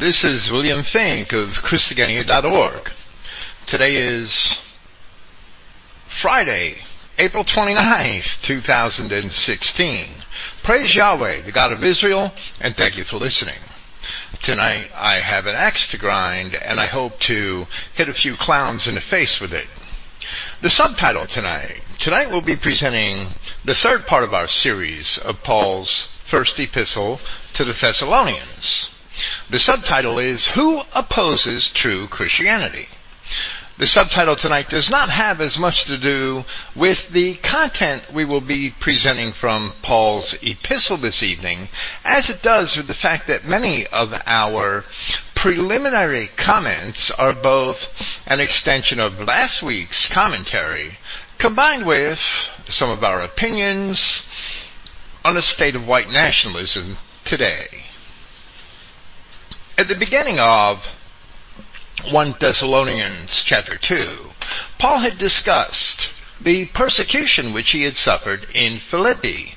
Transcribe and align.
This 0.00 0.24
is 0.24 0.50
William 0.50 0.80
Finck 0.80 1.34
of 1.34 1.62
Christogenea.org. 1.62 2.90
Today 3.66 3.96
is 3.96 4.58
Friday, 6.06 6.78
April 7.18 7.44
29th, 7.44 8.40
2016. 8.40 10.06
Praise 10.62 10.94
Yahweh, 10.94 11.42
the 11.42 11.52
God 11.52 11.70
of 11.70 11.84
Israel, 11.84 12.32
and 12.62 12.74
thank 12.74 12.96
you 12.96 13.04
for 13.04 13.18
listening. 13.18 13.58
Tonight 14.40 14.90
I 14.94 15.16
have 15.16 15.44
an 15.44 15.54
axe 15.54 15.90
to 15.90 15.98
grind 15.98 16.54
and 16.54 16.80
I 16.80 16.86
hope 16.86 17.20
to 17.20 17.66
hit 17.92 18.08
a 18.08 18.14
few 18.14 18.36
clowns 18.36 18.88
in 18.88 18.94
the 18.94 19.02
face 19.02 19.38
with 19.38 19.52
it. 19.52 19.66
The 20.62 20.70
subtitle 20.70 21.26
tonight. 21.26 21.82
Tonight 21.98 22.30
we'll 22.30 22.40
be 22.40 22.56
presenting 22.56 23.34
the 23.66 23.74
third 23.74 24.06
part 24.06 24.24
of 24.24 24.32
our 24.32 24.48
series 24.48 25.18
of 25.18 25.42
Paul's 25.42 26.08
first 26.24 26.58
epistle 26.58 27.20
to 27.52 27.66
the 27.66 27.74
Thessalonians. 27.74 28.94
The 29.50 29.58
subtitle 29.58 30.20
is 30.20 30.46
Who 30.46 30.82
Opposes 30.94 31.72
True 31.72 32.06
Christianity? 32.06 32.88
The 33.78 33.86
subtitle 33.88 34.36
tonight 34.36 34.68
does 34.68 34.88
not 34.88 35.08
have 35.10 35.40
as 35.40 35.58
much 35.58 35.86
to 35.86 35.98
do 35.98 36.44
with 36.76 37.08
the 37.08 37.34
content 37.34 38.12
we 38.12 38.24
will 38.24 38.40
be 38.40 38.70
presenting 38.70 39.32
from 39.32 39.74
Paul's 39.82 40.34
epistle 40.40 40.98
this 40.98 41.24
evening 41.24 41.68
as 42.04 42.30
it 42.30 42.42
does 42.42 42.76
with 42.76 42.86
the 42.86 42.94
fact 42.94 43.26
that 43.26 43.44
many 43.44 43.88
of 43.88 44.14
our 44.24 44.84
preliminary 45.34 46.28
comments 46.36 47.10
are 47.10 47.34
both 47.34 47.92
an 48.26 48.38
extension 48.38 49.00
of 49.00 49.18
last 49.18 49.64
week's 49.64 50.08
commentary 50.08 50.98
combined 51.38 51.86
with 51.86 52.20
some 52.66 52.88
of 52.88 53.02
our 53.02 53.20
opinions 53.20 54.26
on 55.24 55.34
the 55.34 55.42
state 55.42 55.74
of 55.74 55.88
white 55.88 56.08
nationalism 56.08 56.98
today. 57.24 57.89
At 59.80 59.88
the 59.88 59.94
beginning 59.94 60.38
of 60.38 60.86
1 62.10 62.34
Thessalonians 62.38 63.42
chapter 63.42 63.78
2, 63.78 64.32
Paul 64.76 64.98
had 64.98 65.16
discussed 65.16 66.10
the 66.38 66.66
persecution 66.66 67.54
which 67.54 67.70
he 67.70 67.84
had 67.84 67.96
suffered 67.96 68.46
in 68.52 68.76
Philippi, 68.76 69.54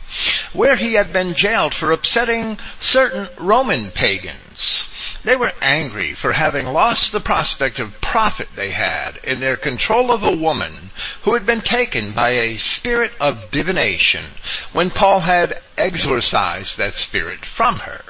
where 0.54 0.78
he 0.78 0.94
had 0.94 1.12
been 1.12 1.34
jailed 1.34 1.74
for 1.74 1.92
upsetting 1.92 2.58
certain 2.80 3.28
Roman 3.38 3.92
pagans. 3.92 4.88
They 5.26 5.36
were 5.36 5.52
angry 5.62 6.14
for 6.14 6.32
having 6.32 6.68
lost 6.68 7.12
the 7.12 7.20
prospect 7.20 7.78
of 7.78 8.00
profit 8.00 8.48
they 8.56 8.72
had 8.72 9.20
in 9.26 9.42
their 9.42 9.58
control 9.58 10.10
of 10.10 10.24
a 10.24 10.38
woman 10.38 10.92
who 11.24 11.34
had 11.34 11.46
been 11.46 11.60
taken 11.60 12.14
by 12.14 12.30
a 12.30 12.58
spirit 12.60 13.12
of 13.20 13.52
divination 13.52 14.24
when 14.72 14.90
Paul 14.90 15.20
had 15.20 15.62
exorcised 15.78 16.78
that 16.78 16.94
spirit 16.94 17.44
from 17.44 17.80
her. 17.80 18.06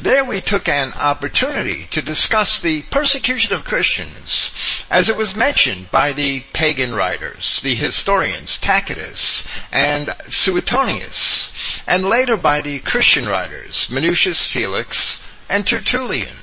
There 0.00 0.24
we 0.24 0.40
took 0.40 0.68
an 0.68 0.92
opportunity 0.94 1.86
to 1.92 2.02
discuss 2.02 2.60
the 2.60 2.82
persecution 2.90 3.52
of 3.52 3.64
Christians 3.64 4.50
as 4.90 5.08
it 5.08 5.16
was 5.16 5.36
mentioned 5.36 5.90
by 5.90 6.12
the 6.12 6.40
pagan 6.52 6.94
writers, 6.94 7.60
the 7.62 7.74
historians 7.74 8.58
Tacitus 8.58 9.46
and 9.70 10.14
Suetonius, 10.28 11.52
and 11.86 12.08
later 12.08 12.36
by 12.36 12.60
the 12.60 12.80
Christian 12.80 13.26
writers 13.26 13.86
Minucius 13.88 14.46
Felix 14.46 15.20
and 15.48 15.66
Tertullian. 15.66 16.36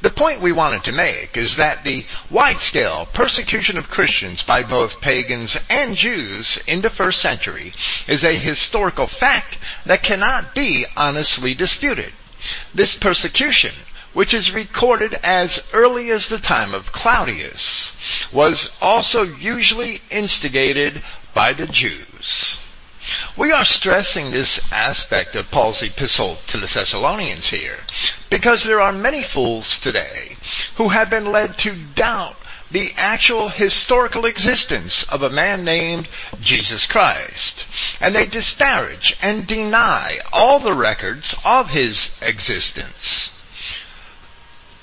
The 0.00 0.10
point 0.10 0.40
we 0.40 0.52
wanted 0.52 0.84
to 0.84 0.92
make 0.92 1.36
is 1.36 1.56
that 1.56 1.84
the 1.84 2.06
wide-scale 2.30 3.06
persecution 3.12 3.76
of 3.76 3.90
Christians 3.90 4.42
by 4.42 4.62
both 4.62 5.00
pagans 5.00 5.58
and 5.68 5.96
Jews 5.96 6.58
in 6.66 6.80
the 6.80 6.90
first 6.90 7.20
century 7.20 7.72
is 8.08 8.24
a 8.24 8.34
historical 8.34 9.06
fact 9.06 9.58
that 9.84 10.02
cannot 10.02 10.54
be 10.54 10.86
honestly 10.96 11.54
disputed. 11.54 12.12
This 12.74 12.96
persecution, 12.96 13.74
which 14.12 14.32
is 14.32 14.52
recorded 14.52 15.14
as 15.22 15.62
early 15.72 16.10
as 16.10 16.28
the 16.28 16.38
time 16.38 16.74
of 16.74 16.92
Claudius, 16.92 17.94
was 18.32 18.70
also 18.80 19.22
usually 19.22 20.00
instigated 20.10 21.02
by 21.34 21.52
the 21.52 21.66
Jews. 21.66 22.58
We 23.36 23.52
are 23.52 23.64
stressing 23.64 24.30
this 24.30 24.60
aspect 24.72 25.36
of 25.36 25.50
Paul's 25.50 25.82
epistle 25.82 26.38
to 26.48 26.58
the 26.58 26.66
Thessalonians 26.66 27.48
here 27.50 27.80
because 28.30 28.64
there 28.64 28.80
are 28.80 28.92
many 28.92 29.22
fools 29.22 29.78
today 29.78 30.36
who 30.76 30.88
have 30.88 31.10
been 31.10 31.30
led 31.30 31.56
to 31.58 31.76
doubt 31.94 32.36
the 32.70 32.92
actual 32.96 33.48
historical 33.48 34.24
existence 34.24 35.04
of 35.04 35.22
a 35.22 35.30
man 35.30 35.64
named 35.64 36.08
Jesus 36.40 36.86
Christ. 36.86 37.64
And 38.00 38.14
they 38.14 38.26
disparage 38.26 39.16
and 39.22 39.46
deny 39.46 40.18
all 40.32 40.58
the 40.58 40.74
records 40.74 41.36
of 41.44 41.70
his 41.70 42.10
existence, 42.20 43.32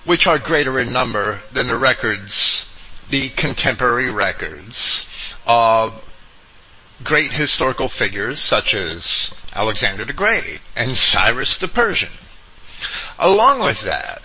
which 0.05 0.25
are 0.27 0.39
greater 0.39 0.79
in 0.79 0.91
number 0.91 1.41
than 1.51 1.67
the 1.67 1.77
records, 1.77 2.65
the 3.09 3.29
contemporary 3.29 4.09
records 4.09 5.05
of 5.45 6.01
great 7.03 7.33
historical 7.33 7.89
figures 7.89 8.39
such 8.39 8.73
as 8.73 9.33
Alexander 9.53 10.05
the 10.05 10.13
Great 10.13 10.61
and 10.75 10.95
Cyrus 10.95 11.57
the 11.57 11.67
Persian. 11.67 12.11
Along 13.19 13.59
with 13.59 13.81
that, 13.81 14.21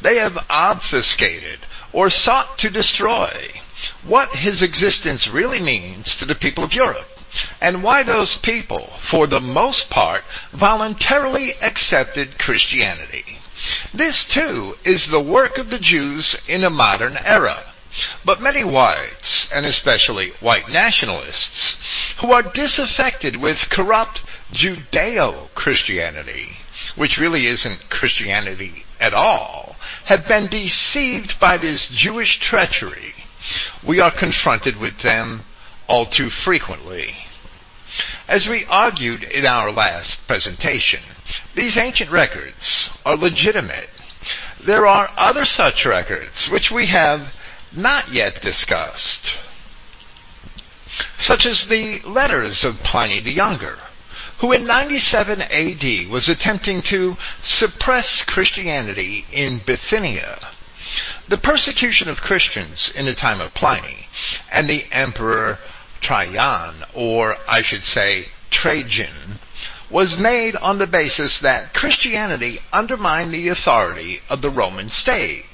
they 0.00 0.16
have 0.16 0.38
obfuscated 0.48 1.60
or 1.94 2.10
sought 2.10 2.58
to 2.58 2.68
destroy 2.68 3.48
what 4.02 4.36
his 4.36 4.60
existence 4.60 5.28
really 5.28 5.62
means 5.62 6.16
to 6.16 6.26
the 6.26 6.34
people 6.34 6.64
of 6.64 6.74
Europe 6.74 7.08
and 7.60 7.82
why 7.82 8.02
those 8.02 8.36
people, 8.36 8.90
for 8.98 9.26
the 9.26 9.40
most 9.40 9.90
part, 9.90 10.24
voluntarily 10.52 11.52
accepted 11.62 12.38
Christianity. 12.38 13.38
This 13.92 14.24
too 14.24 14.76
is 14.84 15.06
the 15.06 15.20
work 15.20 15.56
of 15.56 15.70
the 15.70 15.78
Jews 15.78 16.36
in 16.46 16.64
a 16.64 16.70
modern 16.70 17.16
era. 17.24 17.72
But 18.24 18.42
many 18.42 18.64
whites, 18.64 19.48
and 19.52 19.64
especially 19.64 20.30
white 20.40 20.68
nationalists, 20.68 21.76
who 22.18 22.32
are 22.32 22.42
disaffected 22.42 23.36
with 23.36 23.70
corrupt 23.70 24.20
Judeo-Christianity, 24.52 26.56
which 26.96 27.18
really 27.18 27.46
isn't 27.46 27.90
Christianity 27.90 28.84
at 29.04 29.12
all, 29.12 29.76
have 30.06 30.26
been 30.26 30.46
deceived 30.46 31.38
by 31.38 31.58
this 31.58 31.88
Jewish 31.88 32.38
treachery, 32.38 33.14
we 33.82 34.00
are 34.00 34.10
confronted 34.10 34.78
with 34.78 35.00
them 35.00 35.44
all 35.86 36.06
too 36.06 36.30
frequently. 36.30 37.14
As 38.26 38.48
we 38.48 38.64
argued 38.64 39.22
in 39.22 39.44
our 39.44 39.70
last 39.70 40.26
presentation, 40.26 41.00
these 41.54 41.76
ancient 41.76 42.10
records 42.10 42.90
are 43.04 43.16
legitimate. 43.16 43.90
There 44.58 44.86
are 44.86 45.12
other 45.18 45.44
such 45.44 45.84
records 45.84 46.50
which 46.50 46.70
we 46.70 46.86
have 46.86 47.34
not 47.76 48.10
yet 48.10 48.40
discussed, 48.40 49.36
such 51.18 51.44
as 51.44 51.66
the 51.66 52.00
letters 52.00 52.64
of 52.64 52.82
Pliny 52.82 53.20
the 53.20 53.32
Younger, 53.32 53.78
who 54.44 54.52
in 54.52 54.66
97 54.66 55.40
AD 55.40 56.10
was 56.10 56.28
attempting 56.28 56.82
to 56.82 57.16
suppress 57.42 58.22
Christianity 58.22 59.24
in 59.32 59.58
Bithynia. 59.64 60.38
The 61.26 61.38
persecution 61.38 62.10
of 62.10 62.20
Christians 62.20 62.92
in 62.94 63.06
the 63.06 63.14
time 63.14 63.40
of 63.40 63.54
Pliny 63.54 64.06
and 64.52 64.68
the 64.68 64.84
Emperor 64.92 65.60
Trajan, 66.02 66.84
or 66.92 67.38
I 67.48 67.62
should 67.62 67.84
say 67.84 68.28
Trajan, 68.50 69.38
was 69.88 70.18
made 70.18 70.56
on 70.56 70.76
the 70.76 70.86
basis 70.86 71.40
that 71.40 71.72
Christianity 71.72 72.60
undermined 72.70 73.32
the 73.32 73.48
authority 73.48 74.20
of 74.28 74.42
the 74.42 74.50
Roman 74.50 74.90
state. 74.90 75.46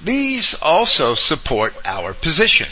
These 0.00 0.54
also 0.62 1.16
support 1.16 1.74
our 1.84 2.14
position 2.14 2.68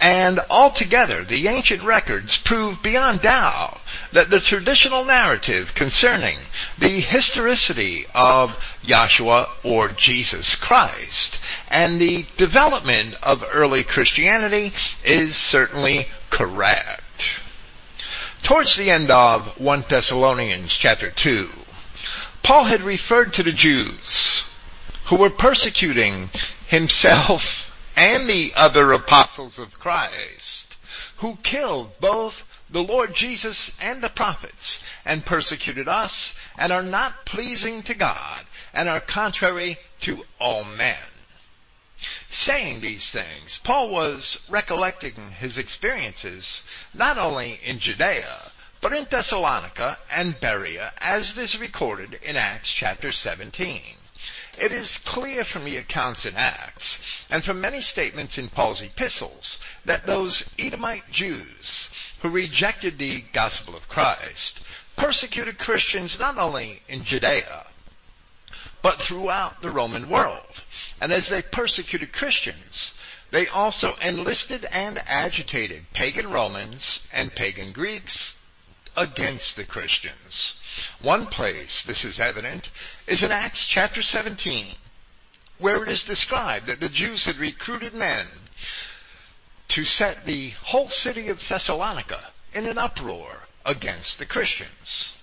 and 0.00 0.40
altogether, 0.50 1.24
the 1.24 1.48
ancient 1.48 1.82
records 1.82 2.36
prove 2.36 2.82
beyond 2.82 3.22
doubt 3.22 3.80
that 4.12 4.30
the 4.30 4.40
traditional 4.40 5.04
narrative 5.04 5.74
concerning 5.74 6.38
the 6.78 7.00
historicity 7.00 8.06
of 8.14 8.56
Joshua 8.84 9.48
or 9.64 9.88
Jesus 9.88 10.54
Christ 10.54 11.38
and 11.68 12.00
the 12.00 12.26
development 12.36 13.14
of 13.22 13.44
early 13.52 13.84
Christianity 13.84 14.72
is 15.04 15.34
certainly 15.34 16.08
correct. 16.30 17.02
Towards 18.42 18.76
the 18.76 18.90
end 18.90 19.10
of 19.10 19.58
1 19.58 19.86
Thessalonians 19.88 20.72
chapter 20.72 21.10
2, 21.10 21.48
Paul 22.42 22.64
had 22.64 22.82
referred 22.82 23.32
to 23.34 23.42
the 23.42 23.52
Jews 23.52 24.44
who 25.06 25.16
were 25.16 25.30
persecuting 25.30 26.30
himself 26.66 27.65
and 27.96 28.28
the 28.28 28.52
other 28.54 28.92
apostles 28.92 29.58
of 29.58 29.80
Christ 29.80 30.76
who 31.16 31.38
killed 31.42 31.98
both 31.98 32.42
the 32.68 32.82
Lord 32.82 33.14
Jesus 33.14 33.72
and 33.80 34.02
the 34.02 34.08
prophets 34.08 34.80
and 35.04 35.24
persecuted 35.24 35.88
us 35.88 36.34
and 36.58 36.72
are 36.72 36.82
not 36.82 37.24
pleasing 37.24 37.82
to 37.84 37.94
God 37.94 38.44
and 38.74 38.88
are 38.88 39.00
contrary 39.00 39.78
to 40.02 40.24
all 40.38 40.64
men. 40.64 40.98
Saying 42.30 42.80
these 42.80 43.10
things, 43.10 43.60
Paul 43.64 43.88
was 43.88 44.40
recollecting 44.48 45.30
his 45.30 45.56
experiences 45.56 46.62
not 46.92 47.16
only 47.16 47.60
in 47.64 47.78
Judea, 47.78 48.52
but 48.82 48.92
in 48.92 49.04
Thessalonica 49.04 49.98
and 50.10 50.38
Berea 50.38 50.92
as 50.98 51.30
it 51.30 51.38
is 51.38 51.58
recorded 51.58 52.20
in 52.22 52.36
Acts 52.36 52.70
chapter 52.70 53.10
17. 53.10 53.80
It 54.58 54.72
is 54.72 54.98
clear 54.98 55.44
from 55.44 55.64
the 55.64 55.76
accounts 55.76 56.24
in 56.24 56.36
Acts, 56.36 56.98
and 57.28 57.44
from 57.44 57.60
many 57.60 57.80
statements 57.82 58.38
in 58.38 58.48
Paul's 58.48 58.80
epistles, 58.80 59.58
that 59.84 60.06
those 60.06 60.44
Edomite 60.58 61.10
Jews 61.10 61.90
who 62.20 62.30
rejected 62.30 62.98
the 62.98 63.20
gospel 63.32 63.76
of 63.76 63.88
Christ 63.88 64.64
persecuted 64.96 65.58
Christians 65.58 66.18
not 66.18 66.38
only 66.38 66.82
in 66.88 67.04
Judea, 67.04 67.66
but 68.82 69.02
throughout 69.02 69.60
the 69.60 69.70
Roman 69.70 70.08
world. 70.08 70.62
And 71.00 71.12
as 71.12 71.28
they 71.28 71.42
persecuted 71.42 72.12
Christians, 72.12 72.94
they 73.30 73.46
also 73.48 73.94
enlisted 74.00 74.64
and 74.66 75.02
agitated 75.06 75.92
pagan 75.92 76.30
Romans 76.30 77.00
and 77.12 77.34
pagan 77.34 77.72
Greeks 77.72 78.34
against 78.96 79.56
the 79.56 79.64
Christians. 79.64 80.54
One 81.00 81.26
place 81.26 81.82
this 81.82 82.04
is 82.04 82.20
evident 82.20 82.70
is 83.06 83.22
in 83.22 83.32
Acts 83.32 83.66
chapter 83.66 84.02
17, 84.02 84.74
where 85.58 85.82
it 85.82 85.88
is 85.88 86.04
described 86.04 86.66
that 86.66 86.80
the 86.80 86.88
Jews 86.88 87.24
had 87.24 87.36
recruited 87.36 87.94
men 87.94 88.26
to 89.68 89.84
set 89.84 90.24
the 90.24 90.50
whole 90.50 90.88
city 90.88 91.28
of 91.28 91.46
Thessalonica 91.46 92.32
in 92.52 92.66
an 92.66 92.78
uproar 92.78 93.48
against 93.64 94.18
the 94.18 94.26
Christians. 94.26 95.14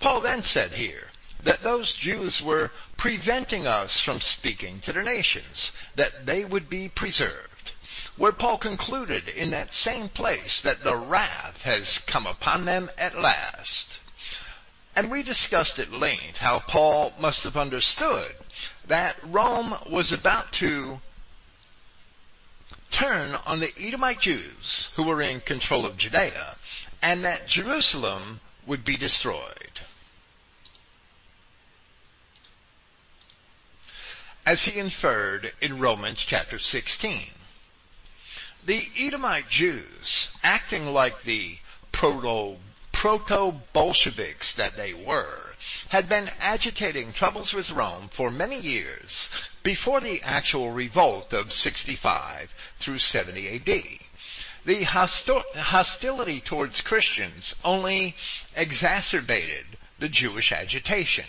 Paul 0.00 0.20
then 0.20 0.42
said 0.42 0.72
here 0.72 1.08
that 1.42 1.62
those 1.62 1.94
Jews 1.94 2.42
were 2.42 2.72
preventing 2.96 3.66
us 3.66 4.00
from 4.00 4.20
speaking 4.20 4.80
to 4.80 4.92
the 4.92 5.02
nations, 5.02 5.72
that 5.94 6.26
they 6.26 6.44
would 6.44 6.68
be 6.68 6.88
preserved. 6.88 7.72
Where 8.16 8.32
Paul 8.32 8.58
concluded 8.58 9.28
in 9.28 9.50
that 9.50 9.72
same 9.72 10.08
place 10.08 10.60
that 10.62 10.84
the 10.84 10.96
wrath 10.96 11.62
has 11.62 11.98
come 11.98 12.26
upon 12.26 12.64
them 12.64 12.90
at 12.98 13.18
last. 13.18 14.00
And 14.98 15.12
we 15.12 15.22
discussed 15.22 15.78
at 15.78 15.92
length 15.92 16.38
how 16.38 16.58
Paul 16.58 17.12
must 17.20 17.44
have 17.44 17.56
understood 17.56 18.34
that 18.88 19.16
Rome 19.22 19.76
was 19.88 20.10
about 20.10 20.50
to 20.54 20.98
turn 22.90 23.36
on 23.46 23.60
the 23.60 23.72
Edomite 23.78 24.20
Jews 24.20 24.90
who 24.96 25.04
were 25.04 25.22
in 25.22 25.38
control 25.38 25.86
of 25.86 25.96
Judea 25.96 26.56
and 27.00 27.24
that 27.24 27.46
Jerusalem 27.46 28.40
would 28.66 28.84
be 28.84 28.96
destroyed. 28.96 29.82
As 34.44 34.64
he 34.64 34.80
inferred 34.80 35.52
in 35.60 35.78
Romans 35.78 36.18
chapter 36.26 36.58
16. 36.58 37.22
The 38.66 38.88
Edomite 38.98 39.48
Jews, 39.48 40.30
acting 40.42 40.86
like 40.86 41.22
the 41.22 41.58
proto 41.92 42.56
proto-Bolsheviks 42.98 44.54
that 44.54 44.76
they 44.76 44.92
were, 44.92 45.54
had 45.90 46.08
been 46.08 46.28
agitating 46.40 47.12
troubles 47.12 47.54
with 47.54 47.70
Rome 47.70 48.08
for 48.12 48.28
many 48.28 48.58
years 48.58 49.30
before 49.62 50.00
the 50.00 50.20
actual 50.22 50.72
revolt 50.72 51.32
of 51.32 51.52
65 51.52 52.50
through 52.80 52.98
70 52.98 53.54
AD. 53.54 54.00
The 54.64 54.82
hostility 54.82 56.40
towards 56.40 56.80
Christians 56.80 57.54
only 57.64 58.16
exacerbated 58.56 59.78
the 60.00 60.08
Jewish 60.08 60.50
agitation. 60.50 61.26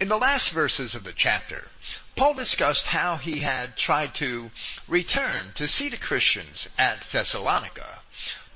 In 0.00 0.08
the 0.08 0.16
last 0.16 0.48
verses 0.52 0.94
of 0.94 1.04
the 1.04 1.12
chapter, 1.12 1.68
Paul 2.16 2.32
discussed 2.32 2.86
how 2.86 3.18
he 3.18 3.40
had 3.40 3.76
tried 3.76 4.14
to 4.14 4.50
return 4.88 5.52
to 5.56 5.68
see 5.68 5.90
the 5.90 5.98
Christians 5.98 6.66
at 6.78 7.02
Thessalonica, 7.12 7.98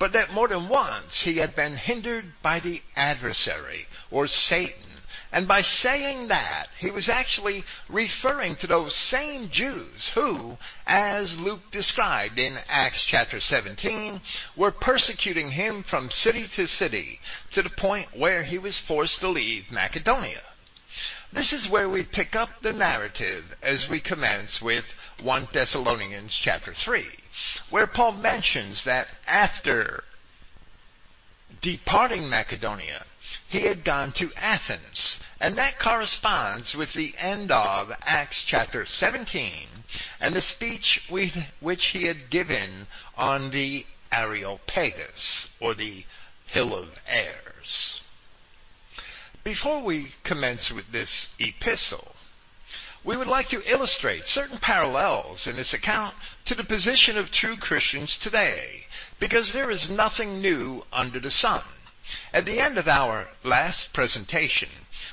but 0.00 0.14
that 0.14 0.32
more 0.32 0.48
than 0.48 0.66
once 0.70 1.20
he 1.20 1.36
had 1.36 1.54
been 1.54 1.76
hindered 1.76 2.32
by 2.42 2.58
the 2.58 2.82
adversary, 2.96 3.86
or 4.10 4.26
Satan, 4.26 4.90
and 5.30 5.46
by 5.46 5.60
saying 5.60 6.28
that, 6.28 6.68
he 6.78 6.90
was 6.90 7.08
actually 7.10 7.64
referring 7.86 8.56
to 8.56 8.66
those 8.66 8.96
same 8.96 9.50
Jews 9.50 10.08
who, 10.14 10.56
as 10.86 11.38
Luke 11.38 11.70
described 11.70 12.38
in 12.38 12.58
Acts 12.66 13.04
chapter 13.04 13.40
17, 13.40 14.22
were 14.56 14.72
persecuting 14.72 15.50
him 15.50 15.82
from 15.82 16.10
city 16.10 16.48
to 16.48 16.66
city 16.66 17.20
to 17.52 17.62
the 17.62 17.68
point 17.68 18.16
where 18.16 18.42
he 18.42 18.56
was 18.56 18.78
forced 18.78 19.20
to 19.20 19.28
leave 19.28 19.70
Macedonia. 19.70 20.42
This 21.30 21.52
is 21.52 21.68
where 21.68 21.90
we 21.90 22.04
pick 22.04 22.34
up 22.34 22.62
the 22.62 22.72
narrative 22.72 23.54
as 23.62 23.86
we 23.86 24.00
commence 24.00 24.62
with 24.62 24.86
1 25.22 25.48
Thessalonians 25.52 26.34
chapter 26.34 26.72
3, 26.72 27.04
where 27.70 27.86
Paul 27.86 28.12
mentions 28.12 28.84
that 28.84 29.08
after 29.26 30.04
departing 31.60 32.28
Macedonia, 32.28 33.04
he 33.48 33.60
had 33.60 33.84
gone 33.84 34.12
to 34.12 34.32
Athens. 34.36 35.20
And 35.40 35.56
that 35.56 35.78
corresponds 35.78 36.74
with 36.74 36.92
the 36.92 37.14
end 37.18 37.50
of 37.50 37.92
Acts 38.02 38.44
chapter 38.44 38.84
17 38.84 39.84
and 40.20 40.34
the 40.34 40.40
speech 40.40 41.08
which 41.60 41.86
he 41.86 42.04
had 42.04 42.30
given 42.30 42.86
on 43.16 43.50
the 43.50 43.86
Areopagus, 44.12 45.48
or 45.60 45.74
the 45.74 46.04
Hill 46.46 46.74
of 46.74 47.00
Ares. 47.08 48.00
Before 49.44 49.80
we 49.80 50.12
commence 50.24 50.70
with 50.70 50.92
this 50.92 51.30
epistle, 51.38 52.14
we 53.04 53.16
would 53.16 53.26
like 53.26 53.48
to 53.48 53.62
illustrate 53.70 54.26
certain 54.26 54.58
parallels 54.58 55.46
in 55.46 55.56
this 55.56 55.72
account 55.72 56.14
to 56.44 56.54
the 56.54 56.64
position 56.64 57.16
of 57.16 57.30
true 57.30 57.56
Christians 57.56 58.18
today, 58.18 58.86
because 59.18 59.52
there 59.52 59.70
is 59.70 59.90
nothing 59.90 60.40
new 60.40 60.84
under 60.92 61.18
the 61.18 61.30
sun. 61.30 61.62
At 62.34 62.44
the 62.44 62.58
end 62.58 62.76
of 62.76 62.88
our 62.88 63.28
last 63.44 63.92
presentation, 63.92 64.68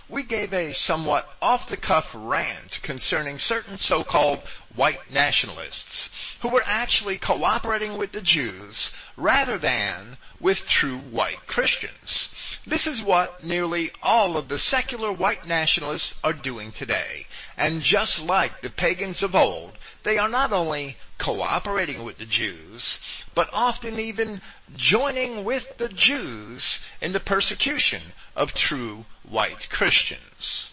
we 0.10 0.24
gave 0.24 0.54
a 0.54 0.74
somewhat 0.74 1.30
off-the-cuff 1.42 2.12
rant 2.14 2.80
concerning 2.82 3.40
certain 3.40 3.78
so-called 3.78 4.40
white 4.76 5.12
nationalists 5.12 6.10
who 6.42 6.50
were 6.50 6.64
actually 6.66 7.18
cooperating 7.18 7.98
with 7.98 8.12
the 8.12 8.22
Jews 8.22 8.92
rather 9.16 9.58
than 9.58 10.18
with 10.40 10.68
true 10.68 10.98
white 10.98 11.46
Christians. 11.48 12.30
This 12.68 12.86
is 12.86 13.02
what 13.02 13.46
nearly 13.46 13.94
all 14.04 14.36
of 14.36 14.50
the 14.50 14.60
secular 14.60 15.10
white 15.10 15.48
nationalists 15.48 16.16
are 16.22 16.34
doing 16.34 16.74
today. 16.74 17.26
And 17.56 17.82
just 17.82 18.22
like 18.22 18.62
the 18.62 18.70
pagans 18.70 19.24
of 19.24 19.34
old, 19.34 19.78
they 20.04 20.18
are 20.18 20.28
not 20.28 20.52
only 20.52 20.98
cooperating 21.18 22.04
with 22.04 22.18
the 22.18 22.26
Jews, 22.26 23.00
but 23.34 23.50
often 23.54 23.98
even 24.02 24.42
joining 24.76 25.46
with 25.46 25.78
the 25.78 25.88
Jews 25.88 26.82
in 27.00 27.14
the 27.14 27.22
persecution 27.22 28.12
of 28.36 28.54
true 28.54 29.06
white 29.24 29.70
Christians. 29.70 30.70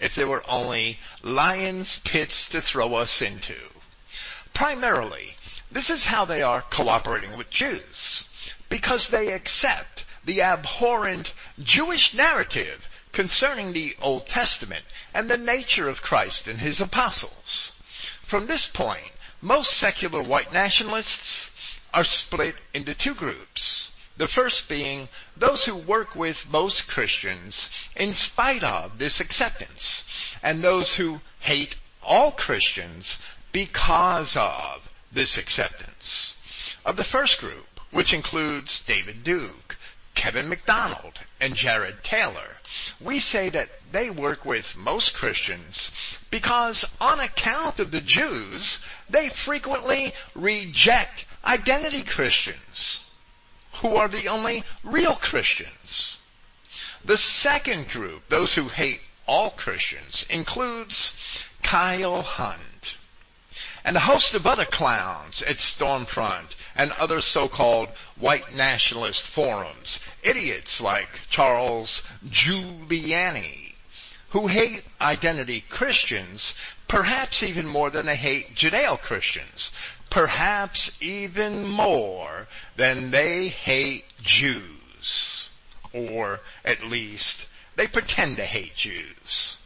If 0.00 0.14
there 0.14 0.26
were 0.26 0.48
only 0.48 0.98
lions' 1.20 2.00
pits 2.04 2.48
to 2.48 2.62
throw 2.62 2.94
us 2.94 3.20
into. 3.20 3.58
Primarily, 4.54 5.36
this 5.70 5.90
is 5.90 6.06
how 6.06 6.24
they 6.24 6.40
are 6.40 6.62
cooperating 6.62 7.36
with 7.36 7.50
Jews. 7.50 8.26
Because 8.70 9.08
they 9.08 9.30
accept 9.30 10.06
the 10.24 10.42
abhorrent 10.42 11.32
Jewish 11.62 12.14
narrative 12.14 12.88
concerning 13.12 13.72
the 13.72 13.96
Old 14.02 14.26
Testament 14.26 14.84
and 15.12 15.30
the 15.30 15.36
nature 15.36 15.88
of 15.88 16.02
Christ 16.02 16.48
and 16.48 16.58
his 16.58 16.80
apostles. 16.80 17.72
From 18.24 18.46
this 18.46 18.66
point, 18.66 19.12
most 19.40 19.72
secular 19.72 20.22
white 20.22 20.52
nationalists 20.52 21.50
are 21.92 22.04
split 22.04 22.56
into 22.72 22.94
two 22.94 23.14
groups. 23.14 23.90
The 24.16 24.26
first 24.26 24.68
being 24.68 25.08
those 25.36 25.64
who 25.64 25.76
work 25.76 26.14
with 26.14 26.48
most 26.48 26.88
Christians 26.88 27.68
in 27.94 28.12
spite 28.12 28.64
of 28.64 28.98
this 28.98 29.20
acceptance, 29.20 30.04
and 30.42 30.62
those 30.62 30.94
who 30.94 31.20
hate 31.40 31.76
all 32.02 32.32
Christians 32.32 33.18
because 33.52 34.36
of 34.36 34.88
this 35.12 35.36
acceptance. 35.36 36.34
Of 36.84 36.96
the 36.96 37.04
first 37.04 37.38
group, 37.38 37.80
which 37.90 38.12
includes 38.12 38.82
David 38.86 39.24
Duke, 39.24 39.73
Kevin 40.14 40.48
MacDonald, 40.48 41.18
and 41.40 41.54
Jared 41.54 42.02
Taylor, 42.02 42.56
we 43.00 43.18
say 43.18 43.48
that 43.50 43.68
they 43.92 44.10
work 44.10 44.44
with 44.44 44.76
most 44.76 45.14
Christians 45.14 45.90
because 46.30 46.84
on 47.00 47.20
account 47.20 47.78
of 47.78 47.90
the 47.90 48.00
Jews, 48.00 48.78
they 49.08 49.28
frequently 49.28 50.14
reject 50.34 51.24
identity 51.44 52.02
Christians 52.02 53.04
who 53.80 53.96
are 53.96 54.08
the 54.08 54.28
only 54.28 54.64
real 54.82 55.14
Christians. 55.14 56.18
The 57.04 57.18
second 57.18 57.88
group, 57.88 58.28
those 58.28 58.54
who 58.54 58.68
hate 58.68 59.00
all 59.26 59.50
Christians, 59.50 60.24
includes 60.30 61.12
Kyle 61.62 62.22
Hunt 62.22 62.60
and 63.84 63.96
a 63.96 64.00
host 64.00 64.34
of 64.34 64.46
other 64.46 64.64
clowns 64.64 65.42
at 65.42 65.58
Stormfront 65.58 66.54
and 66.74 66.90
other 66.92 67.20
so-called 67.20 67.88
white 68.18 68.54
nationalist 68.54 69.22
forums. 69.22 70.00
Idiots 70.22 70.80
like 70.80 71.08
Charles 71.28 72.02
Giuliani, 72.26 73.74
who 74.30 74.46
hate 74.46 74.84
identity 75.00 75.62
Christians 75.68 76.54
perhaps 76.88 77.42
even 77.42 77.66
more 77.66 77.90
than 77.90 78.06
they 78.06 78.16
hate 78.16 78.54
Judeo-Christians. 78.54 79.70
Perhaps 80.10 80.92
even 81.00 81.66
more 81.66 82.46
than 82.76 83.10
they 83.10 83.48
hate 83.48 84.04
Jews. 84.22 85.50
Or 85.92 86.40
at 86.64 86.84
least 86.84 87.46
they 87.76 87.86
pretend 87.86 88.36
to 88.36 88.44
hate 88.44 88.76
Jews. 88.76 89.58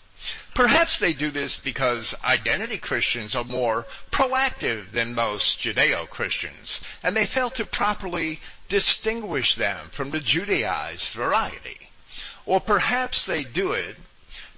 Perhaps 0.59 0.99
they 0.99 1.13
do 1.13 1.31
this 1.31 1.57
because 1.57 2.17
identity 2.25 2.79
Christians 2.79 3.37
are 3.37 3.45
more 3.45 3.87
proactive 4.11 4.91
than 4.91 5.15
most 5.15 5.61
Judeo-Christians, 5.61 6.81
and 7.01 7.17
they 7.17 7.27
fail 7.27 7.49
to 7.51 7.65
properly 7.65 8.41
distinguish 8.69 9.55
them 9.55 9.89
from 9.93 10.11
the 10.11 10.19
Judaized 10.19 11.11
variety. 11.11 11.91
Or 12.45 12.61
perhaps 12.61 13.25
they 13.25 13.45
do 13.45 13.71
it 13.71 13.99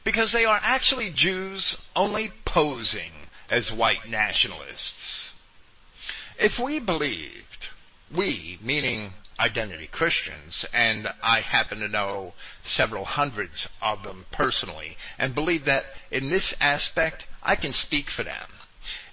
because 0.02 0.32
they 0.32 0.46
are 0.46 0.58
actually 0.62 1.10
Jews 1.10 1.76
only 1.94 2.32
posing 2.46 3.12
as 3.50 3.70
white 3.70 4.08
nationalists. 4.08 5.34
If 6.38 6.58
we 6.58 6.78
believed, 6.78 7.68
we, 8.10 8.58
meaning 8.62 9.12
identity 9.40 9.86
Christians, 9.86 10.66
and 10.72 11.08
I 11.22 11.40
happen 11.40 11.80
to 11.80 11.88
know 11.88 12.34
several 12.62 13.06
hundreds 13.06 13.68
of 13.80 14.02
them 14.02 14.26
personally, 14.30 14.98
and 15.18 15.34
believe 15.34 15.64
that 15.64 15.86
in 16.10 16.28
this 16.28 16.54
aspect 16.60 17.24
I 17.42 17.56
can 17.56 17.72
speak 17.72 18.10
for 18.10 18.22
them. 18.22 18.48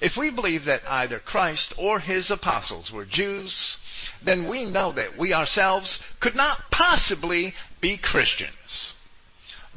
If 0.02 0.18
we 0.18 0.30
believe 0.30 0.66
that 0.66 0.84
either 0.88 1.20
Christ 1.20 1.74
or 1.78 2.00
his 2.00 2.30
apostles 2.30 2.92
were 2.92 3.06
Jews, 3.06 3.78
then 4.22 4.48
we 4.48 4.66
know 4.66 4.92
that 4.92 5.18
we 5.18 5.34
ourselves 5.34 6.02
could 6.20 6.36
not 6.36 6.72
possibly 6.72 7.54
be 7.80 7.98
Christians. 7.98 8.94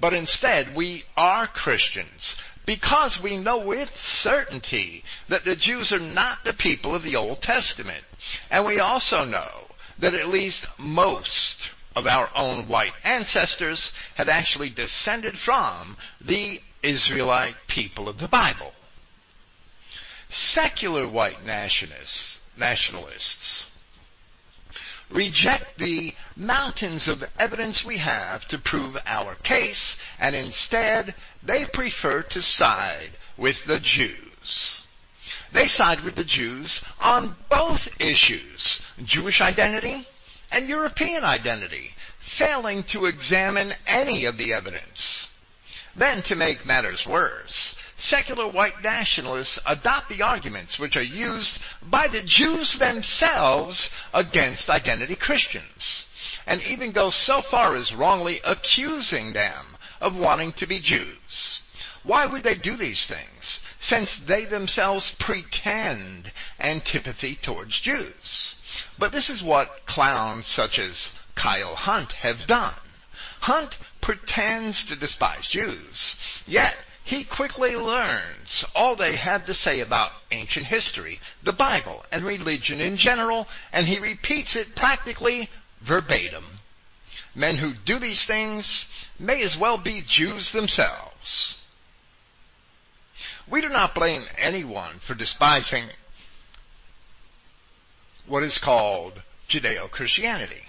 But 0.00 0.14
instead, 0.14 0.74
we 0.74 1.04
are 1.16 1.46
Christians 1.46 2.36
because 2.66 3.22
we 3.22 3.36
know 3.36 3.58
with 3.58 3.96
certainty 3.96 5.04
that 5.28 5.44
the 5.44 5.56
Jews 5.56 5.92
are 5.92 5.98
not 5.98 6.44
the 6.44 6.52
people 6.52 6.94
of 6.94 7.02
the 7.02 7.16
Old 7.16 7.42
Testament. 7.42 8.04
And 8.50 8.64
we 8.64 8.78
also 8.78 9.24
know 9.24 9.69
that 10.00 10.14
at 10.14 10.28
least 10.28 10.66
most 10.78 11.70
of 11.94 12.06
our 12.06 12.30
own 12.34 12.68
white 12.68 12.92
ancestors 13.04 13.92
had 14.14 14.28
actually 14.28 14.70
descended 14.70 15.38
from 15.38 15.96
the 16.20 16.60
Israelite 16.82 17.56
people 17.66 18.08
of 18.08 18.18
the 18.18 18.28
Bible. 18.28 18.72
Secular 20.28 21.06
white 21.06 21.44
nationalists, 21.44 22.38
nationalists 22.56 23.66
reject 25.10 25.78
the 25.78 26.14
mountains 26.36 27.08
of 27.08 27.24
evidence 27.38 27.84
we 27.84 27.98
have 27.98 28.46
to 28.48 28.58
prove 28.58 28.96
our 29.06 29.34
case, 29.36 29.96
and 30.18 30.34
instead 30.34 31.14
they 31.42 31.64
prefer 31.64 32.22
to 32.22 32.40
side 32.40 33.10
with 33.36 33.64
the 33.64 33.80
Jews. 33.80 34.82
They 35.52 35.66
side 35.66 36.00
with 36.00 36.14
the 36.14 36.24
Jews 36.24 36.80
on 37.00 37.36
both 37.48 37.88
issues, 37.98 38.80
Jewish 39.02 39.40
identity 39.40 40.06
and 40.52 40.68
European 40.68 41.24
identity, 41.24 41.94
failing 42.20 42.82
to 42.84 43.06
examine 43.06 43.74
any 43.86 44.24
of 44.24 44.36
the 44.36 44.52
evidence. 44.52 45.28
Then 45.96 46.22
to 46.22 46.34
make 46.34 46.64
matters 46.64 47.06
worse, 47.06 47.74
secular 47.96 48.46
white 48.46 48.82
nationalists 48.82 49.58
adopt 49.66 50.08
the 50.08 50.22
arguments 50.22 50.78
which 50.78 50.96
are 50.96 51.02
used 51.02 51.58
by 51.82 52.08
the 52.08 52.22
Jews 52.22 52.74
themselves 52.74 53.90
against 54.14 54.70
identity 54.70 55.16
Christians, 55.16 56.06
and 56.46 56.62
even 56.62 56.92
go 56.92 57.10
so 57.10 57.42
far 57.42 57.76
as 57.76 57.94
wrongly 57.94 58.40
accusing 58.44 59.32
them 59.32 59.76
of 60.00 60.16
wanting 60.16 60.52
to 60.54 60.66
be 60.66 60.78
Jews. 60.80 61.59
Why 62.02 62.24
would 62.24 62.44
they 62.44 62.54
do 62.54 62.76
these 62.76 63.06
things, 63.06 63.60
since 63.78 64.16
they 64.16 64.46
themselves 64.46 65.14
pretend 65.18 66.32
antipathy 66.58 67.36
towards 67.36 67.80
Jews? 67.80 68.54
But 68.98 69.12
this 69.12 69.28
is 69.28 69.42
what 69.42 69.84
clowns 69.84 70.46
such 70.46 70.78
as 70.78 71.10
Kyle 71.34 71.74
Hunt 71.74 72.12
have 72.12 72.46
done. 72.46 72.74
Hunt 73.40 73.76
pretends 74.00 74.84
to 74.86 74.96
despise 74.96 75.46
Jews, 75.46 76.16
yet 76.46 76.76
he 77.04 77.24
quickly 77.24 77.76
learns 77.76 78.64
all 78.74 78.96
they 78.96 79.16
have 79.16 79.44
to 79.46 79.52
say 79.52 79.80
about 79.80 80.12
ancient 80.30 80.66
history, 80.66 81.20
the 81.42 81.52
Bible, 81.52 82.04
and 82.10 82.22
religion 82.22 82.80
in 82.80 82.96
general, 82.96 83.46
and 83.72 83.86
he 83.86 83.98
repeats 83.98 84.56
it 84.56 84.74
practically 84.74 85.50
verbatim. 85.80 86.60
Men 87.34 87.58
who 87.58 87.74
do 87.74 87.98
these 87.98 88.24
things 88.24 88.88
may 89.18 89.42
as 89.42 89.56
well 89.56 89.76
be 89.76 90.00
Jews 90.00 90.52
themselves. 90.52 91.56
We 93.50 93.60
do 93.60 93.68
not 93.68 93.96
blame 93.96 94.26
anyone 94.38 95.00
for 95.00 95.14
despising 95.14 95.86
what 98.26 98.44
is 98.44 98.58
called 98.58 99.22
Judeo-Christianity. 99.48 100.62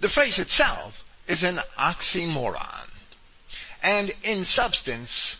The 0.00 0.10
phrase 0.10 0.38
itself 0.38 1.02
is 1.26 1.42
an 1.42 1.60
oxymoron. 1.78 2.90
And 3.82 4.12
in 4.22 4.44
substance, 4.44 5.36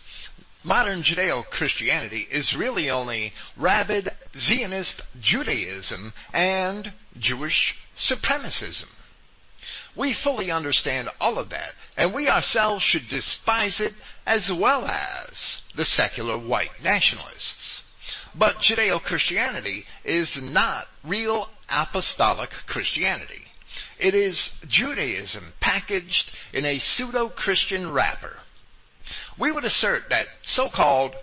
modern 0.63 1.03
Judeo-Christianity 1.03 2.27
is 2.31 2.55
really 2.55 2.89
only 2.89 3.33
rabid 3.55 4.09
Zionist 4.35 5.01
Judaism 5.21 6.13
and 6.33 6.93
Jewish 7.17 7.77
supremacism. 7.95 8.87
We 9.95 10.13
fully 10.13 10.49
understand 10.49 11.09
all 11.19 11.37
of 11.37 11.49
that, 11.49 11.73
and 11.97 12.13
we 12.13 12.29
ourselves 12.29 12.83
should 12.83 13.09
despise 13.09 13.79
it 13.79 13.93
as 14.29 14.51
well 14.51 14.85
as 14.85 15.59
the 15.73 15.83
secular 15.83 16.37
white 16.37 16.83
nationalists. 16.83 17.81
But 18.35 18.59
Judeo-Christianity 18.59 19.87
is 20.05 20.39
not 20.39 20.87
real 21.03 21.49
apostolic 21.67 22.51
Christianity. 22.67 23.45
It 23.97 24.13
is 24.13 24.53
Judaism 24.67 25.53
packaged 25.59 26.31
in 26.53 26.63
a 26.63 26.77
pseudo-Christian 26.77 27.91
wrapper. 27.91 28.37
We 29.35 29.51
would 29.51 29.65
assert 29.65 30.09
that 30.09 30.27
so-called 30.43 31.15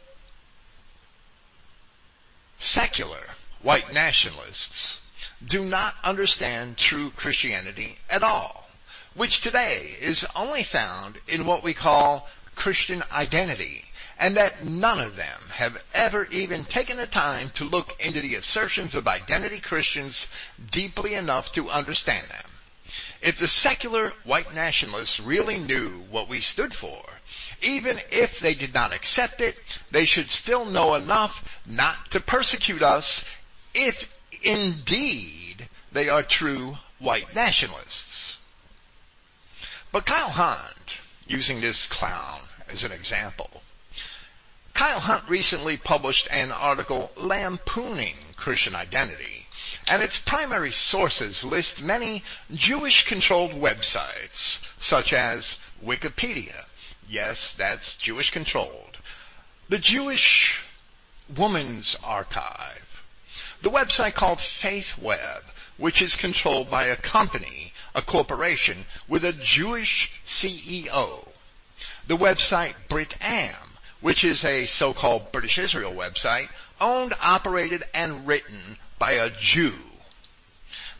secular 2.59 3.23
white 3.63 3.93
nationalists 3.93 4.99
do 5.47 5.65
not 5.65 5.95
understand 6.03 6.77
true 6.77 7.11
Christianity 7.11 7.99
at 8.11 8.25
all, 8.25 8.69
which 9.15 9.41
today 9.41 9.97
is 10.01 10.27
only 10.35 10.65
found 10.65 11.19
in 11.29 11.47
what 11.47 11.63
we 11.63 11.73
call 11.73 12.29
Christian 12.57 13.05
identity, 13.13 13.85
and 14.19 14.37
that 14.37 14.65
none 14.65 14.99
of 14.99 15.15
them 15.17 15.41
have 15.55 15.81
ever 15.95 16.25
even 16.27 16.65
taken 16.65 16.97
the 16.97 17.07
time 17.07 17.51
to 17.51 17.65
look 17.65 17.95
into 18.01 18.21
the 18.21 18.35
assertions 18.35 18.95
of 18.95 19.07
identity 19.07 19.61
Christians 19.61 20.29
deeply 20.73 21.15
enough 21.15 21.53
to 21.53 21.71
understand 21.71 22.29
them. 22.29 22.51
If 23.21 23.39
the 23.39 23.49
secular 23.49 24.15
white 24.25 24.55
nationalists 24.55 25.21
really 25.21 25.59
knew 25.59 26.05
what 26.11 26.29
we 26.29 26.41
stood 26.41 26.73
for, 26.73 27.03
even 27.61 28.01
if 28.11 28.41
they 28.41 28.55
did 28.55 28.73
not 28.73 28.93
accept 28.93 29.41
it, 29.41 29.59
they 29.91 30.05
should 30.05 30.31
still 30.31 30.65
know 30.65 30.95
enough 30.95 31.47
not 31.65 32.11
to 32.13 32.21
persecute 32.21 32.83
us 32.83 33.25
if 33.75 34.09
indeed 34.43 35.69
they 35.93 36.09
are 36.09 36.23
true 36.23 36.79
white 36.99 37.35
nationalists. 37.35 38.37
But 39.93 40.07
Kyle 40.07 40.31
Hunt, 40.31 40.95
using 41.27 41.61
this 41.61 41.87
clown 41.87 42.46
as 42.69 42.85
an 42.85 42.93
example, 42.93 43.63
Kyle 44.75 45.01
Hunt 45.01 45.29
recently 45.29 45.77
published 45.77 46.29
an 46.31 46.53
article 46.53 47.11
lampooning 47.17 48.17
Christian 48.37 48.77
identity, 48.77 49.47
and 49.89 50.03
its 50.03 50.19
primary 50.19 50.71
sources 50.71 51.43
list 51.43 51.81
many 51.81 52.23
Jewish-controlled 52.53 53.53
websites, 53.53 54.61
such 54.79 55.13
as 55.13 55.59
Wikipedia. 55.83 56.67
Yes, 57.09 57.55
that's 57.55 57.97
Jewish-controlled. 57.97 58.99
The 59.69 59.79
Jewish 59.79 60.65
Woman's 61.35 61.97
Archive. 62.05 63.03
The 63.63 63.71
website 63.71 64.15
called 64.15 64.39
FaithWeb, 64.39 65.43
which 65.79 66.03
is 66.03 66.17
controlled 66.17 66.71
by 66.71 66.85
a 66.85 66.97
company, 66.97 67.73
a 67.95 68.03
corporation, 68.03 68.87
with 69.09 69.25
a 69.25 69.33
Jewish 69.33 70.13
CEO. 70.27 71.26
The 72.07 72.17
website 72.17 72.75
BritAm, 72.89 73.55
which 74.01 74.23
is 74.23 74.45
a 74.45 74.67
so-called 74.67 75.33
British 75.33 75.59
Israel 75.59 75.93
website, 75.93 76.49
owned, 76.81 77.15
operated, 77.21 77.83
and 77.93 78.27
written 78.27 78.79
by 78.99 79.13
a 79.13 79.31
Jew. 79.31 79.75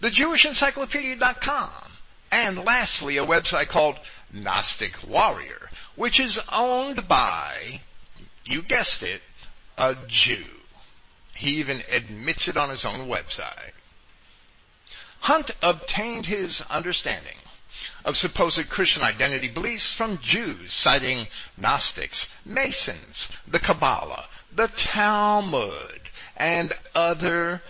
The 0.01 0.11
JewishEncyclopedia.com, 0.11 1.93
and 2.33 2.65
lastly 2.65 3.19
a 3.19 3.25
website 3.25 3.69
called 3.69 4.01
Gnostic 4.33 5.07
Warrior, 5.07 5.71
which 5.95 6.19
is 6.19 6.41
owned 6.51 7.07
by, 7.07 7.83
you 8.45 8.63
guessed 8.63 9.05
it, 9.05 9.23
a 9.79 9.97
Jew. 10.09 10.45
He 11.37 11.51
even 11.57 11.85
admits 11.91 12.49
it 12.49 12.57
on 12.57 12.71
his 12.71 12.85
own 12.85 13.09
website. 13.09 13.73
Hunt 15.21 15.53
obtained 15.63 16.27
his 16.27 16.63
understanding 16.63 17.37
of 18.05 18.17
supposed 18.17 18.69
Christian 18.69 19.03
identity 19.03 19.49
beliefs 19.49 19.93
from 19.93 20.19
Jews, 20.19 20.73
citing 20.73 21.27
Gnostics, 21.57 22.29
Masons, 22.45 23.29
the 23.47 23.59
Kabbalah, 23.59 24.27
the 24.53 24.69
Talmud, 24.69 26.09
and 26.37 26.73
other 26.95 27.63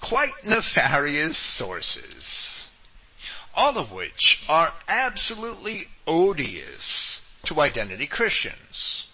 quite 0.00 0.44
nefarious 0.44 1.38
sources. 1.38 2.68
All 3.54 3.78
of 3.78 3.90
which 3.90 4.42
are 4.48 4.74
absolutely 4.88 5.88
odious 6.06 7.20
to 7.44 7.60
identity 7.60 8.06
Christians. 8.06 9.06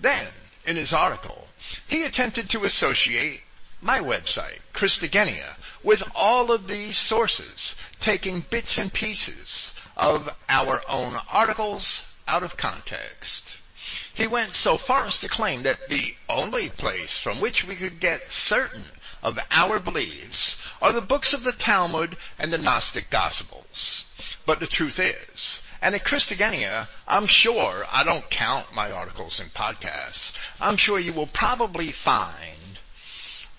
Then, 0.00 0.28
in 0.64 0.76
his 0.76 0.92
article, 0.92 1.48
he 1.86 2.04
attempted 2.04 2.48
to 2.50 2.64
associate 2.64 3.42
my 3.80 3.98
website, 3.98 4.60
Christogenea, 4.72 5.56
with 5.82 6.02
all 6.14 6.52
of 6.52 6.68
these 6.68 6.96
sources, 6.96 7.74
taking 8.00 8.44
bits 8.50 8.78
and 8.78 8.92
pieces 8.92 9.72
of 9.96 10.28
our 10.48 10.82
own 10.88 11.18
articles 11.30 12.02
out 12.26 12.42
of 12.42 12.56
context. 12.56 13.56
He 14.14 14.26
went 14.26 14.54
so 14.54 14.76
far 14.76 15.06
as 15.06 15.20
to 15.20 15.28
claim 15.28 15.64
that 15.64 15.88
the 15.88 16.14
only 16.28 16.68
place 16.68 17.18
from 17.18 17.40
which 17.40 17.66
we 17.66 17.74
could 17.74 18.00
get 18.00 18.30
certain 18.30 18.84
of 19.22 19.38
our 19.50 19.78
beliefs 19.78 20.56
are 20.80 20.92
the 20.92 21.00
books 21.00 21.32
of 21.32 21.44
the 21.44 21.52
Talmud 21.52 22.16
and 22.38 22.52
the 22.52 22.58
Gnostic 22.58 23.10
Gospels. 23.10 24.04
But 24.46 24.60
the 24.60 24.66
truth 24.66 24.98
is, 24.98 25.60
and 25.80 25.94
at 25.94 26.04
Christogenea, 26.04 26.88
I'm 27.08 27.26
sure, 27.26 27.86
I 27.90 28.04
don't 28.04 28.30
count 28.30 28.72
my 28.72 28.90
articles 28.90 29.40
and 29.40 29.52
podcasts, 29.52 30.32
I'm 30.60 30.76
sure 30.76 30.98
you 30.98 31.12
will 31.12 31.26
probably 31.26 31.90
find 31.90 32.78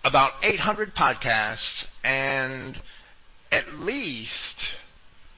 about 0.05 0.33
800 0.41 0.95
podcasts 0.95 1.87
and 2.03 2.79
at 3.51 3.79
least 3.79 4.75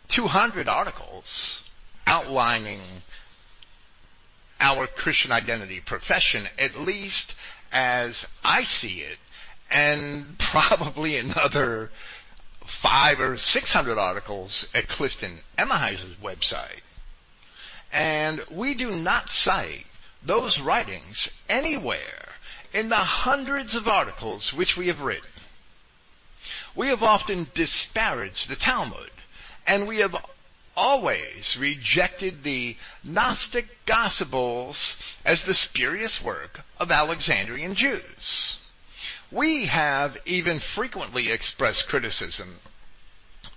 200 0.08 0.68
articles 0.68 1.62
outlining 2.08 2.82
our 4.60 4.88
Christian 4.88 5.32
identity 5.32 5.82
profession, 5.82 6.48
at 6.58 6.80
least 6.80 7.36
as 7.72 8.26
I 8.44 8.64
see 8.64 9.02
it, 9.02 9.18
and 9.70 10.38
probably 10.38 11.18
another 11.18 11.92
five 12.66 13.20
or 13.20 13.38
six 13.38 13.72
hundred 13.72 13.98
articles 13.98 14.66
at 14.74 14.88
Clifton 14.88 15.40
Emahiser's 15.58 16.16
website. 16.24 16.82
And 17.92 18.44
we 18.50 18.74
do 18.74 18.96
not 18.96 19.30
cite 19.30 19.86
those 20.24 20.60
writings 20.60 21.30
anywhere 21.48 22.30
in 22.74 22.90
the 22.90 22.96
hundreds 22.96 23.76
of 23.76 23.88
articles 23.88 24.54
which 24.54 24.76
we 24.76 24.88
have 24.88 25.02
written. 25.02 25.30
We 26.76 26.88
have 26.90 27.04
often 27.04 27.48
disparaged 27.54 28.50
the 28.50 28.56
Talmud, 28.56 29.12
and 29.66 29.88
we 29.88 30.00
have 30.00 30.16
always 30.76 31.58
rejected 31.58 32.44
the 32.44 32.76
Gnostic 33.04 33.86
Gospels 33.86 34.98
as 35.24 35.44
the 35.44 35.54
spurious 35.54 36.22
work 36.22 36.62
of 36.80 36.92
Alexandrian 36.92 37.76
Jews. 37.76 38.58
We 39.32 39.66
have 39.66 40.18
even 40.26 40.60
frequently 40.60 41.32
expressed 41.32 41.88
criticism 41.88 42.60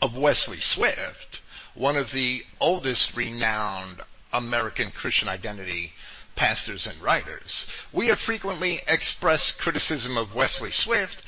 of 0.00 0.16
Wesley 0.16 0.60
Swift, 0.60 1.40
one 1.74 1.96
of 1.96 2.12
the 2.12 2.46
oldest 2.60 3.16
renowned 3.16 4.02
American 4.32 4.90
Christian 4.90 5.28
identity 5.28 5.92
pastors 6.36 6.86
and 6.86 7.00
writers. 7.02 7.66
We 7.92 8.06
have 8.08 8.20
frequently 8.20 8.82
expressed 8.86 9.58
criticism 9.58 10.16
of 10.16 10.34
Wesley 10.34 10.70
Swift 10.70 11.22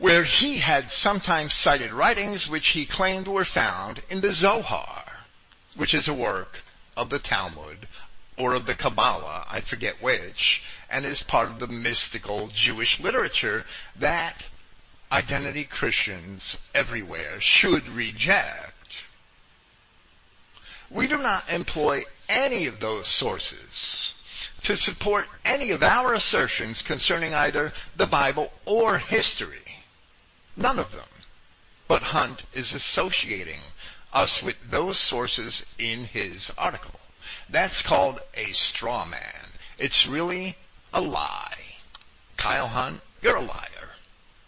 where 0.00 0.22
he 0.22 0.58
had 0.58 0.90
sometimes 0.90 1.54
cited 1.54 1.92
writings 1.92 2.48
which 2.48 2.68
he 2.68 2.86
claimed 2.86 3.26
were 3.26 3.44
found 3.44 4.02
in 4.08 4.20
the 4.20 4.32
Zohar, 4.32 5.04
which 5.76 5.92
is 5.92 6.06
a 6.06 6.14
work 6.14 6.58
of 6.96 7.10
the 7.10 7.18
Talmud 7.18 7.88
or 8.36 8.54
of 8.54 8.66
the 8.66 8.74
Kabbalah, 8.74 9.44
I 9.48 9.60
forget 9.60 10.00
which, 10.00 10.62
and 10.88 11.04
is 11.04 11.22
part 11.24 11.50
of 11.50 11.58
the 11.58 11.66
mystical 11.66 12.48
Jewish 12.48 13.00
literature 13.00 13.66
that 13.96 14.44
identity 15.10 15.64
Christians 15.64 16.58
everywhere 16.74 17.40
should 17.40 17.88
reject. 17.88 19.02
We 20.90 21.08
do 21.08 21.18
not 21.18 21.50
employ 21.50 22.04
any 22.28 22.66
of 22.66 22.78
those 22.78 23.08
sources 23.08 24.14
to 24.62 24.76
support 24.76 25.26
any 25.44 25.70
of 25.70 25.82
our 25.82 26.14
assertions 26.14 26.82
concerning 26.82 27.34
either 27.34 27.72
the 27.96 28.06
Bible 28.06 28.52
or 28.64 28.98
history. 28.98 29.67
None 30.58 30.80
of 30.80 30.90
them. 30.90 31.08
But 31.86 32.02
Hunt 32.02 32.42
is 32.52 32.74
associating 32.74 33.60
us 34.12 34.42
with 34.42 34.56
those 34.68 34.98
sources 34.98 35.64
in 35.78 36.04
his 36.04 36.50
article. 36.58 36.98
That's 37.48 37.80
called 37.80 38.20
a 38.34 38.50
straw 38.52 39.04
man. 39.04 39.52
It's 39.78 40.06
really 40.06 40.56
a 40.92 41.00
lie. 41.00 41.76
Kyle 42.36 42.66
Hunt, 42.66 43.02
you're 43.22 43.36
a 43.36 43.40
liar. 43.40 43.90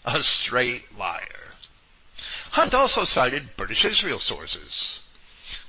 A 0.04 0.22
straight 0.22 0.98
liar. 0.98 1.54
Hunt 2.50 2.74
also 2.74 3.04
cited 3.04 3.56
British 3.56 3.84
Israel 3.84 4.18
sources, 4.18 4.98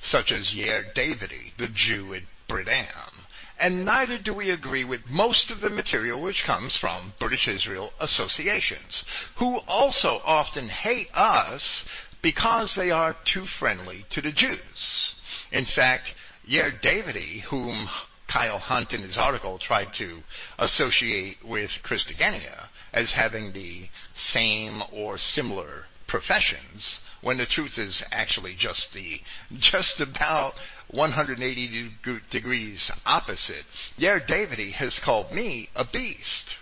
such 0.01 0.31
as 0.31 0.55
Yair 0.55 0.91
Davidy, 0.95 1.51
the 1.57 1.67
Jew 1.67 2.15
at 2.15 2.23
Brit-Am, 2.47 3.27
and 3.61 3.85
neither 3.85 4.17
do 4.17 4.33
we 4.33 4.49
agree 4.49 4.83
with 4.83 5.07
most 5.07 5.51
of 5.51 5.61
the 5.61 5.69
material 5.69 6.19
which 6.19 6.43
comes 6.43 6.75
from 6.75 7.13
British 7.19 7.47
Israel 7.47 7.93
associations, 7.99 9.05
who 9.35 9.57
also 9.67 10.19
often 10.25 10.67
hate 10.67 11.09
us 11.13 11.85
because 12.23 12.73
they 12.73 12.89
are 12.89 13.15
too 13.23 13.45
friendly 13.45 14.05
to 14.09 14.19
the 14.19 14.31
Jews. 14.31 15.15
In 15.51 15.65
fact, 15.65 16.15
Yair 16.47 16.81
Davidy, 16.81 17.41
whom 17.41 17.87
Kyle 18.27 18.57
Hunt 18.57 18.93
in 18.93 19.03
his 19.03 19.17
article 19.17 19.59
tried 19.59 19.93
to 19.95 20.23
associate 20.57 21.45
with 21.45 21.81
Christogenea 21.83 22.69
as 22.91 23.11
having 23.11 23.51
the 23.51 23.89
same 24.15 24.81
or 24.91 25.19
similar 25.19 25.85
professions, 26.07 27.01
when 27.21 27.37
the 27.37 27.45
truth 27.45 27.77
is 27.77 28.03
actually 28.11 28.55
just 28.55 28.93
the, 28.93 29.21
just 29.53 29.99
about 29.99 30.55
180 30.91 31.91
degrees 32.29 32.91
opposite. 33.05 33.65
Yair 33.97 34.25
Davidy 34.25 34.73
has 34.73 34.99
called 34.99 35.31
me 35.31 35.69
a 35.75 35.85
beast. 35.85 36.55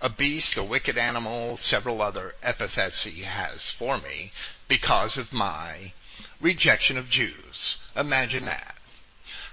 A 0.00 0.08
beast, 0.08 0.56
a 0.56 0.62
wicked 0.62 0.96
animal, 0.96 1.56
several 1.56 2.00
other 2.00 2.34
epithets 2.42 3.02
he 3.04 3.22
has 3.22 3.68
for 3.68 3.98
me 3.98 4.30
because 4.68 5.16
of 5.16 5.32
my 5.32 5.92
rejection 6.40 6.96
of 6.96 7.10
Jews. 7.10 7.78
Imagine 7.96 8.44
that. 8.44 8.76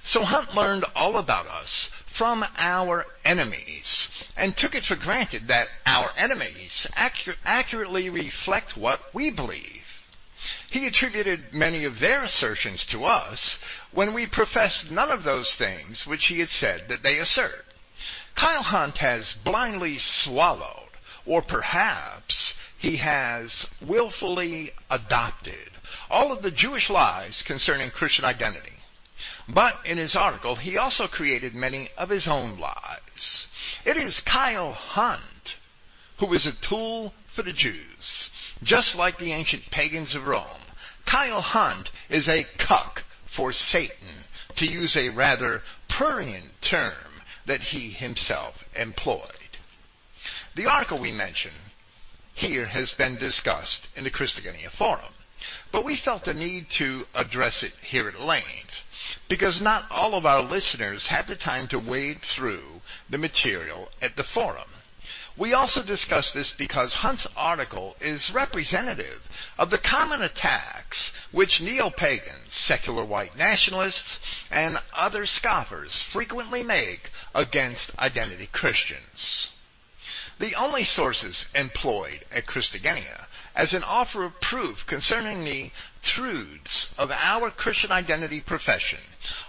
So 0.04 0.24
Hunt 0.24 0.54
learned 0.54 0.86
all 0.96 1.18
about 1.18 1.48
us 1.48 1.89
from 2.06 2.46
our 2.58 3.08
enemies 3.26 4.10
and 4.38 4.56
took 4.56 4.76
it 4.76 4.86
for 4.86 4.96
granted 4.96 5.48
that 5.48 5.68
our 5.88 6.12
enemies 6.15 6.86
accur- 6.96 7.38
accurately 7.44 8.10
reflect 8.10 8.78
what 8.78 9.13
we 9.13 9.32
believe. 9.32 9.85
He 10.69 10.88
attributed 10.88 11.53
many 11.53 11.86
of 11.86 11.99
their 11.99 12.23
assertions 12.23 12.86
to 12.88 13.05
us 13.05 13.58
when 13.91 14.13
we 14.13 14.27
professed 14.27 14.91
none 14.91 15.12
of 15.12 15.23
those 15.23 15.53
things 15.53 16.05
which 16.05 16.27
he 16.27 16.39
had 16.39 16.49
said 16.49 16.88
that 16.89 17.03
they 17.03 17.17
assert. 17.17 17.65
Kyle 18.36 18.63
Hunt 18.63 18.97
has 18.97 19.34
blindly 19.34 19.97
swallowed, 19.97 20.89
or 21.25 21.41
perhaps 21.41 22.53
he 22.77 22.97
has 22.97 23.69
willfully 23.81 24.71
adopted 24.89 25.71
all 26.10 26.31
of 26.31 26.41
the 26.41 26.51
Jewish 26.51 26.89
lies 26.89 27.41
concerning 27.41 27.89
Christian 27.89 28.25
identity. 28.25 28.73
But 29.47 29.86
in 29.86 29.97
his 29.97 30.15
article, 30.15 30.55
he 30.55 30.77
also 30.77 31.08
created 31.08 31.55
many 31.55 31.89
of 31.97 32.10
his 32.10 32.27
own 32.27 32.58
lies. 32.60 33.47
It 33.86 33.97
is 33.97 34.19
Kyle 34.19 34.73
Hunt 34.73 35.55
who 36.17 36.34
is 36.34 36.45
a 36.45 36.51
tool 36.53 37.13
for 37.34 37.43
the 37.43 37.51
Jews. 37.51 38.29
Just 38.65 38.95
like 38.95 39.19
the 39.19 39.32
ancient 39.32 39.69
pagans 39.69 40.15
of 40.15 40.25
Rome, 40.25 40.71
Kyle 41.06 41.41
Hunt 41.41 41.91
is 42.10 42.28
a 42.28 42.47
cuck 42.58 43.04
for 43.28 43.51
Satan, 43.51 44.25
to 44.56 44.65
use 44.65 44.97
a 44.97 45.10
rather 45.10 45.62
prurient 45.88 46.60
term 46.62 47.21
that 47.45 47.62
he 47.62 47.91
himself 47.91 48.63
employed. 48.75 49.60
The 50.56 50.65
article 50.65 50.97
we 50.97 51.12
mention 51.12 51.51
here 52.34 52.65
has 52.65 52.91
been 52.91 53.17
discussed 53.17 53.88
in 53.95 54.04
the 54.04 54.10
Christogenea 54.10 54.71
Forum, 54.71 55.13
but 55.71 55.84
we 55.86 55.95
felt 55.95 56.23
the 56.23 56.34
need 56.34 56.71
to 56.71 57.06
address 57.13 57.62
it 57.62 57.73
here 57.84 58.08
at 58.08 58.19
length 58.19 58.84
because 59.28 59.62
not 59.62 59.86
all 59.91 60.15
of 60.15 60.25
our 60.25 60.41
listeners 60.41 61.06
had 61.06 61.28
the 61.28 61.36
time 61.36 61.67
to 61.67 61.78
wade 61.78 62.23
through 62.23 62.82
the 63.12 63.19
material 63.19 63.89
at 64.01 64.15
the 64.17 64.23
forum. 64.23 64.69
We 65.38 65.54
also 65.54 65.84
discuss 65.84 66.32
this 66.32 66.54
because 66.54 66.93
Hunt's 66.95 67.28
article 67.36 67.98
is 68.00 68.32
representative 68.32 69.21
of 69.58 69.69
the 69.69 69.78
common 69.78 70.21
attacks 70.21 71.12
which 71.32 71.60
neo-pagans, 71.60 72.54
secular 72.54 73.04
white 73.04 73.36
nationalists, 73.36 74.19
and 74.50 74.80
other 74.93 75.26
scoffers 75.26 76.02
frequently 76.02 76.63
make 76.63 77.12
against 77.34 77.98
identity 78.00 78.48
Christians. 78.48 79.52
The 80.39 80.56
only 80.56 80.86
sources 80.86 81.48
employed 81.54 82.26
at 82.32 82.45
Christogenea 82.45 83.28
as 83.56 83.74
an 83.74 83.84
offer 83.84 84.24
of 84.24 84.39
proof 84.39 84.86
concerning 84.86 85.43
the 85.43 85.71
truths 86.06 86.89
of 86.98 87.12
our 87.12 87.50
Christian 87.50 87.91
identity 87.91 88.39
profession 88.39 89.00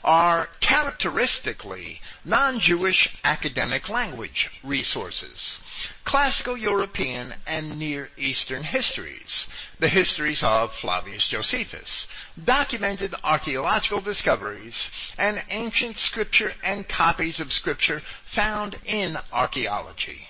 are 0.03 0.49
characteristically 0.61 2.01
non-Jewish 2.25 3.17
academic 3.25 3.89
language 3.89 4.51
resources, 4.65 5.59
classical 6.05 6.57
European 6.57 7.35
and 7.47 7.79
Near 7.79 8.09
Eastern 8.17 8.63
histories, 8.63 9.47
the 9.79 9.89
histories 9.89 10.43
of 10.43 10.73
Flavius 10.73 11.29
Josephus, 11.29 12.07
documented 12.43 13.15
archaeological 13.23 14.01
discoveries, 14.01 14.91
and 15.19 15.45
ancient 15.51 15.97
scripture 15.97 16.55
and 16.65 16.89
copies 16.89 17.39
of 17.39 17.53
scripture 17.53 18.03
found 18.25 18.79
in 18.85 19.19
archaeology. 19.33 20.29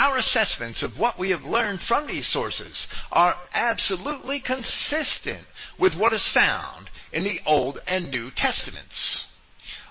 Our 0.00 0.16
assessments 0.16 0.82
of 0.82 0.98
what 0.98 1.18
we 1.18 1.28
have 1.28 1.44
learned 1.44 1.82
from 1.82 2.06
these 2.06 2.26
sources 2.26 2.88
are 3.12 3.36
absolutely 3.52 4.40
consistent 4.40 5.46
with 5.76 5.94
what 5.94 6.14
is 6.14 6.26
found 6.26 6.88
in 7.12 7.22
the 7.22 7.42
Old 7.44 7.82
and 7.86 8.10
New 8.10 8.30
Testaments. 8.30 9.26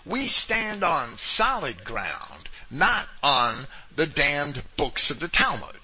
We 0.03 0.25
stand 0.25 0.83
on 0.83 1.19
solid 1.19 1.83
ground, 1.83 2.49
not 2.71 3.07
on 3.21 3.67
the 3.95 4.07
damned 4.07 4.63
books 4.77 5.11
of 5.11 5.19
the 5.19 5.27
Talmud. 5.27 5.77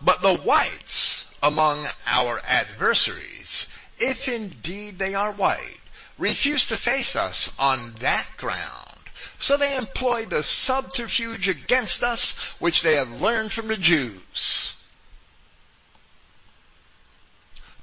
But 0.00 0.22
the 0.22 0.36
whites 0.36 1.24
among 1.42 1.88
our 2.06 2.40
adversaries, 2.46 3.66
if 3.98 4.28
indeed 4.28 5.00
they 5.00 5.16
are 5.16 5.32
white, 5.32 5.80
refuse 6.18 6.68
to 6.68 6.76
face 6.76 7.16
us 7.16 7.50
on 7.58 7.96
that 7.98 8.28
ground 8.36 8.91
so 9.38 9.56
they 9.56 9.76
employ 9.76 10.24
the 10.26 10.42
subterfuge 10.42 11.48
against 11.48 12.02
us 12.02 12.36
which 12.58 12.82
they 12.82 12.94
have 12.96 13.20
learned 13.20 13.52
from 13.52 13.68
the 13.68 13.76
Jews. 13.76 14.72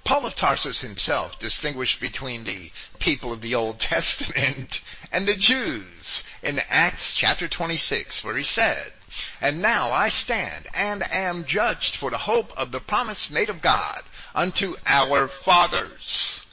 Paul 0.03 0.25
of 0.25 0.35
Tarsus 0.35 0.81
himself 0.81 1.37
distinguished 1.37 2.01
between 2.01 2.43
the 2.43 2.71
people 2.97 3.31
of 3.31 3.41
the 3.41 3.53
Old 3.53 3.79
Testament 3.79 4.81
and 5.11 5.27
the 5.27 5.35
Jews 5.35 6.23
in 6.41 6.59
Acts 6.67 7.15
chapter 7.15 7.47
26 7.47 8.23
where 8.23 8.35
he 8.35 8.43
said, 8.43 8.93
And 9.39 9.61
now 9.61 9.91
I 9.91 10.09
stand 10.09 10.67
and 10.73 11.03
am 11.11 11.45
judged 11.45 11.95
for 11.95 12.09
the 12.09 12.17
hope 12.17 12.51
of 12.57 12.71
the 12.71 12.79
promise 12.79 13.29
made 13.29 13.49
of 13.49 13.61
God 13.61 14.01
unto 14.33 14.77
our 14.87 15.27
fathers 15.27 16.43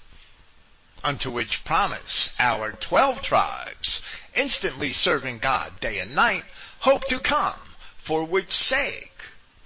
unto 1.05 1.31
which 1.31 1.65
promise 1.65 2.31
our 2.39 2.73
twelve 2.73 3.23
tribes, 3.23 4.01
instantly 4.35 4.93
serving 4.93 5.39
God 5.39 5.79
day 5.81 5.99
and 5.99 6.15
night, 6.15 6.45
hope 6.81 7.05
to 7.07 7.19
come, 7.19 7.61
for 7.99 8.25
which 8.25 8.55
sake, 8.55 9.13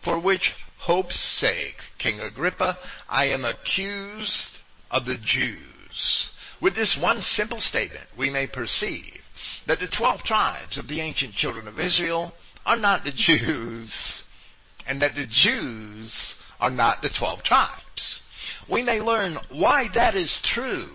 for 0.03 0.19
which 0.19 0.55
hope's 0.79 1.19
sake, 1.19 1.79
King 1.99 2.21
Agrippa, 2.21 2.79
I 3.09 3.27
am 3.27 3.45
accused 3.45 4.59
of 4.91 5.07
the 5.07 5.17
Jews. 5.17 6.31
With 6.61 6.75
this 6.75 6.97
one 6.97 7.21
simple 7.21 7.61
statement, 7.61 8.05
we 8.17 8.31
may 8.31 8.47
perceive 8.47 9.23
that 9.67 9.81
the 9.81 9.87
twelve 9.87 10.23
tribes 10.23 10.79
of 10.79 10.89
the 10.89 11.01
ancient 11.01 11.35
children 11.35 11.69
of 11.69 11.81
Israel 11.81 12.35
are 12.67 12.77
not 12.77 13.05
the 13.05 13.13
Jews, 13.13 14.25
and 14.87 15.01
that 15.01 15.15
the 15.15 15.27
Jews 15.27 16.35
are 16.61 16.71
not 16.71 17.03
the 17.03 17.09
twelve 17.09 17.43
tribes. 17.43 18.21
We 18.69 18.83
may 18.83 19.01
learn 19.01 19.39
why 19.49 19.89
that 19.89 20.15
is 20.15 20.41
true 20.43 20.91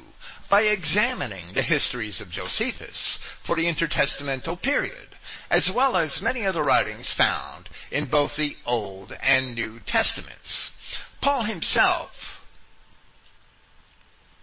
by 0.55 0.61
examining 0.61 1.51
the 1.51 1.61
histories 1.61 2.21
of 2.21 2.31
Josephus 2.31 3.19
for 3.43 3.57
the 3.57 3.65
intertestamental 3.65 4.61
period, 4.61 5.09
as 5.49 5.69
well 5.69 5.97
as 5.97 6.21
many 6.21 6.45
other 6.45 6.61
writings 6.61 7.11
found 7.11 7.67
in 7.91 8.05
both 8.05 8.37
the 8.37 8.55
Old 8.65 9.11
and 9.21 9.53
New 9.53 9.81
Testaments. 9.81 10.71
Paul 11.19 11.43
himself 11.43 12.39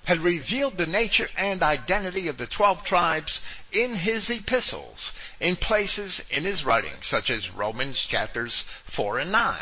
had 0.04 0.18
revealed 0.18 0.76
the 0.76 0.84
nature 0.84 1.30
and 1.34 1.62
identity 1.62 2.28
of 2.28 2.36
the 2.36 2.46
twelve 2.46 2.84
tribes 2.84 3.40
in 3.72 3.94
his 3.94 4.28
epistles 4.28 5.14
in 5.40 5.56
places 5.56 6.22
in 6.28 6.44
his 6.44 6.62
writings 6.62 7.06
such 7.06 7.30
as 7.30 7.48
Romans 7.48 7.98
chapters 7.98 8.66
4 8.84 9.20
and 9.20 9.32
9, 9.32 9.56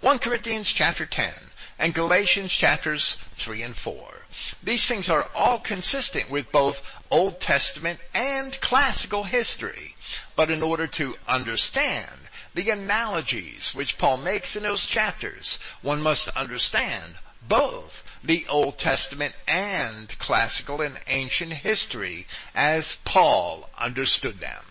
1 0.00 0.18
Corinthians 0.18 0.68
chapter 0.68 1.04
10, 1.04 1.34
and 1.78 1.92
Galatians 1.92 2.52
chapters 2.52 3.18
3 3.36 3.62
and 3.62 3.76
4. 3.76 4.19
These 4.62 4.86
things 4.86 5.08
are 5.08 5.28
all 5.34 5.58
consistent 5.58 6.30
with 6.30 6.52
both 6.52 6.80
Old 7.10 7.40
Testament 7.40 8.00
and 8.14 8.60
classical 8.60 9.24
history. 9.24 9.96
But 10.36 10.50
in 10.50 10.62
order 10.62 10.86
to 10.86 11.16
understand 11.26 12.10
the 12.54 12.70
analogies 12.70 13.74
which 13.74 13.98
Paul 13.98 14.18
makes 14.18 14.56
in 14.56 14.62
those 14.62 14.86
chapters, 14.86 15.58
one 15.82 16.02
must 16.02 16.28
understand 16.28 17.16
both 17.46 18.02
the 18.22 18.46
Old 18.48 18.78
Testament 18.78 19.34
and 19.46 20.18
classical 20.18 20.80
and 20.80 20.98
ancient 21.06 21.52
history 21.52 22.26
as 22.54 22.98
Paul 23.04 23.70
understood 23.78 24.40
them. 24.40 24.64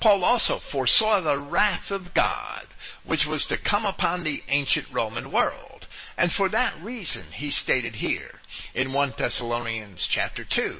Paul 0.00 0.24
also 0.24 0.58
foresaw 0.58 1.20
the 1.20 1.38
wrath 1.38 1.90
of 1.90 2.14
God, 2.14 2.66
which 3.04 3.26
was 3.26 3.44
to 3.46 3.58
come 3.58 3.84
upon 3.84 4.22
the 4.22 4.42
ancient 4.48 4.86
Roman 4.92 5.30
world. 5.30 5.86
And 6.16 6.32
for 6.32 6.48
that 6.48 6.80
reason, 6.80 7.32
he 7.32 7.50
stated 7.50 7.96
here, 7.96 8.37
in 8.74 8.92
1 8.92 9.14
Thessalonians 9.16 10.06
chapter 10.06 10.44
2 10.44 10.76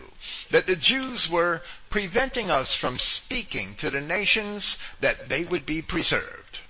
that 0.51 0.67
the 0.67 0.77
Jews 0.77 1.29
were 1.29 1.63
preventing 1.91 2.51
us 2.51 2.75
from 2.75 2.99
speaking 2.99 3.75
to 3.77 3.91
the 3.91 4.01
nations 4.01 4.79
that 5.01 5.29
they 5.29 5.45
would 5.45 5.67
be 5.67 5.83
preserved. 5.83 6.61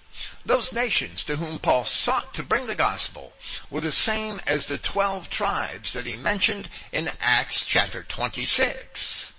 Those 0.44 0.72
nations 0.72 1.24
to 1.24 1.36
whom 1.36 1.58
Paul 1.58 1.84
sought 1.84 2.34
to 2.34 2.42
bring 2.42 2.66
the 2.66 2.74
gospel 2.74 3.32
were 3.70 3.80
the 3.80 3.92
same 3.92 4.40
as 4.46 4.66
the 4.66 4.78
twelve 4.78 5.30
tribes 5.30 5.92
that 5.92 6.06
he 6.06 6.16
mentioned 6.16 6.68
in 6.90 7.10
Acts 7.20 7.64
chapter 7.64 8.02
26. 8.02 9.32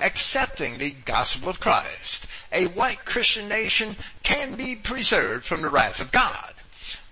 Accepting 0.00 0.78
the 0.78 0.90
gospel 0.90 1.48
of 1.48 1.60
Christ, 1.60 2.26
a 2.50 2.66
white 2.66 3.04
Christian 3.04 3.48
nation 3.48 3.96
can 4.22 4.54
be 4.54 4.74
preserved 4.76 5.46
from 5.46 5.62
the 5.62 5.70
wrath 5.70 6.00
of 6.00 6.12
God. 6.12 6.54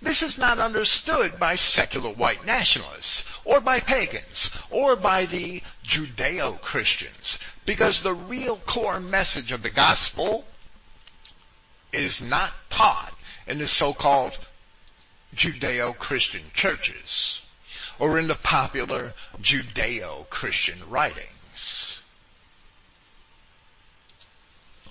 This 0.01 0.23
is 0.23 0.37
not 0.37 0.57
understood 0.57 1.39
by 1.39 1.55
secular 1.55 2.09
white 2.09 2.43
nationalists, 2.43 3.23
or 3.45 3.59
by 3.59 3.79
pagans, 3.79 4.49
or 4.71 4.95
by 4.95 5.27
the 5.27 5.61
Judeo-Christians, 5.85 7.37
because 7.65 8.01
the 8.01 8.13
real 8.13 8.57
core 8.57 8.99
message 8.99 9.51
of 9.51 9.61
the 9.61 9.69
gospel 9.69 10.45
is 11.93 12.21
not 12.21 12.53
taught 12.69 13.13
in 13.45 13.59
the 13.59 13.67
so-called 13.67 14.39
Judeo-Christian 15.35 16.45
churches, 16.53 17.41
or 17.99 18.17
in 18.17 18.27
the 18.27 18.35
popular 18.35 19.13
Judeo-Christian 19.39 20.89
writings. 20.89 21.99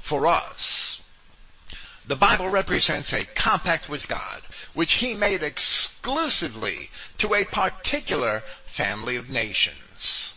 For 0.03 0.27
us, 0.27 1.01
the 2.07 2.16
Bible 2.16 2.49
represents 2.49 3.12
a 3.12 3.25
compact 3.25 3.88
with 3.88 4.09
God, 4.09 4.42
which 4.74 4.94
he 4.94 5.14
made 5.14 5.42
exclusively 5.42 6.90
to 7.18 7.35
a 7.35 7.44
particular 7.44 8.42
family 8.66 9.16
of 9.16 9.28
nations. 9.28 10.35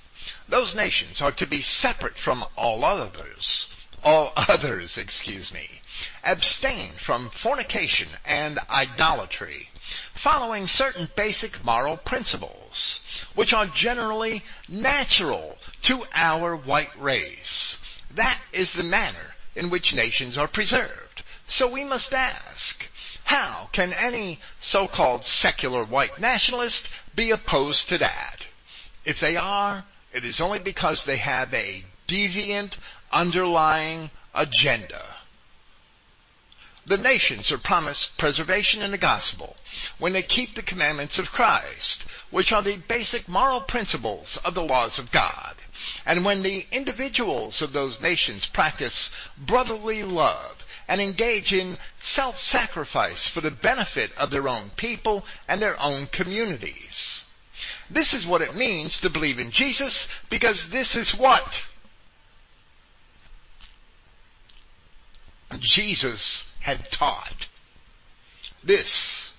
Those 0.48 0.76
nations 0.76 1.22
are 1.22 1.32
to 1.34 1.48
be 1.48 1.62
separate 1.62 2.18
from 2.18 2.46
all 2.58 2.84
others, 2.84 3.70
all 4.04 4.34
others, 4.36 4.98
excuse 4.98 5.54
me, 5.54 5.82
abstain 6.24 6.94
from 6.98 7.30
fornication 7.30 8.10
and 8.26 8.60
idolatry, 8.70 9.70
following 10.14 10.68
certain 10.68 11.10
basic 11.16 11.64
moral 11.64 11.98
principles, 11.98 13.00
which 13.36 13.54
are 13.54 13.68
generally 13.68 14.44
natural 14.68 15.58
to 15.84 16.06
our 16.14 16.56
white 16.56 17.00
race. 17.00 17.78
That 18.12 18.40
is 18.52 18.74
the 18.74 18.84
manner 18.84 19.36
in 19.56 19.70
which 19.70 19.96
nations 19.96 20.38
are 20.38 20.48
preserved. 20.48 21.24
So 21.48 21.68
we 21.68 21.84
must 21.84 22.14
ask, 22.14 22.88
how 23.24 23.70
can 23.72 23.94
any 23.94 24.40
so-called 24.60 25.26
secular 25.26 25.84
white 25.84 26.20
nationalist 26.20 26.90
be 27.16 27.32
opposed 27.32 27.90
to 27.90 27.98
that? 27.98 28.48
If 29.06 29.20
they 29.20 29.36
are, 29.36 29.86
it 30.14 30.24
is 30.24 30.40
only 30.40 30.60
because 30.60 31.04
they 31.04 31.18
have 31.18 31.54
a 31.54 31.84
deviant 32.08 32.78
underlying 33.12 34.12
agenda. 34.34 35.06
The 36.86 36.98
nations 36.98 37.52
are 37.52 37.58
promised 37.58 38.18
preservation 38.18 38.82
in 38.82 38.92
the 38.92 38.98
gospel 38.98 39.56
when 40.00 40.12
they 40.12 40.22
keep 40.22 40.56
the 40.56 40.62
commandments 40.62 41.18
of 41.18 41.32
Christ, 41.32 42.04
which 42.30 42.52
are 42.52 42.62
the 42.62 42.76
basic 42.76 43.28
moral 43.30 43.62
principles 43.62 44.38
of 44.44 44.54
the 44.54 44.64
laws 44.64 45.00
of 45.00 45.12
God. 45.12 45.56
And 46.06 46.26
when 46.26 46.44
the 46.44 46.68
individuals 46.72 47.62
of 47.62 47.72
those 47.72 48.02
nations 48.02 48.46
practice 48.46 49.12
brotherly 49.38 50.04
love 50.04 50.63
and 50.94 51.02
engage 51.02 51.52
in 51.52 51.76
self-sacrifice 51.98 53.28
for 53.28 53.42
the 53.42 53.50
benefit 53.50 54.16
of 54.16 54.30
their 54.30 54.48
own 54.48 54.70
people 54.76 55.26
and 55.48 55.60
their 55.60 55.82
own 55.82 56.06
communities. 56.06 57.24
This 57.90 58.14
is 58.14 58.28
what 58.28 58.44
it 58.44 58.56
means 58.56 59.00
to 59.00 59.10
believe 59.10 59.40
in 59.40 59.50
Jesus 59.50 60.08
because 60.30 60.70
this 60.70 60.96
is 60.96 61.18
what 61.18 61.62
Jesus 65.58 66.46
had 66.60 66.92
taught. 66.92 67.48
This 68.64 69.32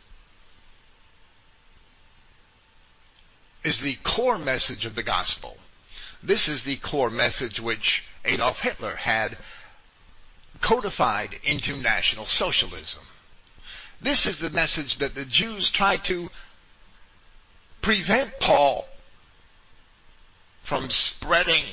is 3.62 3.81
the 3.81 3.95
core 4.03 4.38
message 4.38 4.85
of 4.85 4.97
the 4.97 5.05
gospel. 5.05 5.59
This 6.21 6.49
is 6.49 6.64
the 6.64 6.79
core 6.79 7.11
message 7.11 7.61
which 7.61 8.03
Adolf 8.25 8.59
Hitler 8.59 8.97
had 8.97 9.38
codified 10.61 11.37
into 11.43 11.77
National 11.77 12.27
Socialism. 12.27 13.03
This 14.01 14.27
is 14.27 14.38
the 14.38 14.51
message 14.51 14.99
that 14.99 15.14
the 15.14 15.25
Jews 15.25 15.71
tried 15.71 16.05
to 16.05 16.31
prevent 17.81 18.38
Paul 18.40 18.87
from 20.62 20.90
spreading 20.90 21.64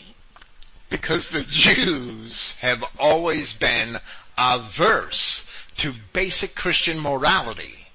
because 0.90 1.30
the 1.30 1.44
Jews 1.44 2.52
have 2.60 2.84
always 3.00 3.54
been 3.54 3.98
averse 4.38 5.46
to 5.78 5.94
basic 6.14 6.54
Christian 6.54 7.00
morality, 7.00 7.88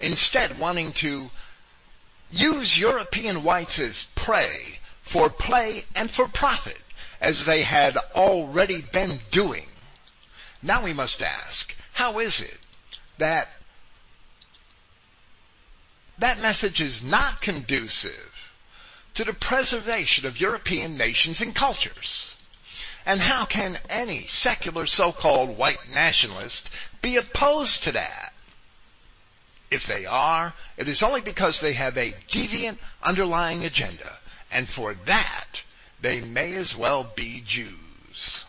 instead 0.00 0.58
wanting 0.58 0.92
to 0.92 1.30
use 2.30 2.78
European 2.78 3.42
whites 3.42 3.78
as 3.78 4.06
prey 4.14 4.78
for 5.02 5.30
play 5.30 5.84
and 5.94 6.10
for 6.10 6.26
profit, 6.26 6.78
as 7.20 7.44
they 7.44 7.62
had 7.62 7.96
already 8.14 8.82
been 8.82 9.20
doing. 9.30 9.66
Now 10.62 10.84
we 10.84 10.92
must 10.92 11.22
ask, 11.22 11.74
how 11.92 12.18
is 12.18 12.40
it 12.40 12.58
that 13.18 13.48
that 16.18 16.40
message 16.40 16.80
is 16.80 17.02
not 17.02 17.40
conducive 17.40 18.32
to 19.14 19.24
the 19.24 19.32
preservation 19.32 20.26
of 20.26 20.40
European 20.40 20.96
nations 20.96 21.40
and 21.40 21.54
cultures? 21.54 22.34
And 23.06 23.20
how 23.20 23.44
can 23.46 23.78
any 23.88 24.26
secular 24.26 24.86
so-called 24.86 25.56
white 25.56 25.88
nationalist 25.92 26.68
be 27.00 27.16
opposed 27.16 27.82
to 27.84 27.92
that? 27.92 28.32
If 29.70 29.86
they 29.86 30.06
are, 30.06 30.54
it 30.76 30.88
is 30.88 31.02
only 31.02 31.20
because 31.20 31.60
they 31.60 31.74
have 31.74 31.96
a 31.96 32.14
deviant 32.30 32.78
underlying 33.02 33.64
agenda. 33.64 34.18
And 34.50 34.68
for 34.68 34.94
that, 35.06 35.62
they 36.00 36.20
may 36.20 36.54
as 36.54 36.76
well 36.76 37.10
be 37.14 37.42
Jews. 37.46 38.44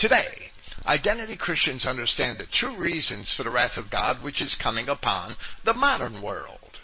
Today, 0.00 0.50
identity 0.86 1.36
Christians 1.36 1.84
understand 1.84 2.38
the 2.38 2.46
true 2.46 2.74
reasons 2.74 3.34
for 3.34 3.42
the 3.42 3.50
wrath 3.50 3.76
of 3.76 3.90
God 3.90 4.22
which 4.22 4.40
is 4.40 4.54
coming 4.54 4.88
upon 4.88 5.36
the 5.62 5.74
modern 5.74 6.22
world. 6.22 6.80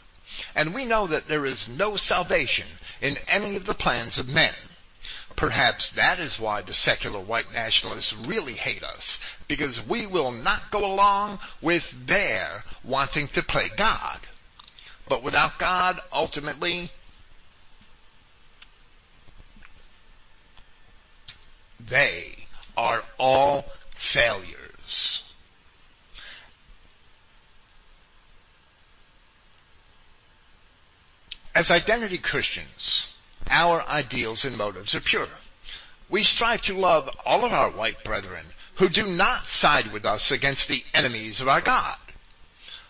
And 0.55 0.74
we 0.74 0.85
know 0.85 1.07
that 1.07 1.26
there 1.26 1.46
is 1.46 1.66
no 1.66 1.96
salvation 1.96 2.66
in 3.00 3.16
any 3.26 3.57
of 3.57 3.64
the 3.64 3.72
plans 3.72 4.18
of 4.18 4.29
men. 4.29 4.52
Perhaps 5.35 5.92
that 5.92 6.18
is 6.18 6.38
why 6.38 6.61
the 6.61 6.74
secular 6.74 7.18
white 7.18 7.50
nationalists 7.50 8.12
really 8.12 8.52
hate 8.52 8.85
us, 8.85 9.18
because 9.48 9.81
we 9.81 10.05
will 10.05 10.31
not 10.31 10.70
go 10.70 10.85
along 10.85 11.38
with 11.62 11.94
their 12.07 12.64
wanting 12.85 13.29
to 13.29 13.42
play 13.42 13.70
God. 13.79 14.20
But 15.09 15.22
without 15.22 15.59
God, 15.59 16.02
ultimately, 16.12 16.90
they 21.81 22.45
are 22.76 23.02
all 23.18 23.64
failures. 23.96 25.22
As 31.54 31.70
identity 31.70 32.18
Christians, 32.18 33.08
our 33.48 33.80
ideals 33.88 34.44
and 34.44 34.58
motives 34.58 34.94
are 34.94 35.00
pure. 35.00 35.28
We 36.10 36.22
strive 36.22 36.62
to 36.62 36.78
love 36.78 37.08
all 37.24 37.44
of 37.44 37.52
our 37.52 37.70
white 37.70 38.04
brethren 38.04 38.46
who 38.76 38.88
do 38.88 39.06
not 39.06 39.46
side 39.46 39.92
with 39.92 40.04
us 40.04 40.30
against 40.30 40.68
the 40.68 40.84
enemies 40.92 41.40
of 41.40 41.48
our 41.48 41.62
God. 41.62 41.96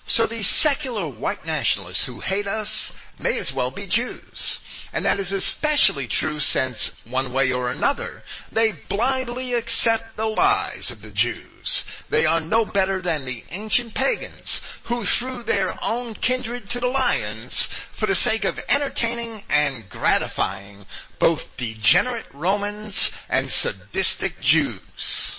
So 0.09 0.25
these 0.25 0.47
secular 0.47 1.09
white 1.09 1.45
nationalists 1.45 2.05
who 2.05 2.21
hate 2.21 2.47
us 2.47 2.93
may 3.19 3.39
as 3.39 3.53
well 3.53 3.73
be 3.73 3.89
Jews. 3.89 4.61
And 4.93 5.05
that 5.05 5.19
is 5.19 5.33
especially 5.33 6.07
true 6.07 6.39
since, 6.39 6.93
one 7.05 7.33
way 7.33 7.51
or 7.51 7.71
another, 7.71 8.23
they 8.53 8.73
blindly 8.73 9.53
accept 9.53 10.17
the 10.17 10.27
lies 10.27 10.93
of 10.93 11.03
the 11.03 11.11
Jews. 11.11 11.85
They 12.09 12.25
are 12.25 12.41
no 12.41 12.65
better 12.65 13.03
than 13.03 13.25
the 13.25 13.43
ancient 13.51 13.95
pagans 13.95 14.61
who 14.85 15.05
threw 15.05 15.43
their 15.43 15.77
own 15.83 16.15
kindred 16.15 16.71
to 16.71 16.81
the 16.81 16.87
lions 16.87 17.69
for 17.93 18.07
the 18.07 18.15
sake 18.15 18.45
of 18.45 18.61
entertaining 18.69 19.43
and 19.51 19.89
gratifying 19.89 20.87
both 21.19 21.57
degenerate 21.57 22.27
Romans 22.33 23.11
and 23.29 23.51
sadistic 23.51 24.41
Jews. 24.41 25.36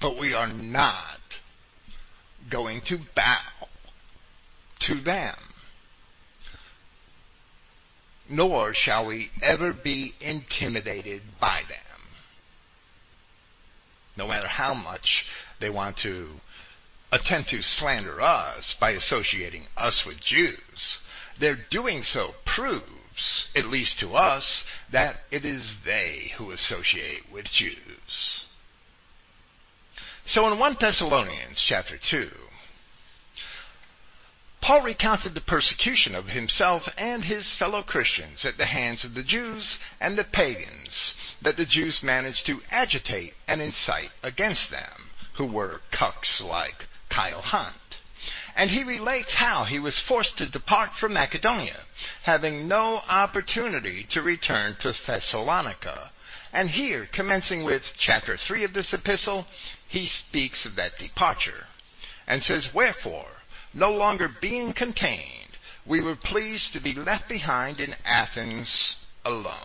But 0.00 0.18
we 0.18 0.34
are 0.34 0.48
not 0.48 1.36
going 2.48 2.80
to 2.80 3.00
bow 3.14 3.68
to 4.80 4.94
them. 4.94 5.36
Nor 8.28 8.72
shall 8.72 9.06
we 9.06 9.30
ever 9.42 9.72
be 9.72 10.14
intimidated 10.20 11.22
by 11.38 11.62
them. 11.68 12.08
No 14.16 14.26
matter 14.26 14.48
how 14.48 14.74
much 14.74 15.26
they 15.58 15.70
want 15.70 15.96
to 15.98 16.40
attempt 17.12 17.50
to 17.50 17.62
slander 17.62 18.20
us 18.20 18.74
by 18.74 18.90
associating 18.90 19.66
us 19.76 20.06
with 20.06 20.20
Jews, 20.20 20.98
their 21.38 21.56
doing 21.56 22.02
so 22.04 22.34
proves, 22.44 23.48
at 23.54 23.66
least 23.66 23.98
to 23.98 24.14
us, 24.14 24.64
that 24.90 25.24
it 25.30 25.44
is 25.44 25.80
they 25.80 26.32
who 26.36 26.52
associate 26.52 27.30
with 27.30 27.52
Jews. 27.52 28.44
So 30.30 30.46
in 30.46 30.60
1 30.60 30.76
Thessalonians 30.78 31.60
chapter 31.60 31.96
2, 31.96 32.30
Paul 34.60 34.82
recounted 34.82 35.34
the 35.34 35.40
persecution 35.40 36.14
of 36.14 36.28
himself 36.28 36.88
and 36.96 37.24
his 37.24 37.50
fellow 37.50 37.82
Christians 37.82 38.44
at 38.44 38.56
the 38.56 38.66
hands 38.66 39.02
of 39.02 39.14
the 39.14 39.24
Jews 39.24 39.80
and 40.00 40.16
the 40.16 40.22
pagans 40.22 41.14
that 41.42 41.56
the 41.56 41.66
Jews 41.66 42.04
managed 42.04 42.46
to 42.46 42.62
agitate 42.70 43.34
and 43.48 43.60
incite 43.60 44.12
against 44.22 44.70
them, 44.70 45.10
who 45.32 45.46
were 45.46 45.80
cucks 45.90 46.40
like 46.40 46.86
Kyle 47.08 47.42
Hunt. 47.42 47.98
And 48.54 48.70
he 48.70 48.84
relates 48.84 49.34
how 49.34 49.64
he 49.64 49.80
was 49.80 49.98
forced 49.98 50.38
to 50.38 50.46
depart 50.46 50.94
from 50.94 51.14
Macedonia, 51.14 51.80
having 52.22 52.68
no 52.68 53.02
opportunity 53.08 54.04
to 54.10 54.22
return 54.22 54.76
to 54.76 54.92
Thessalonica. 54.92 56.12
And 56.52 56.70
here, 56.70 57.08
commencing 57.10 57.64
with 57.64 57.94
chapter 57.96 58.36
3 58.36 58.62
of 58.62 58.74
this 58.74 58.92
epistle, 58.92 59.48
he 59.90 60.06
speaks 60.06 60.64
of 60.64 60.76
that 60.76 60.96
departure 60.98 61.66
and 62.24 62.44
says, 62.44 62.72
Wherefore, 62.72 63.26
no 63.74 63.92
longer 63.92 64.28
being 64.28 64.72
contained, 64.72 65.58
we 65.84 66.00
were 66.00 66.14
pleased 66.14 66.72
to 66.72 66.80
be 66.80 66.94
left 66.94 67.28
behind 67.28 67.80
in 67.80 67.96
Athens 68.04 68.98
alone. 69.24 69.56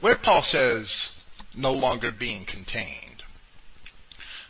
Where 0.00 0.16
Paul 0.16 0.42
says, 0.42 1.10
no 1.54 1.74
longer 1.74 2.10
being 2.10 2.46
contained, 2.46 3.22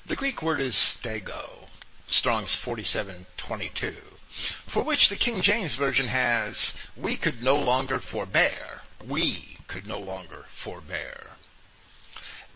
the 0.06 0.14
Greek 0.14 0.40
word 0.42 0.60
is 0.60 0.74
stego, 0.74 1.66
Strong's 2.06 2.54
4722 2.54 4.11
for 4.66 4.82
which 4.82 5.08
the 5.08 5.16
King 5.16 5.42
James 5.42 5.74
Version 5.74 6.08
has, 6.08 6.72
we 6.96 7.16
could 7.16 7.42
no 7.42 7.56
longer 7.56 7.98
forbear. 7.98 8.82
We 9.06 9.58
could 9.68 9.86
no 9.86 9.98
longer 9.98 10.46
forbear. 10.54 11.32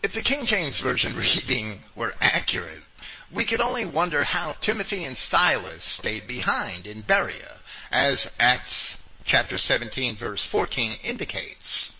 If 0.03 0.13
the 0.13 0.21
King 0.21 0.45
James 0.45 0.79
Version 0.79 1.15
reading 1.15 1.83
were 1.95 2.15
accurate, 2.21 2.83
we 3.31 3.45
could 3.45 3.61
only 3.61 3.85
wonder 3.85 4.23
how 4.23 4.53
Timothy 4.61 5.03
and 5.03 5.17
Silas 5.17 5.83
stayed 5.83 6.27
behind 6.27 6.87
in 6.87 7.01
Berea, 7.01 7.57
as 7.91 8.29
Acts 8.39 8.97
chapter 9.25 9.57
17 9.57 10.15
verse 10.15 10.43
14 10.43 10.97
indicates. 11.03 11.95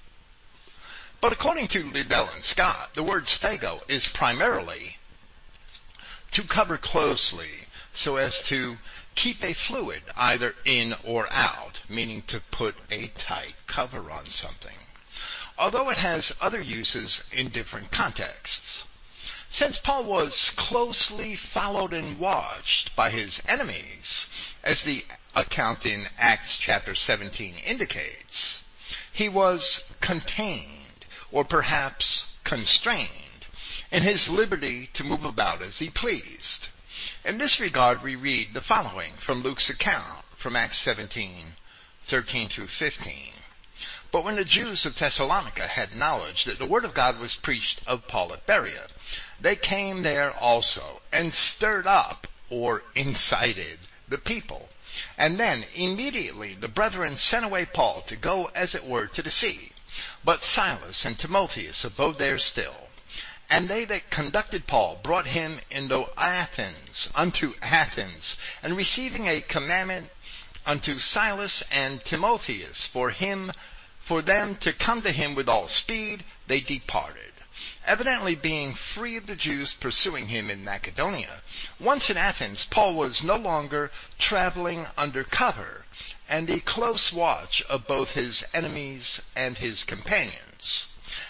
But 1.20 1.34
according 1.34 1.68
to 1.70 1.92
Liddell 1.92 2.30
and 2.34 2.44
Scott, 2.44 2.92
the 2.94 3.04
word 3.04 3.26
stego 3.26 3.82
is 3.90 4.08
primarily 4.08 4.98
to 6.32 6.44
cover 6.44 6.78
closely 6.78 7.68
so 7.94 8.18
as 8.18 8.42
to 8.44 8.78
keep 9.18 9.44
a 9.44 9.54
fluid 9.54 10.04
either 10.16 10.54
in 10.64 10.94
or 11.04 11.28
out, 11.34 11.82
meaning 11.90 12.22
to 12.22 12.40
put 12.52 12.76
a 12.92 13.08
tight 13.18 13.56
cover 13.66 14.12
on 14.12 14.28
something. 14.28 14.78
Although 15.58 15.90
it 15.90 15.98
has 15.98 16.36
other 16.40 16.62
uses 16.62 17.24
in 17.32 17.50
different 17.50 17.92
contexts. 17.92 18.84
Since 19.50 19.80
Paul 19.80 20.04
was 20.04 20.52
closely 20.52 21.36
followed 21.36 21.94
and 21.94 22.20
watched 22.20 22.96
by 22.96 23.10
his 23.10 23.42
enemies, 23.48 24.28
as 24.64 24.84
the 24.84 25.04
account 25.34 25.84
in 25.84 26.10
Acts 26.20 26.56
chapter 26.56 26.94
17 26.94 27.56
indicates, 27.56 28.62
he 29.12 29.28
was 29.28 29.82
contained, 30.00 31.06
or 31.32 31.44
perhaps 31.44 32.28
constrained, 32.44 33.48
in 33.90 34.04
his 34.04 34.30
liberty 34.30 34.92
to 34.94 35.04
move 35.04 35.26
about 35.26 35.64
as 35.64 35.80
he 35.80 35.90
pleased. 35.90 36.68
In 37.26 37.40
this 37.40 37.60
regard, 37.60 38.04
we 38.04 38.16
read 38.16 38.54
the 38.54 38.62
following 38.62 39.14
from 39.18 39.42
Luke's 39.42 39.70
account 39.70 40.24
from 40.38 40.56
Acts 40.56 40.78
17, 40.78 41.56
13 42.06 42.50
through 42.50 42.68
15. 42.68 43.34
But 44.12 44.24
when 44.24 44.36
the 44.36 44.46
Jews 44.46 44.86
of 44.86 44.98
Thessalonica 44.98 45.68
had 45.68 45.96
knowledge 45.96 46.46
that 46.46 46.60
the 46.60 46.66
word 46.66 46.86
of 46.86 46.94
God 46.94 47.20
was 47.20 47.36
preached 47.36 47.82
of 47.88 48.08
Paul 48.08 48.32
at 48.34 48.46
Berea, 48.46 48.88
they 49.42 49.56
came 49.56 50.04
there 50.04 50.32
also 50.32 51.02
and 51.12 51.34
stirred 51.34 51.88
up 51.88 52.28
or 52.50 52.84
incited 52.96 53.80
the 54.08 54.20
people. 54.20 54.70
And 55.18 55.40
then 55.40 55.66
immediately 55.74 56.54
the 56.54 56.68
brethren 56.68 57.18
sent 57.18 57.44
away 57.44 57.66
Paul 57.66 58.04
to 58.04 58.16
go 58.16 58.46
as 58.56 58.76
it 58.76 58.86
were 58.86 59.08
to 59.08 59.22
the 59.22 59.32
sea. 59.32 59.72
But 60.24 60.44
Silas 60.44 61.04
and 61.04 61.18
Timotheus 61.18 61.84
abode 61.84 62.20
there 62.20 62.40
still. 62.40 62.87
And 63.50 63.70
they 63.70 63.86
that 63.86 64.10
conducted 64.10 64.68
Paul 64.68 64.98
brought 65.02 65.28
him 65.28 65.62
into 65.72 66.08
Athens, 66.18 67.10
unto 67.16 67.54
Athens, 67.62 68.36
and 68.62 68.76
receiving 68.76 69.26
a 69.28 69.40
commandment 69.40 70.12
unto 70.66 71.00
Silas 71.00 71.64
and 71.72 72.04
Timotheus 72.04 72.86
for 72.86 73.12
him 73.12 73.54
for 74.04 74.22
them 74.22 74.58
to 74.58 74.74
come 74.74 75.02
to 75.02 75.14
him 75.14 75.34
with 75.34 75.48
all 75.48 75.70
speed, 75.70 76.26
they 76.48 76.60
departed. 76.60 77.32
Evidently 77.86 78.36
being 78.36 78.76
free 78.76 79.16
of 79.16 79.28
the 79.28 79.36
Jews 79.38 79.74
pursuing 79.74 80.28
him 80.28 80.52
in 80.52 80.66
Macedonia, 80.66 81.42
once 81.80 82.10
in 82.10 82.18
Athens, 82.18 82.66
Paul 82.66 82.96
was 82.96 83.24
no 83.24 83.38
longer 83.38 83.94
traveling 84.20 84.88
under 84.98 85.24
cover 85.24 85.86
and 86.28 86.50
the 86.50 86.60
close 86.60 87.14
watch 87.14 87.62
of 87.70 87.88
both 87.88 88.12
his 88.12 88.44
enemies 88.54 89.22
and 89.38 89.58
his 89.58 89.86
companions, 89.86 90.88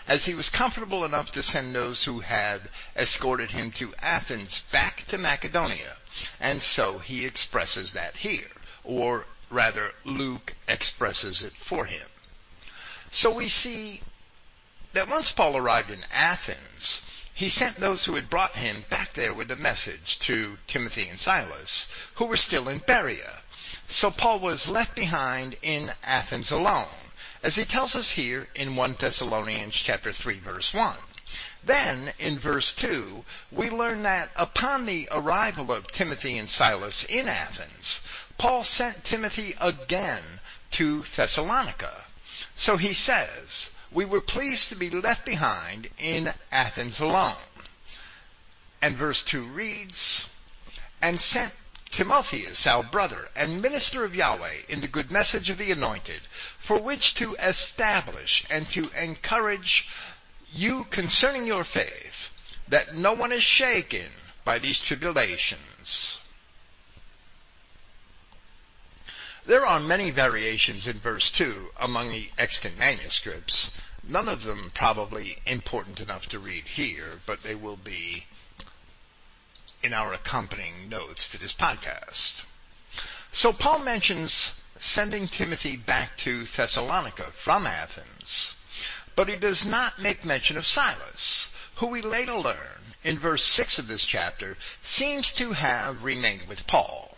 as 0.08 0.26
he 0.26 0.34
was 0.34 0.50
comfortable 0.50 1.06
enough 1.06 1.32
to 1.32 1.44
send 1.44 1.74
those 1.74 2.04
who 2.04 2.22
had 2.22 2.70
escorted 2.96 3.52
him 3.52 3.72
to 3.72 3.94
Athens 4.00 4.64
back 4.72 5.06
to 5.08 5.18
Macedonia, 5.18 5.98
and 6.40 6.62
so 6.62 7.00
he 7.00 7.26
expresses 7.26 7.94
that 7.94 8.18
here, 8.18 8.52
or 8.84 9.26
rather 9.50 9.92
Luke 10.04 10.56
expresses 10.68 11.42
it 11.42 11.54
for 11.58 11.86
him. 11.86 12.08
So 13.12 13.34
we 13.34 13.48
see 13.48 14.02
that 14.94 15.10
once 15.10 15.32
Paul 15.32 15.56
arrived 15.56 15.90
in 15.90 16.06
Athens, 16.12 17.02
he 17.34 17.50
sent 17.50 17.80
those 17.80 18.06
who 18.06 18.16
had 18.16 18.30
brought 18.30 18.56
him 18.56 18.84
back 18.90 19.14
there 19.14 19.34
with 19.34 19.52
a 19.52 19.56
message 19.56 20.18
to 20.20 20.58
Timothy 20.66 21.08
and 21.08 21.20
Silas, 21.20 21.88
who 22.16 22.26
were 22.26 22.36
still 22.38 22.68
in 22.68 22.80
Berea. 22.80 23.42
So 23.88 24.10
Paul 24.10 24.40
was 24.40 24.68
left 24.68 24.96
behind 24.96 25.56
in 25.62 25.94
Athens 26.04 26.52
alone, 26.52 27.07
as 27.48 27.56
he 27.56 27.64
tells 27.64 27.96
us 27.96 28.12
here 28.12 28.46
in 28.56 28.76
1 28.76 28.98
Thessalonians 29.00 29.74
chapter 29.74 30.12
3 30.12 30.38
verse 30.40 30.74
1. 30.74 30.98
Then, 31.64 32.12
in 32.20 32.38
verse 32.38 32.74
2, 32.74 33.24
we 33.54 33.70
learn 33.70 34.04
that 34.04 34.32
upon 34.36 34.86
the 34.86 35.08
arrival 35.10 35.72
of 35.72 35.90
Timothy 35.90 36.38
and 36.38 36.50
Silas 36.50 37.06
in 37.06 37.30
Athens, 37.30 38.02
Paul 38.38 38.66
sent 38.66 39.06
Timothy 39.06 39.56
again 39.62 40.42
to 40.72 41.06
Thessalonica. 41.16 42.04
So 42.58 42.76
he 42.76 42.94
says, 42.94 43.72
we 43.94 44.04
were 44.04 44.20
pleased 44.20 44.68
to 44.68 44.76
be 44.76 44.90
left 44.90 45.26
behind 45.26 45.88
in 45.98 46.34
Athens 46.52 47.00
alone. 47.00 47.36
And 48.82 48.98
verse 48.98 49.24
2 49.24 49.46
reads, 49.46 50.28
and 51.02 51.22
sent 51.22 51.54
Timotheus, 51.90 52.68
our 52.68 52.84
brother, 52.84 53.30
and 53.36 53.62
minister 53.62 54.04
of 54.04 54.16
Yahweh, 54.16 54.64
in 54.70 54.82
the 54.82 54.88
good 54.88 55.12
message 55.12 55.50
of 55.50 55.58
the 55.58 55.72
anointed, 55.72 56.22
for 56.60 56.80
which 56.80 57.14
to 57.16 57.36
establish 57.36 58.46
and 58.50 58.70
to 58.70 58.90
encourage 58.90 59.88
you 60.52 60.86
concerning 60.86 61.46
your 61.46 61.64
faith, 61.64 62.30
that 62.68 62.96
no 62.96 63.14
one 63.14 63.32
is 63.32 63.44
shaken 63.44 64.12
by 64.44 64.60
these 64.60 64.80
tribulations. 64.80 66.20
There 69.46 69.66
are 69.66 69.80
many 69.80 70.12
variations 70.12 70.88
in 70.88 71.00
verse 71.00 71.32
2 71.32 71.70
among 71.78 72.10
the 72.10 72.30
extant 72.38 72.78
manuscripts. 72.78 73.72
None 74.04 74.28
of 74.28 74.44
them 74.44 74.72
probably 74.74 75.38
important 75.46 76.02
enough 76.02 76.28
to 76.28 76.40
read 76.40 76.66
here, 76.66 77.22
but 77.26 77.44
they 77.44 77.56
will 77.56 77.78
be 77.78 78.26
in 79.84 79.94
our 79.94 80.14
accompanying 80.14 80.90
notes 80.90 81.30
to 81.32 81.40
this 81.40 81.54
podcast. 81.54 82.44
So 83.32 83.54
Paul 83.54 83.80
mentions 83.80 84.54
sending 84.80 85.28
Timothy 85.28 85.78
back 85.78 86.18
to 86.18 86.46
Thessalonica 86.46 87.32
from 87.32 87.68
Athens, 87.68 88.56
but 89.16 89.28
he 89.28 89.36
does 89.36 89.66
not 89.66 90.00
make 90.00 90.24
mention 90.24 90.58
of 90.58 90.66
Silas, 90.66 91.50
who 91.76 91.88
we 91.88 92.02
later 92.02 92.36
learn 92.36 92.96
in 93.04 93.20
verse 93.20 93.44
6 93.46 93.80
of 93.80 93.88
this 93.88 94.04
chapter 94.04 94.58
seems 94.84 95.34
to 95.34 95.54
have 95.54 96.04
remained 96.04 96.48
with 96.48 96.68
Paul. 96.68 97.18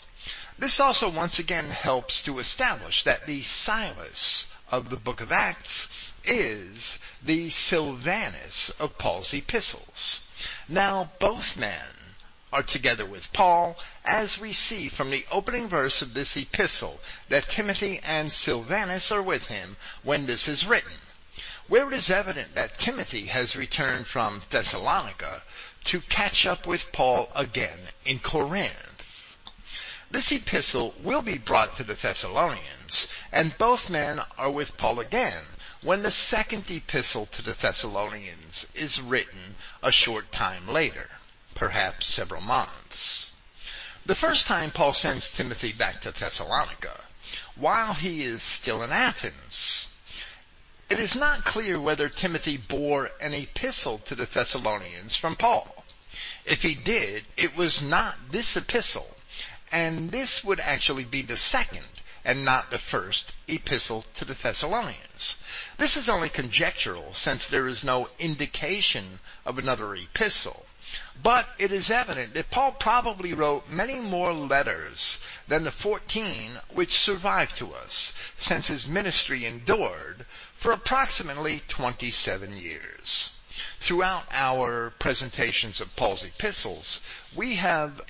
This 0.57 0.79
also 0.79 1.09
once 1.09 1.39
again 1.39 1.69
helps 1.69 2.21
to 2.23 2.39
establish 2.39 3.03
that 3.03 3.25
the 3.25 3.41
Silas 3.43 4.45
of 4.69 4.89
the 4.89 4.97
book 4.97 5.21
of 5.21 5.31
Acts 5.31 5.87
is 6.25 6.99
the 7.23 7.49
Silvanus 7.49 8.69
of 8.79 8.97
Paul's 8.97 9.33
epistles. 9.33 10.19
Now 10.67 11.11
both 11.19 11.55
men 11.55 11.98
are 12.51 12.63
together 12.63 13.05
with 13.05 13.31
Paul, 13.33 13.77
as 14.03 14.39
we 14.39 14.53
see 14.53 14.89
from 14.89 15.11
the 15.11 15.25
opening 15.31 15.69
verse 15.69 16.01
of 16.01 16.13
this 16.13 16.35
epistle 16.35 16.99
that 17.29 17.47
Timothy 17.47 17.99
and 18.03 18.31
Silvanus 18.31 19.11
are 19.11 19.21
with 19.21 19.47
him 19.47 19.77
when 20.03 20.25
this 20.25 20.47
is 20.47 20.65
written, 20.65 20.93
where 21.67 21.91
it 21.91 21.93
is 21.93 22.09
evident 22.09 22.55
that 22.55 22.77
Timothy 22.77 23.27
has 23.27 23.55
returned 23.55 24.07
from 24.07 24.41
Thessalonica 24.49 25.43
to 25.85 26.01
catch 26.01 26.45
up 26.45 26.65
with 26.65 26.91
Paul 26.91 27.31
again 27.35 27.79
in 28.03 28.19
Corinth. 28.19 29.03
This 30.11 30.31
epistle 30.31 30.95
will 31.03 31.21
be 31.21 31.37
brought 31.37 31.75
to 31.75 31.83
the 31.83 31.93
Thessalonians, 31.93 33.07
and 33.31 33.57
both 33.59 33.91
men 33.91 34.19
are 34.39 34.49
with 34.49 34.75
Paul 34.75 34.99
again 34.99 35.43
when 35.83 36.01
the 36.01 36.11
second 36.11 36.69
epistle 36.71 37.27
to 37.27 37.43
the 37.43 37.53
Thessalonians 37.53 38.65
is 38.73 38.99
written 38.99 39.55
a 39.83 39.91
short 39.91 40.31
time 40.31 40.67
later, 40.67 41.09
perhaps 41.59 42.07
several 42.07 42.41
months. 42.41 43.29
The 44.05 44.15
first 44.15 44.47
time 44.47 44.71
Paul 44.71 44.93
sends 44.93 45.29
Timothy 45.29 45.73
back 45.73 45.99
to 46.01 46.11
Thessalonica, 46.11 47.01
while 47.55 47.93
he 47.93 48.23
is 48.23 48.41
still 48.41 48.81
in 48.81 48.91
Athens, 48.91 49.89
it 50.89 50.99
is 50.99 51.15
not 51.15 51.43
clear 51.43 51.79
whether 51.79 52.07
Timothy 52.07 52.55
bore 52.55 53.11
an 53.19 53.33
epistle 53.33 53.99
to 53.99 54.15
the 54.15 54.25
Thessalonians 54.25 55.15
from 55.15 55.35
Paul. 55.35 55.83
If 56.45 56.63
he 56.63 56.73
did, 56.75 57.25
it 57.35 57.57
was 57.57 57.81
not 57.81 58.31
this 58.31 58.55
epistle, 58.55 59.17
and 59.69 60.11
this 60.11 60.43
would 60.43 60.61
actually 60.61 61.03
be 61.03 61.21
the 61.21 61.37
second 61.37 61.85
and 62.23 62.45
not 62.45 62.71
the 62.71 62.79
first 62.79 63.33
epistle 63.47 64.05
to 64.15 64.23
the 64.23 64.33
Thessalonians. 64.33 65.35
This 65.77 65.97
is 65.97 66.07
only 66.07 66.29
conjectural 66.29 67.13
since 67.13 67.45
there 67.47 67.67
is 67.67 67.83
no 67.83 68.09
indication 68.17 69.19
of 69.45 69.59
another 69.59 69.93
epistle. 69.93 70.65
But 71.21 71.49
it 71.57 71.71
is 71.73 71.91
evident 71.91 72.33
that 72.35 72.49
Paul 72.49 72.71
probably 72.71 73.33
wrote 73.33 73.67
many 73.67 73.99
more 73.99 74.33
letters 74.33 75.19
than 75.47 75.65
the 75.65 75.71
14 75.71 76.59
which 76.69 76.97
survive 76.97 77.53
to 77.57 77.73
us, 77.73 78.13
since 78.37 78.67
his 78.67 78.87
ministry 78.87 79.45
endured 79.45 80.25
for 80.57 80.71
approximately 80.71 81.61
27 81.67 82.55
years. 82.57 83.31
Throughout 83.81 84.27
our 84.31 84.91
presentations 84.91 85.81
of 85.81 85.93
Paul's 85.97 86.23
epistles, 86.23 87.01
we 87.35 87.55
have 87.55 88.01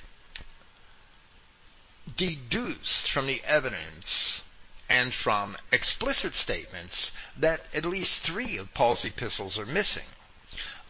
deduced 2.16 3.10
from 3.10 3.26
the 3.26 3.42
evidence 3.44 4.42
and 4.88 5.12
from 5.12 5.56
explicit 5.72 6.34
statements 6.34 7.10
that 7.36 7.66
at 7.74 7.84
least 7.84 8.22
three 8.22 8.56
of 8.56 8.72
Paul's 8.74 9.04
epistles 9.04 9.58
are 9.58 9.66
missing. 9.66 10.06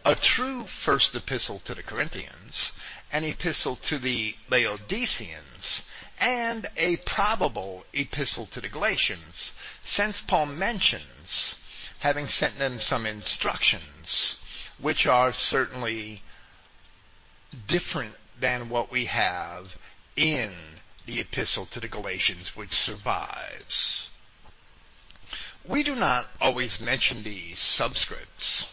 A 0.02 0.14
true 0.14 0.66
first 0.66 1.14
epistle 1.14 1.58
to 1.60 1.74
the 1.74 1.82
Corinthians, 1.82 2.72
an 3.12 3.22
epistle 3.22 3.76
to 3.76 3.98
the 3.98 4.34
Laodiceans, 4.48 5.82
and 6.18 6.66
a 6.76 6.96
probable 6.96 7.84
epistle 7.92 8.46
to 8.46 8.62
the 8.62 8.68
Galatians, 8.68 9.52
since 9.84 10.22
Paul 10.22 10.46
mentions 10.46 11.56
having 11.98 12.28
sent 12.28 12.58
them 12.58 12.80
some 12.80 13.04
instructions, 13.04 14.38
which 14.78 15.06
are 15.06 15.34
certainly 15.34 16.22
different 17.66 18.14
than 18.38 18.70
what 18.70 18.90
we 18.90 19.04
have 19.04 19.74
in 20.16 20.80
the 21.04 21.20
epistle 21.20 21.66
to 21.66 21.78
the 21.78 21.88
Galatians 21.88 22.56
which 22.56 22.72
survives. 22.72 24.08
We 25.62 25.82
do 25.82 25.94
not 25.94 26.28
always 26.40 26.80
mention 26.80 27.22
these 27.22 27.58
subscripts. 27.58 28.64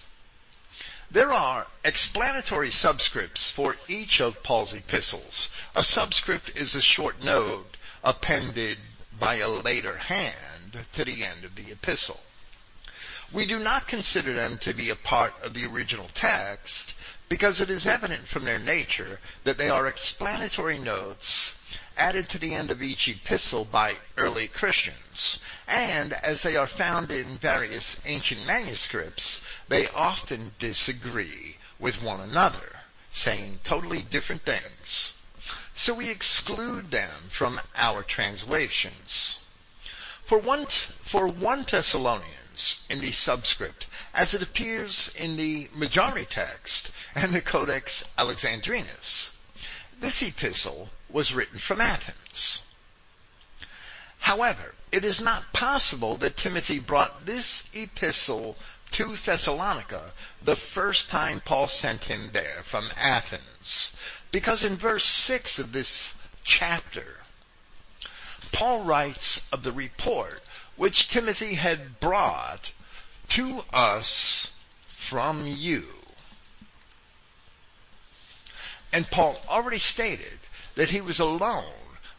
There 1.10 1.32
are 1.32 1.68
explanatory 1.86 2.70
subscripts 2.70 3.50
for 3.50 3.78
each 3.88 4.20
of 4.20 4.44
Paul's 4.44 4.74
epistles. 4.74 5.50
A 5.74 5.84
subscript 5.84 6.52
is 6.54 6.76
a 6.76 6.82
short 6.82 7.24
note 7.24 7.78
appended 8.04 8.78
by 9.18 9.36
a 9.36 9.50
later 9.50 9.98
hand 9.98 10.86
to 10.92 11.06
the 11.06 11.24
end 11.24 11.46
of 11.46 11.56
the 11.56 11.72
epistle. 11.72 12.20
We 13.32 13.46
do 13.46 13.58
not 13.58 13.88
consider 13.88 14.34
them 14.34 14.58
to 14.60 14.74
be 14.74 14.90
a 14.90 14.96
part 14.98 15.34
of 15.42 15.54
the 15.54 15.66
original 15.66 16.10
text 16.14 16.94
because 17.30 17.62
it 17.62 17.70
is 17.70 17.88
evident 17.88 18.28
from 18.28 18.44
their 18.44 18.60
nature 18.60 19.22
that 19.46 19.58
they 19.58 19.70
are 19.70 19.88
explanatory 19.88 20.78
notes 20.78 21.56
added 21.98 22.30
to 22.30 22.38
the 22.38 22.54
end 22.54 22.70
of 22.70 22.84
each 22.84 23.08
epistle 23.08 23.66
by 23.66 23.96
early 24.18 24.48
Christians. 24.48 25.40
And 25.68 26.14
as 26.14 26.42
they 26.42 26.56
are 26.56 26.68
found 26.68 27.12
in 27.12 27.38
various 27.38 27.98
ancient 28.06 28.46
manuscripts, 28.46 29.42
they 29.68 29.88
often 29.90 30.52
disagree 30.60 31.58
with 31.80 32.02
one 32.02 32.22
another, 32.22 32.78
saying 33.12 33.60
totally 33.64 34.02
different 34.02 34.44
things. 34.44 35.14
So 35.76 35.94
we 35.94 36.10
exclude 36.10 36.92
them 36.92 37.30
from 37.30 37.62
our 37.76 38.04
translations. 38.04 39.40
For 40.26 40.38
one, 40.38 40.66
for 41.04 41.28
1 41.28 41.66
Thessalonians 41.70 42.80
in 42.90 43.00
the 43.00 43.12
subscript, 43.12 43.86
as 44.14 44.34
it 44.34 44.42
appears 44.42 45.12
in 45.16 45.38
the 45.38 45.70
majority 45.74 46.26
text 46.26 46.92
and 47.16 47.34
the 47.34 47.42
Codex 47.42 48.04
Alexandrinus, 48.18 49.32
this 50.00 50.22
epistle 50.22 50.90
was 51.10 51.34
written 51.34 51.60
from 51.60 51.80
Athens. 51.80 52.62
However, 54.20 54.74
it 54.92 55.06
is 55.06 55.22
not 55.22 55.54
possible 55.54 56.18
that 56.18 56.38
Timothy 56.38 56.80
brought 56.80 57.26
this 57.26 57.64
epistle 57.74 58.58
to 58.92 59.16
Thessalonica 59.16 60.14
the 60.42 60.56
first 60.56 61.10
time 61.10 61.42
Paul 61.42 61.68
sent 61.68 62.06
him 62.06 62.30
there 62.34 62.62
from 62.64 62.90
Athens. 62.96 63.92
Because 64.32 64.64
in 64.64 64.78
verse 64.78 65.06
6 65.06 65.60
of 65.60 65.72
this 65.72 66.16
chapter, 66.44 67.18
Paul 68.52 68.84
writes 68.84 69.42
of 69.52 69.64
the 69.64 69.72
report 69.72 70.42
which 70.76 71.10
Timothy 71.10 71.56
had 71.56 72.00
brought 72.00 72.72
to 73.30 73.64
us 73.74 74.52
from 74.96 75.48
you. 75.48 75.86
And 78.92 79.10
Paul 79.12 79.42
already 79.50 79.80
stated 79.80 80.40
that 80.76 80.92
he 80.92 81.02
was 81.02 81.20
alone 81.20 81.74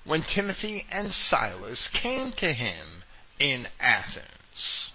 when 0.05 0.23
Timothy 0.23 0.87
and 0.91 1.13
Silas 1.13 1.89
came 1.89 2.33
to 2.33 2.53
him 2.53 3.05
in 3.39 3.69
Athens. 3.81 4.93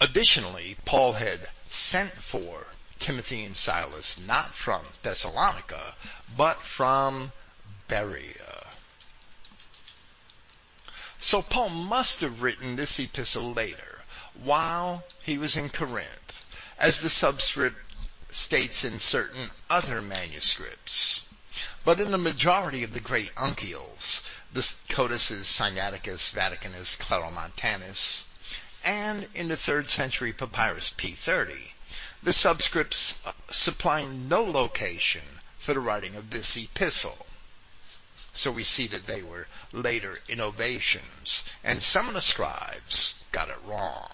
Additionally, 0.00 0.76
Paul 0.86 1.14
had 1.14 1.50
sent 1.70 2.22
for 2.22 2.68
Timothy 2.98 3.44
and 3.44 3.56
Silas 3.56 4.18
not 4.18 4.54
from 4.54 4.86
Thessalonica, 5.02 5.94
but 6.34 6.62
from 6.62 7.32
Berea. 7.86 8.66
So 11.20 11.42
Paul 11.42 11.68
must 11.68 12.22
have 12.22 12.40
written 12.40 12.76
this 12.76 12.98
epistle 12.98 13.52
later, 13.52 14.00
while 14.34 15.04
he 15.22 15.36
was 15.36 15.54
in 15.54 15.68
Corinth, 15.68 16.46
as 16.78 17.00
the 17.00 17.10
subscript 17.10 17.76
states 18.30 18.84
in 18.84 18.98
certain 18.98 19.50
other 19.68 20.00
manuscripts. 20.00 21.22
But 21.84 22.00
in 22.00 22.10
the 22.10 22.16
majority 22.16 22.82
of 22.82 22.94
the 22.94 23.00
great 23.00 23.34
uncials, 23.34 24.22
the 24.52 24.66
codices 24.88 25.46
Sinaiticus, 25.46 26.30
Vaticanus, 26.32 26.96
Claromontanus, 26.96 28.24
and 28.84 29.28
in 29.34 29.48
the 29.48 29.56
third 29.56 29.90
century 29.90 30.32
papyrus 30.32 30.92
P30, 30.96 31.70
the 32.22 32.32
subscripts 32.32 33.14
supply 33.50 34.04
no 34.04 34.42
location 34.42 35.40
for 35.58 35.74
the 35.74 35.80
writing 35.80 36.14
of 36.14 36.30
this 36.30 36.56
epistle. 36.56 37.26
So 38.32 38.50
we 38.50 38.64
see 38.64 38.86
that 38.88 39.06
they 39.06 39.22
were 39.22 39.48
later 39.72 40.20
innovations, 40.28 41.42
and 41.64 41.82
some 41.82 42.08
of 42.08 42.14
the 42.14 42.20
scribes 42.20 43.14
got 43.32 43.48
it 43.48 43.58
wrong. 43.64 44.10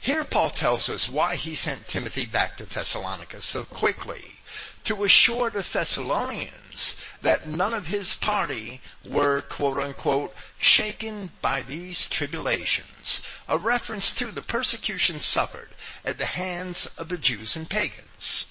Here 0.00 0.24
Paul 0.24 0.50
tells 0.50 0.88
us 0.88 1.08
why 1.08 1.36
he 1.36 1.54
sent 1.54 1.88
Timothy 1.88 2.26
back 2.26 2.56
to 2.58 2.66
Thessalonica 2.66 3.42
so 3.42 3.64
quickly, 3.64 4.38
to 4.84 5.04
assure 5.04 5.50
the 5.50 5.62
Thessalonians 5.62 6.52
that 7.22 7.46
none 7.46 7.74
of 7.74 7.86
his 7.86 8.14
party 8.14 8.80
were 9.04 9.40
quote 9.40 9.78
unquote 9.78 10.34
shaken 10.58 11.30
by 11.42 11.62
these 11.62 12.08
tribulations, 12.08 13.20
a 13.48 13.58
reference 13.58 14.12
to 14.12 14.30
the 14.30 14.42
persecution 14.42 15.18
suffered 15.18 15.70
at 16.04 16.18
the 16.18 16.26
hands 16.26 16.86
of 16.96 17.08
the 17.08 17.18
Jews 17.18 17.56
and 17.56 17.68
pagans. 17.68 18.46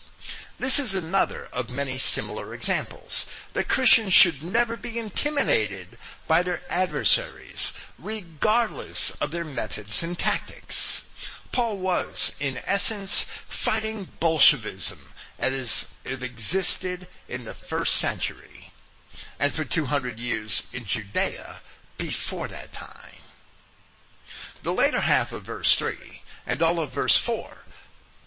This 0.60 0.80
is 0.80 0.96
another 0.96 1.48
of 1.54 1.70
many 1.70 2.00
similar 2.00 2.54
examples. 2.54 3.28
That 3.54 3.68
Christians 3.68 4.14
should 4.14 4.42
never 4.42 4.76
be 4.76 4.98
intimidated 4.98 6.00
by 6.28 6.42
their 6.42 6.64
adversaries, 6.68 7.74
regardless 8.00 9.12
of 9.22 9.30
their 9.30 9.46
methods 9.46 10.02
and 10.02 10.18
tactics. 10.18 11.04
Paul 11.52 11.78
was, 11.78 12.34
in 12.40 12.58
essence, 12.66 13.26
fighting 13.48 14.10
Bolshevism 14.20 15.14
as 15.40 15.86
it 16.04 16.24
existed 16.24 17.08
in 17.28 17.46
the 17.46 17.54
first 17.54 17.96
century 17.96 18.72
and 19.40 19.54
for 19.54 19.64
200 19.64 20.20
years 20.20 20.64
in 20.74 20.86
Judea 20.86 21.58
before 21.98 22.48
that 22.48 22.72
time. 22.72 23.22
The 24.64 24.74
later 24.74 25.02
half 25.02 25.32
of 25.32 25.44
verse 25.44 25.76
3 25.76 25.96
and 26.46 26.62
all 26.62 26.80
of 26.80 26.92
verse 26.92 27.18
4 27.18 27.50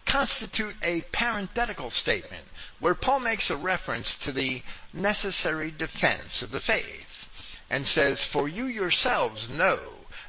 constitute 0.07 0.77
a 0.83 1.03
parenthetical 1.13 1.91
statement 1.91 2.45
where 2.79 2.95
Paul 2.95 3.21
makes 3.21 3.51
a 3.51 3.57
reference 3.57 4.17
to 4.17 4.33
the 4.33 4.63
necessary 4.93 5.71
defense 5.71 6.43
of 6.43 6.51
the 6.51 6.61
faith 6.61 7.29
and 7.69 7.87
says, 7.87 8.25
For 8.25 8.49
you 8.49 8.65
yourselves 8.65 9.49
know 9.49 9.81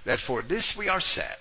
that 0.06 0.20
for 0.20 0.42
this 0.42 0.76
we 0.76 0.90
are 0.90 1.02
set, 1.02 1.40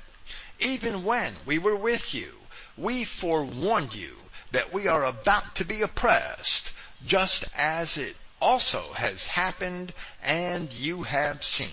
even 0.59 1.05
when 1.05 1.36
we 1.47 1.59
were 1.59 1.76
with 1.76 2.14
you, 2.14 2.32
we 2.76 3.05
forewarned 3.05 3.95
you 3.95 4.16
that 4.53 4.73
we 4.73 4.87
are 4.89 5.05
about 5.05 5.55
to 5.57 5.65
be 5.65 5.83
oppressed, 5.83 6.73
just 7.07 7.45
as 7.57 7.97
it 7.97 8.17
also 8.41 8.93
has 8.95 9.27
happened 9.27 9.93
and 10.23 10.73
you 10.73 11.05
have 11.05 11.45
seen. 11.45 11.69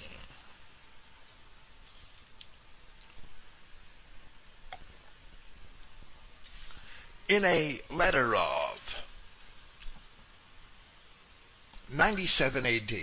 In 7.28 7.44
a 7.44 7.82
letter 7.90 8.36
of 8.36 8.80
97 11.90 12.66
AD, 12.66 12.94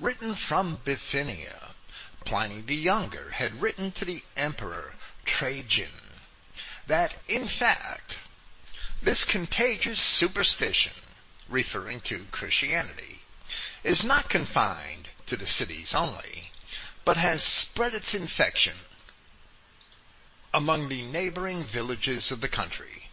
written 0.00 0.34
from 0.34 0.78
Bithynia, 0.84 1.70
Pliny 2.24 2.60
the 2.60 2.74
Younger 2.74 3.30
had 3.30 3.60
written 3.60 3.92
to 3.92 4.04
the 4.04 4.22
Emperor 4.36 4.94
Trajan 5.24 5.90
that, 6.86 7.14
in 7.28 7.46
fact, 7.46 8.16
this 9.04 9.24
contagious 9.24 10.00
superstition, 10.00 10.92
referring 11.48 12.00
to 12.00 12.24
Christianity, 12.30 13.20
is 13.82 14.02
not 14.02 14.30
confined 14.30 15.08
to 15.26 15.36
the 15.36 15.46
cities 15.46 15.94
only, 15.94 16.50
but 17.04 17.18
has 17.18 17.42
spread 17.42 17.94
its 17.94 18.14
infection 18.14 18.74
among 20.54 20.88
the 20.88 21.02
neighboring 21.02 21.64
villages 21.64 22.30
of 22.30 22.40
the 22.40 22.48
country. 22.48 23.10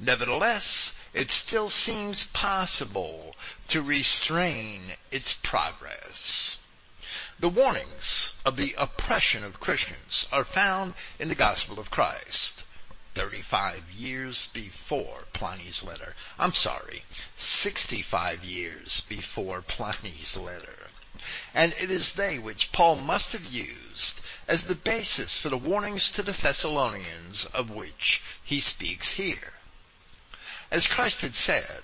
Nevertheless, 0.00 0.94
it 1.12 1.30
still 1.30 1.68
seems 1.68 2.26
possible 2.28 3.34
to 3.68 3.82
restrain 3.82 4.92
its 5.10 5.34
progress. 5.34 6.58
The 7.38 7.48
warnings 7.48 8.32
of 8.44 8.56
the 8.56 8.74
oppression 8.78 9.44
of 9.44 9.60
Christians 9.60 10.26
are 10.32 10.44
found 10.44 10.94
in 11.18 11.28
the 11.28 11.34
Gospel 11.34 11.78
of 11.78 11.90
Christ. 11.90 12.64
35 13.18 13.90
years 13.90 14.48
before 14.52 15.24
Pliny's 15.32 15.82
letter. 15.82 16.14
I'm 16.38 16.52
sorry, 16.52 17.02
65 17.36 18.44
years 18.44 19.02
before 19.08 19.60
Pliny's 19.60 20.36
letter. 20.36 20.86
And 21.52 21.74
it 21.80 21.90
is 21.90 22.12
they 22.12 22.38
which 22.38 22.70
Paul 22.70 22.94
must 22.94 23.32
have 23.32 23.44
used 23.44 24.20
as 24.46 24.64
the 24.64 24.76
basis 24.76 25.36
for 25.36 25.48
the 25.48 25.56
warnings 25.56 26.12
to 26.12 26.22
the 26.22 26.30
Thessalonians 26.30 27.44
of 27.46 27.70
which 27.70 28.22
he 28.44 28.60
speaks 28.60 29.14
here. 29.14 29.54
As 30.70 30.86
Christ 30.86 31.22
had 31.22 31.34
said 31.34 31.82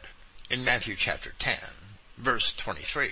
in 0.48 0.64
Matthew 0.64 0.94
chapter 0.94 1.32
10, 1.40 1.58
verse 2.16 2.54
23, 2.56 3.10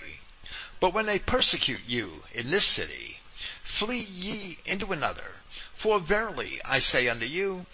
but 0.79 0.95
when 0.95 1.07
they 1.07 1.19
persecute 1.19 1.83
you 1.89 2.23
in 2.33 2.53
this 2.53 2.65
city, 2.65 3.19
flee 3.65 3.99
ye 3.99 4.59
into 4.65 4.93
another. 4.93 5.33
For 5.75 5.99
verily 5.99 6.61
I 6.65 6.79
say 6.79 7.09
unto 7.09 7.27
you, 7.27 7.67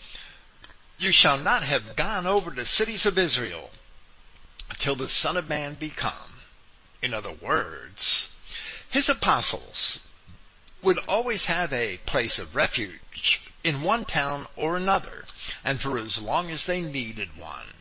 you 0.98 1.12
shall 1.12 1.38
not 1.38 1.62
have 1.62 1.96
gone 1.96 2.26
over 2.26 2.50
the 2.50 2.66
cities 2.66 3.06
of 3.06 3.16
Israel 3.16 3.70
till 4.78 4.96
the 4.96 5.08
Son 5.08 5.36
of 5.36 5.48
Man 5.48 5.74
be 5.74 5.90
come. 5.90 6.40
In 7.00 7.14
other 7.14 7.32
words, 7.32 8.28
his 8.90 9.08
apostles 9.08 10.00
would 10.82 10.98
always 11.08 11.46
have 11.46 11.72
a 11.72 11.98
place 12.06 12.38
of 12.38 12.54
refuge 12.54 13.40
in 13.64 13.82
one 13.82 14.04
town 14.04 14.46
or 14.56 14.76
another, 14.76 15.24
and 15.64 15.80
for 15.80 15.98
as 15.98 16.20
long 16.20 16.50
as 16.50 16.66
they 16.66 16.80
needed 16.80 17.36
one. 17.36 17.74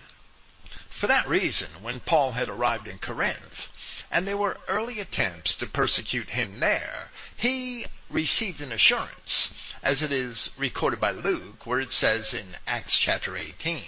For 0.89 1.07
that 1.07 1.27
reason, 1.27 1.69
when 1.81 1.99
Paul 1.99 2.31
had 2.33 2.49
arrived 2.49 2.87
in 2.87 2.97
Corinth, 2.97 3.67
and 4.09 4.27
there 4.27 4.37
were 4.37 4.57
early 4.67 4.99
attempts 4.99 5.55
to 5.57 5.67
persecute 5.67 6.29
him 6.29 6.59
there, 6.59 7.09
he 7.35 7.85
received 8.09 8.61
an 8.61 8.71
assurance, 8.71 9.53
as 9.87 10.03
it 10.03 10.11
is 10.11 10.49
recorded 10.57 10.99
by 10.99 11.11
Luke, 11.11 11.65
where 11.65 11.79
it 11.79 11.93
says 11.93 12.33
in 12.33 12.45
Acts 12.67 12.93
chapter 12.93 13.37
18, 13.37 13.83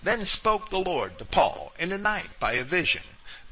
Then 0.00 0.24
spoke 0.24 0.70
the 0.70 0.78
Lord 0.78 1.18
to 1.18 1.24
Paul 1.24 1.72
in 1.80 1.88
the 1.88 1.98
night 1.98 2.38
by 2.38 2.52
a 2.52 2.62
vision, 2.62 3.02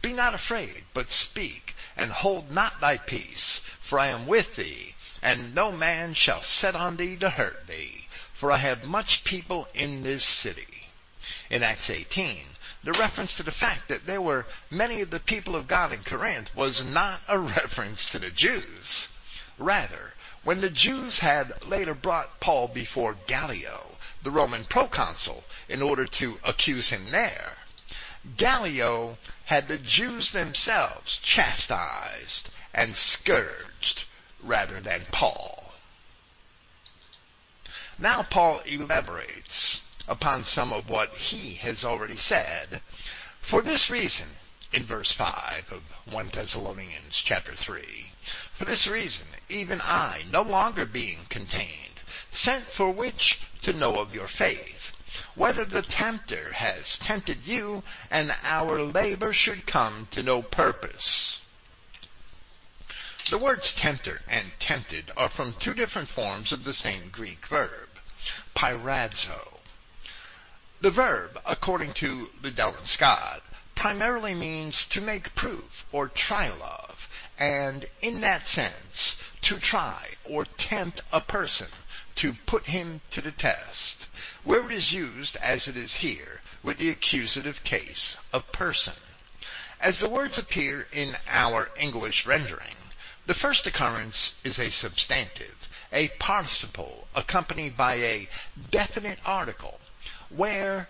Be 0.01 0.13
not 0.13 0.35
afraid, 0.35 0.85
but 0.95 1.11
speak, 1.11 1.75
and 1.97 2.13
hold 2.13 2.49
not 2.49 2.81
thy 2.81 2.97
peace, 2.97 3.61
for 3.83 3.99
I 3.99 4.07
am 4.07 4.29
with 4.29 4.55
thee, 4.55 4.95
and 5.21 5.53
no 5.53 5.73
man 5.73 6.15
shall 6.15 6.43
set 6.43 6.77
on 6.77 6.97
thee 6.97 7.17
to 7.17 7.31
hurt 7.31 7.67
thee, 7.67 8.07
for 8.35 8.53
I 8.53 8.59
have 8.59 8.85
much 8.85 9.25
people 9.25 9.67
in 9.75 10.03
this 10.03 10.25
city. 10.25 10.87
In 11.51 11.65
Acts 11.65 11.91
18, 11.91 12.45
the 12.85 12.93
reference 12.93 13.37
to 13.39 13.43
the 13.43 13.51
fact 13.51 13.89
that 13.89 14.07
there 14.07 14.23
were 14.23 14.47
many 14.71 15.01
of 15.01 15.11
the 15.11 15.19
people 15.19 15.57
of 15.57 15.67
God 15.67 15.93
in 15.93 16.05
Corinth 16.05 16.55
was 16.55 16.85
not 16.85 17.23
a 17.27 17.37
reference 17.59 18.09
to 18.11 18.21
the 18.21 18.31
Jews. 18.31 19.09
Rather, 19.59 20.13
when 20.45 20.61
the 20.61 20.71
Jews 20.71 21.21
had 21.21 21.65
later 21.67 21.95
brought 21.95 22.39
Paul 22.39 22.69
before 22.69 23.17
Gallio, 23.27 23.97
the 24.23 24.31
Roman 24.31 24.65
proconsul, 24.65 25.45
in 25.69 25.83
order 25.83 26.07
to 26.07 26.39
accuse 26.45 26.91
him 26.91 27.11
there, 27.11 27.57
Gallio 28.37 29.19
had 29.47 29.69
the 29.69 29.79
Jews 29.79 30.33
themselves 30.33 31.19
chastised 31.23 32.51
and 32.73 32.95
scourged 32.95 34.05
rather 34.43 34.81
than 34.81 35.07
Paul. 35.11 35.75
Now 37.99 38.23
Paul 38.23 38.61
elaborates 38.67 39.81
upon 40.09 40.45
some 40.45 40.73
of 40.73 40.89
what 40.89 41.17
he 41.17 41.55
has 41.55 41.85
already 41.85 42.17
said. 42.17 42.83
For 43.41 43.63
this 43.63 43.89
reason, 43.89 44.37
in 44.75 44.85
verse 44.85 45.13
5 45.13 45.71
of 45.71 45.83
1 46.13 46.31
Thessalonians 46.35 47.23
chapter 47.25 47.55
3, 47.55 48.11
for 48.59 48.65
this 48.65 48.89
reason, 48.89 49.29
even 49.49 49.81
I, 49.81 50.25
no 50.29 50.43
longer 50.43 50.85
being 50.85 51.27
contained, 51.29 52.01
sent 52.33 52.65
for 52.65 52.91
which 52.91 53.39
to 53.63 53.73
know 53.73 53.95
of 53.95 54.13
your 54.13 54.27
faith, 54.27 54.91
whether 55.37 55.65
the 55.65 55.83
tempter 55.83 56.55
has 56.55 56.99
tempted 56.99 57.47
you, 57.47 57.85
and 58.11 58.35
our 58.43 58.83
labor 58.83 59.33
should 59.33 59.65
come 59.65 60.09
to 60.11 60.25
no 60.25 60.43
purpose. 60.43 61.41
The 63.31 63.39
words 63.39 63.73
tempter 63.73 64.23
and 64.29 64.51
tempted 64.59 65.13
are 65.17 65.29
from 65.29 65.55
two 65.55 65.75
different 65.75 66.09
forms 66.09 66.51
of 66.51 66.65
the 66.65 66.75
same 66.75 67.11
Greek 67.11 67.47
verb, 67.47 67.91
peirazo, 68.57 69.61
the 70.81 70.91
verb, 70.91 71.41
according 71.47 71.93
to 71.95 72.31
Liddell 72.43 72.75
and 72.77 72.87
Scott, 72.89 73.43
primarily 73.75 74.35
means 74.35 74.87
to 74.87 75.01
make 75.01 75.35
proof 75.35 75.85
or 75.93 76.09
trial 76.09 76.63
of, 76.63 77.09
and 77.39 77.87
in 78.01 78.21
that 78.21 78.47
sense, 78.47 79.17
to 79.43 79.59
try 79.59 80.11
or 80.25 80.45
tempt 80.45 81.03
a 81.13 81.21
person, 81.21 81.69
to 82.17 82.35
put 82.47 82.67
him 82.67 83.01
to 83.11 83.21
the 83.21 83.33
test, 83.33 84.07
where 84.45 84.65
it 84.65 84.73
is 84.73 84.93
used 84.93 85.37
as 85.37 85.69
it 85.69 85.77
is 85.77 85.97
here, 85.97 86.41
with 86.63 86.79
the 86.79 86.89
accusative 86.89 87.63
case 87.65 88.17
of 88.33 88.51
person. 88.53 88.95
As 89.81 89.99
the 89.99 90.09
words 90.09 90.39
appear 90.39 90.87
in 90.93 91.17
our 91.29 91.71
English 91.79 92.25
rendering, 92.25 92.77
the 93.27 93.35
first 93.35 93.67
occurrence 93.67 94.35
is 94.45 94.59
a 94.59 94.71
substantive, 94.71 95.69
a 95.93 96.09
participle 96.19 97.09
accompanied 97.15 97.77
by 97.77 97.95
a 97.97 98.29
definite 98.71 99.19
article, 99.27 99.81
where 100.31 100.89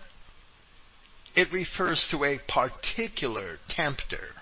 it 1.35 1.51
refers 1.51 2.07
to 2.07 2.23
a 2.23 2.39
particular 2.39 3.59
tempter. 3.67 4.35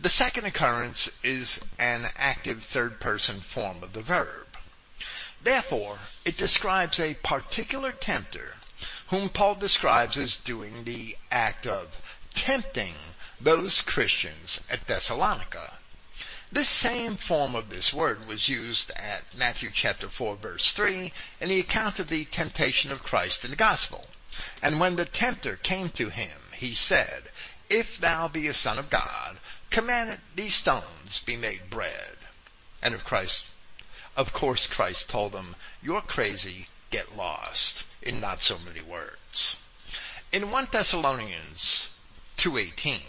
The 0.00 0.08
second 0.08 0.44
occurrence 0.44 1.08
is 1.22 1.60
an 1.78 2.10
active 2.16 2.64
third 2.64 3.00
person 3.00 3.40
form 3.40 3.84
of 3.84 3.92
the 3.92 4.02
verb. 4.02 4.48
Therefore, 5.42 6.00
it 6.24 6.36
describes 6.36 6.98
a 6.98 7.14
particular 7.14 7.92
tempter 7.92 8.56
whom 9.08 9.28
Paul 9.28 9.54
describes 9.54 10.16
as 10.16 10.36
doing 10.36 10.84
the 10.84 11.16
act 11.30 11.66
of 11.66 11.96
tempting 12.34 12.96
those 13.40 13.80
Christians 13.80 14.60
at 14.68 14.86
Thessalonica. 14.86 15.74
This 16.52 16.68
same 16.68 17.16
form 17.16 17.54
of 17.54 17.68
this 17.68 17.92
word 17.92 18.26
was 18.26 18.48
used 18.48 18.90
at 18.96 19.32
Matthew 19.34 19.70
chapter 19.72 20.08
4 20.08 20.36
verse 20.36 20.72
3 20.72 21.12
in 21.40 21.48
the 21.48 21.60
account 21.60 22.00
of 22.00 22.08
the 22.08 22.24
temptation 22.24 22.90
of 22.90 23.04
Christ 23.04 23.44
in 23.44 23.50
the 23.50 23.56
gospel. 23.56 24.06
And 24.62 24.78
when 24.78 24.96
the 24.96 25.04
tempter 25.04 25.56
came 25.56 25.90
to 25.90 26.08
him, 26.08 26.38
he 26.54 26.74
said, 26.74 27.30
If 27.68 27.98
thou 27.98 28.28
be 28.28 28.46
a 28.48 28.54
son 28.54 28.78
of 28.78 28.90
God, 28.90 29.38
command 29.70 30.10
that 30.10 30.20
these 30.34 30.54
stones 30.54 31.20
be 31.24 31.36
made 31.36 31.70
bread. 31.70 32.16
And 32.82 32.94
of 32.94 33.04
Christ, 33.04 33.44
of 34.16 34.32
course 34.32 34.66
Christ 34.66 35.08
told 35.08 35.32
them, 35.32 35.56
you're 35.82 36.02
crazy, 36.02 36.66
get 36.90 37.16
lost, 37.16 37.84
in 38.02 38.20
not 38.20 38.42
so 38.42 38.58
many 38.58 38.80
words. 38.80 39.56
In 40.32 40.50
1 40.50 40.68
Thessalonians 40.72 41.88
2.18, 42.36 43.00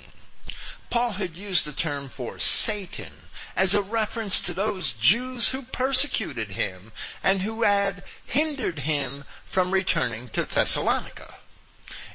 Paul 0.89 1.11
had 1.11 1.36
used 1.38 1.65
the 1.65 1.74
term 1.74 2.09
for 2.09 2.39
Satan 2.39 3.13
as 3.56 3.74
a 3.74 3.82
reference 3.82 4.41
to 4.41 4.54
those 4.54 4.93
Jews 4.93 5.49
who 5.49 5.64
persecuted 5.64 6.49
him 6.52 6.91
and 7.24 7.41
who 7.41 7.64
had 7.64 8.04
hindered 8.26 8.80
him 8.80 9.24
from 9.49 9.72
returning 9.72 10.30
to 10.30 10.45
Thessalonica. 10.45 11.36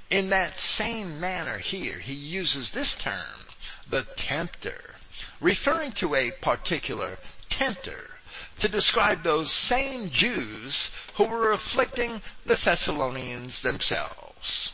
In 0.08 0.28
that 0.30 0.58
same 0.58 1.18
manner 1.18 1.58
here, 1.58 1.98
he 1.98 2.12
uses 2.12 2.70
this 2.70 2.94
term, 2.94 3.46
the 3.88 4.06
tempter, 4.16 4.94
referring 5.40 5.92
to 5.92 6.14
a 6.14 6.30
particular 6.30 7.18
tempter 7.50 8.10
to 8.58 8.68
describe 8.68 9.22
those 9.22 9.52
same 9.52 10.10
Jews 10.10 10.90
who 11.14 11.24
were 11.24 11.52
afflicting 11.52 12.22
the 12.44 12.56
Thessalonians 12.56 13.62
themselves. 13.62 14.72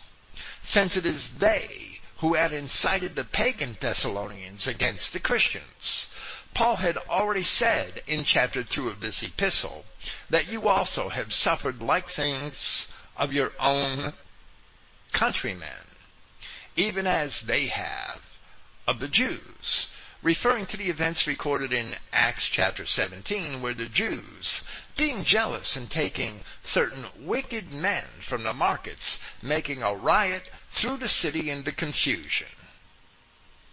Since 0.65 0.97
it 0.97 1.07
is 1.07 1.31
they 1.39 2.01
who 2.19 2.35
had 2.35 2.53
incited 2.53 3.17
the 3.17 3.25
pagan 3.25 3.77
Thessalonians 3.81 4.67
against 4.67 5.13
the 5.13 5.21
Christians. 5.21 6.07
Paul 6.55 6.77
had 6.77 6.97
already 6.97 7.43
said 7.43 8.03
in 8.07 8.25
chapter 8.25 8.63
2 8.63 8.89
of 8.89 9.01
this 9.01 9.23
epistle 9.23 9.85
that 10.31 10.49
you 10.51 10.69
also 10.69 11.09
have 11.09 11.33
suffered 11.33 11.81
like 11.81 12.09
things 12.09 12.89
of 13.17 13.33
your 13.33 13.53
own 13.59 14.13
countrymen, 15.13 15.87
even 16.77 17.07
as 17.07 17.43
they 17.43 17.67
have 17.67 18.21
of 18.87 18.99
the 18.99 19.09
Jews 19.09 19.89
referring 20.23 20.67
to 20.67 20.77
the 20.77 20.89
events 20.89 21.27
recorded 21.27 21.73
in 21.73 21.97
Acts 22.13 22.45
chapter 22.45 22.87
17 22.87 23.61
where 23.61 23.75
the 23.75 23.87
Jews, 23.87 24.63
being 24.97 25.25
jealous 25.25 25.77
and 25.77 25.91
taking 25.91 26.45
certain 26.63 27.07
wicked 27.19 27.73
men 27.73 28.05
from 28.21 28.45
the 28.45 28.55
markets, 28.55 29.19
making 29.43 29.83
a 29.83 29.95
riot, 29.95 30.49
threw 30.71 30.97
the 30.97 31.09
city 31.09 31.51
into 31.51 31.73
confusion. 31.73 32.47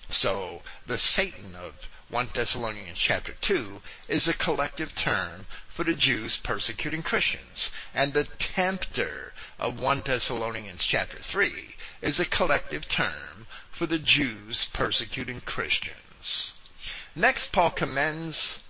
So 0.10 0.64
the 0.88 0.98
Satan 0.98 1.56
of 1.56 1.76
1 2.10 2.30
Thessalonians 2.34 2.98
chapter 2.98 3.34
2 3.40 3.82
is 4.08 4.28
a 4.28 4.34
collective 4.34 4.96
term 4.96 5.46
for 5.70 5.84
the 5.84 5.94
Jews 5.94 6.38
persecuting 6.38 7.04
Christians. 7.04 7.70
And 7.94 8.14
the 8.14 8.24
tempter 8.40 9.34
of 9.60 9.80
1 9.80 10.02
Thessalonians 10.06 10.84
chapter 10.84 11.20
3 11.20 11.76
is 12.02 12.20
a 12.20 12.26
collective 12.26 12.88
term 12.88 13.46
for 13.72 13.86
the 13.86 14.00
Jews 14.00 14.68
persecuting 14.74 15.42
Christians. 15.42 16.54
Next, 17.16 17.52
Paul 17.52 17.70
commends 17.70 18.64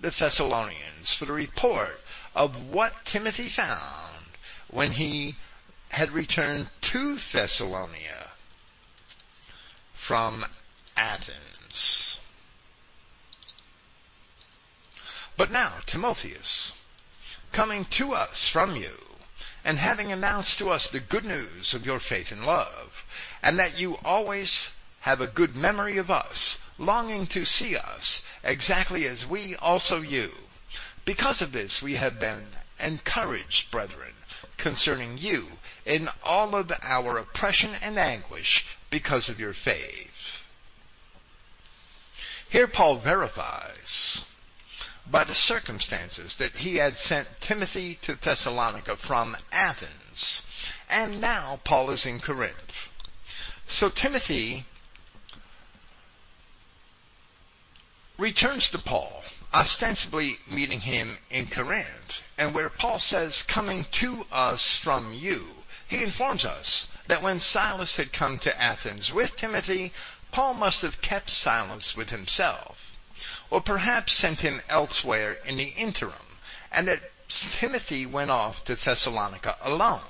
the 0.00 0.10
Thessalonians 0.10 1.14
for 1.14 1.24
the 1.24 1.32
report 1.32 2.00
of 2.34 2.70
what 2.74 3.04
Timothy 3.04 3.48
found 3.48 4.26
when 4.68 4.92
he 4.92 5.36
had 5.90 6.10
returned 6.10 6.68
to 6.80 7.16
Thessalonica 7.32 8.32
from 9.94 10.44
Athens. 10.96 12.15
But 15.36 15.50
now, 15.50 15.74
Timotheus, 15.84 16.72
coming 17.52 17.84
to 17.86 18.14
us 18.14 18.48
from 18.48 18.74
you, 18.74 18.96
and 19.64 19.78
having 19.78 20.10
announced 20.10 20.58
to 20.58 20.70
us 20.70 20.88
the 20.88 21.00
good 21.00 21.24
news 21.24 21.74
of 21.74 21.84
your 21.84 21.98
faith 21.98 22.32
and 22.32 22.46
love, 22.46 23.04
and 23.42 23.58
that 23.58 23.78
you 23.78 23.96
always 24.04 24.70
have 25.00 25.20
a 25.20 25.26
good 25.26 25.54
memory 25.54 25.98
of 25.98 26.10
us, 26.10 26.58
longing 26.78 27.26
to 27.26 27.44
see 27.44 27.76
us, 27.76 28.22
exactly 28.42 29.06
as 29.06 29.26
we 29.26 29.54
also 29.56 30.00
you. 30.00 30.32
Because 31.04 31.42
of 31.42 31.52
this 31.52 31.82
we 31.82 31.96
have 31.96 32.18
been 32.18 32.46
encouraged, 32.80 33.70
brethren, 33.70 34.14
concerning 34.56 35.18
you 35.18 35.58
in 35.84 36.08
all 36.22 36.54
of 36.54 36.72
our 36.82 37.18
oppression 37.18 37.74
and 37.82 37.98
anguish 37.98 38.64
because 38.90 39.28
of 39.28 39.38
your 39.38 39.52
faith. 39.52 40.42
Here 42.48 42.66
Paul 42.66 42.96
verifies 42.96 44.24
by 45.10 45.24
the 45.24 45.34
circumstances 45.34 46.34
that 46.36 46.56
he 46.56 46.76
had 46.76 46.96
sent 46.96 47.28
Timothy 47.40 47.98
to 48.02 48.16
Thessalonica 48.16 48.96
from 48.96 49.36
Athens, 49.52 50.42
and 50.88 51.20
now 51.20 51.60
Paul 51.64 51.90
is 51.90 52.04
in 52.04 52.20
Corinth. 52.20 52.90
So 53.68 53.88
Timothy 53.88 54.64
returns 58.18 58.68
to 58.70 58.78
Paul, 58.78 59.22
ostensibly 59.52 60.38
meeting 60.50 60.80
him 60.80 61.18
in 61.30 61.46
Corinth, 61.46 62.22
and 62.36 62.54
where 62.54 62.68
Paul 62.68 62.98
says, 62.98 63.42
coming 63.42 63.86
to 63.92 64.26
us 64.32 64.76
from 64.76 65.12
you, 65.12 65.46
he 65.86 66.02
informs 66.02 66.44
us 66.44 66.88
that 67.06 67.22
when 67.22 67.38
Silas 67.38 67.96
had 67.96 68.12
come 68.12 68.38
to 68.40 68.60
Athens 68.60 69.12
with 69.12 69.36
Timothy, 69.36 69.92
Paul 70.32 70.54
must 70.54 70.82
have 70.82 71.00
kept 71.00 71.30
Silas 71.30 71.96
with 71.96 72.10
himself, 72.10 72.95
or 73.50 73.60
perhaps 73.60 74.12
sent 74.12 74.40
him 74.40 74.62
elsewhere 74.68 75.38
in 75.44 75.56
the 75.56 75.68
interim, 75.76 76.38
and 76.72 76.88
that 76.88 77.12
Timothy 77.28 78.06
went 78.06 78.30
off 78.30 78.64
to 78.64 78.76
Thessalonica 78.76 79.56
alone. 79.60 80.02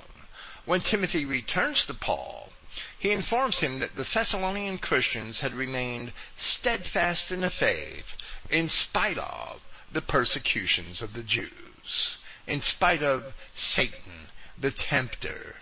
When 0.65 0.81
Timothy 0.81 1.25
returns 1.25 1.85
to 1.85 1.93
Paul, 1.93 2.51
he 2.99 3.11
informs 3.11 3.59
him 3.59 3.79
that 3.79 3.95
the 3.95 4.03
Thessalonian 4.03 4.77
Christians 4.77 5.39
had 5.39 5.53
remained 5.53 6.13
steadfast 6.35 7.31
in 7.31 7.41
the 7.41 7.49
faith 7.49 8.15
in 8.49 8.69
spite 8.69 9.17
of 9.17 9.61
the 9.91 10.01
persecutions 10.01 11.01
of 11.01 11.13
the 11.13 11.23
Jews, 11.23 12.17
in 12.45 12.61
spite 12.61 13.01
of 13.01 13.33
Satan, 13.55 14.29
the 14.57 14.71
tempter. 14.71 15.55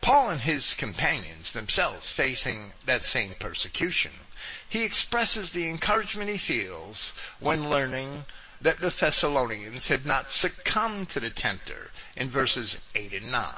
Paul 0.00 0.30
and 0.30 0.40
his 0.40 0.74
companions 0.74 1.52
themselves 1.52 2.10
facing 2.10 2.72
that 2.86 3.02
same 3.02 3.34
persecution, 3.38 4.12
he 4.68 4.84
expresses 4.84 5.50
the 5.50 5.68
encouragement 5.68 6.30
he 6.30 6.38
feels 6.38 7.14
when 7.38 7.70
learning 7.70 8.24
that 8.60 8.80
the 8.80 8.90
Thessalonians 8.90 9.88
had 9.88 10.04
not 10.04 10.30
succumbed 10.30 11.08
to 11.10 11.20
the 11.20 11.30
tempter 11.30 11.90
in 12.16 12.30
verses 12.30 12.78
8 12.94 13.14
and 13.14 13.32
9 13.32 13.54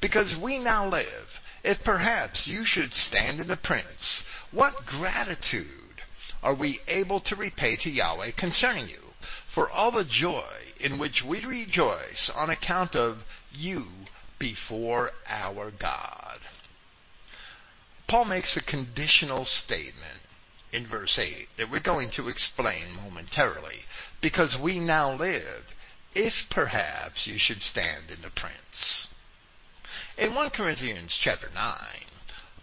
because 0.00 0.36
we 0.36 0.58
now 0.58 0.88
live. 0.88 1.40
If 1.64 1.82
perhaps 1.82 2.46
you 2.46 2.64
should 2.64 2.94
stand 2.94 3.40
in 3.40 3.48
the 3.48 3.56
prince, 3.56 4.24
what 4.50 4.86
gratitude 4.86 6.02
are 6.42 6.54
we 6.54 6.80
able 6.86 7.20
to 7.20 7.36
repay 7.36 7.76
to 7.76 7.90
Yahweh 7.90 8.30
concerning 8.32 8.88
you 8.88 9.14
for 9.48 9.68
all 9.68 9.90
the 9.90 10.04
joy 10.04 10.46
in 10.78 10.98
which 10.98 11.24
we 11.24 11.44
rejoice 11.44 12.30
on 12.30 12.48
account 12.48 12.94
of 12.94 13.24
you 13.52 13.88
before 14.38 15.12
our 15.26 15.70
God? 15.72 16.38
Paul 18.08 18.24
makes 18.24 18.56
a 18.56 18.62
conditional 18.62 19.44
statement 19.44 20.22
in 20.72 20.86
verse 20.86 21.18
8 21.18 21.46
that 21.58 21.70
we're 21.70 21.78
going 21.78 22.08
to 22.12 22.30
explain 22.30 22.90
momentarily 22.90 23.84
because 24.22 24.58
we 24.58 24.78
now 24.78 25.12
live 25.12 25.74
if 26.14 26.46
perhaps 26.48 27.26
you 27.26 27.36
should 27.36 27.60
stand 27.60 28.10
in 28.10 28.22
the 28.22 28.30
prince. 28.30 29.08
In 30.16 30.34
1 30.34 30.50
Corinthians 30.50 31.12
chapter 31.12 31.50
9, 31.54 31.76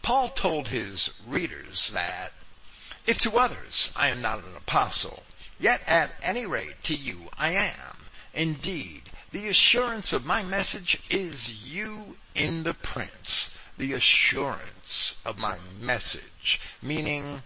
Paul 0.01 0.29
told 0.29 0.69
his 0.69 1.11
readers 1.27 1.91
that, 1.91 2.33
if 3.05 3.19
to 3.19 3.37
others 3.37 3.91
I 3.95 4.07
am 4.07 4.21
not 4.21 4.43
an 4.43 4.55
apostle, 4.57 5.21
yet 5.59 5.81
at 5.85 6.15
any 6.23 6.47
rate 6.47 6.83
to 6.85 6.95
you 6.95 7.29
I 7.37 7.51
am. 7.51 7.97
Indeed, 8.33 9.11
the 9.31 9.47
assurance 9.47 10.11
of 10.11 10.25
my 10.25 10.41
message 10.41 10.99
is 11.07 11.63
you 11.63 12.17
in 12.33 12.63
the 12.63 12.73
prince. 12.73 13.51
The 13.78 13.93
assurance 13.93 15.15
of 15.26 15.38
my 15.38 15.57
message, 15.80 16.61
meaning 16.82 17.43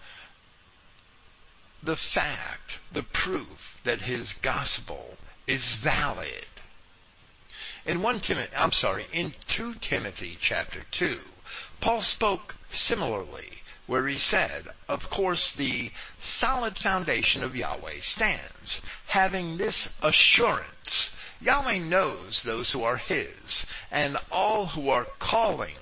the 1.82 1.96
fact, 1.96 2.78
the 2.92 3.04
proof 3.04 3.78
that 3.84 4.02
his 4.02 4.34
gospel 4.34 5.18
is 5.48 5.74
valid. 5.74 6.46
In 7.86 8.02
1 8.02 8.20
Timothy, 8.20 8.56
I'm 8.56 8.72
sorry, 8.72 9.08
in 9.12 9.34
2 9.48 9.76
Timothy 9.76 10.38
chapter 10.40 10.84
2, 10.92 11.22
Paul 11.80 12.02
spoke 12.02 12.56
similarly 12.70 13.64
where 13.88 14.08
he 14.08 14.20
said, 14.20 14.68
of 14.88 15.10
course 15.10 15.52
the 15.52 15.92
solid 16.22 16.78
foundation 16.78 17.44
of 17.44 17.56
Yahweh 17.56 18.02
stands, 18.02 18.82
having 19.08 19.58
this 19.58 19.90
assurance, 20.04 21.10
Yahweh 21.42 21.80
knows 21.80 22.44
those 22.44 22.72
who 22.72 22.84
are 22.84 22.98
his, 22.98 23.66
and 23.90 24.18
all 24.32 24.68
who 24.68 24.90
are 24.90 25.08
calling 25.18 25.78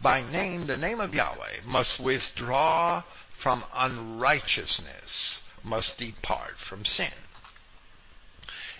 by 0.00 0.22
name 0.22 0.66
the 0.66 0.76
name 0.76 1.00
of 1.00 1.14
Yahweh 1.14 1.60
must 1.64 1.98
withdraw 1.98 3.02
from 3.36 3.64
unrighteousness, 3.74 5.42
must 5.64 5.98
depart 5.98 6.58
from 6.58 6.84
sin. 6.84 7.12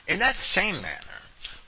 In 0.07 0.21
that 0.21 0.41
same 0.41 0.81
manner, 0.81 1.23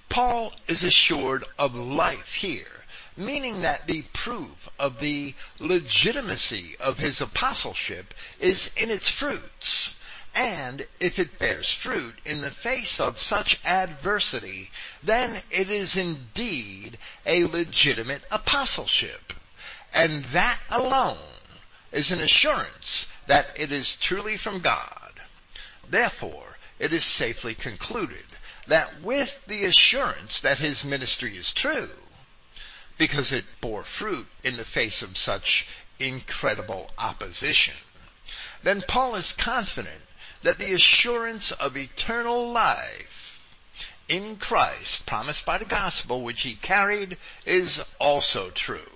Paul 0.08 0.52
is 0.66 0.82
assured 0.82 1.44
of 1.58 1.74
life 1.74 2.34
here, 2.34 2.84
meaning 3.16 3.60
that 3.60 3.86
the 3.86 4.02
proof 4.12 4.68
of 4.78 5.00
the 5.00 5.34
legitimacy 5.58 6.76
of 6.78 6.98
his 6.98 7.20
apostleship 7.20 8.14
is 8.38 8.70
in 8.76 8.90
its 8.90 9.08
fruits. 9.08 9.94
And 10.34 10.86
if 11.00 11.18
it 11.18 11.38
bears 11.38 11.72
fruit 11.72 12.14
in 12.24 12.40
the 12.40 12.50
face 12.50 13.00
of 13.00 13.20
such 13.20 13.60
adversity, 13.64 14.70
then 15.02 15.42
it 15.50 15.70
is 15.70 15.96
indeed 15.96 16.98
a 17.26 17.44
legitimate 17.44 18.22
apostleship. 18.30 19.32
And 19.92 20.24
that 20.32 20.60
alone 20.70 21.18
is 21.92 22.10
an 22.10 22.20
assurance 22.20 23.06
that 23.26 23.48
it 23.56 23.72
is 23.72 23.96
truly 23.96 24.36
from 24.36 24.60
God. 24.60 25.20
Therefore, 25.88 26.56
it 26.78 26.92
is 26.92 27.04
safely 27.04 27.54
concluded 27.54 28.24
that 28.66 29.02
with 29.02 29.38
the 29.46 29.64
assurance 29.64 30.40
that 30.40 30.58
his 30.58 30.84
ministry 30.84 31.36
is 31.36 31.52
true, 31.52 31.90
because 32.98 33.32
it 33.32 33.44
bore 33.60 33.82
fruit 33.82 34.26
in 34.44 34.56
the 34.56 34.64
face 34.64 35.02
of 35.02 35.16
such 35.16 35.66
incredible 35.98 36.90
opposition, 36.96 37.74
then 38.62 38.82
Paul 38.86 39.16
is 39.16 39.32
confident 39.32 40.02
that 40.42 40.58
the 40.58 40.72
assurance 40.72 41.52
of 41.52 41.76
eternal 41.76 42.50
life 42.50 43.38
in 44.08 44.36
Christ 44.36 45.06
promised 45.06 45.46
by 45.46 45.58
the 45.58 45.64
gospel 45.64 46.22
which 46.22 46.42
he 46.42 46.54
carried 46.54 47.16
is 47.46 47.82
also 47.98 48.50
true. 48.50 48.89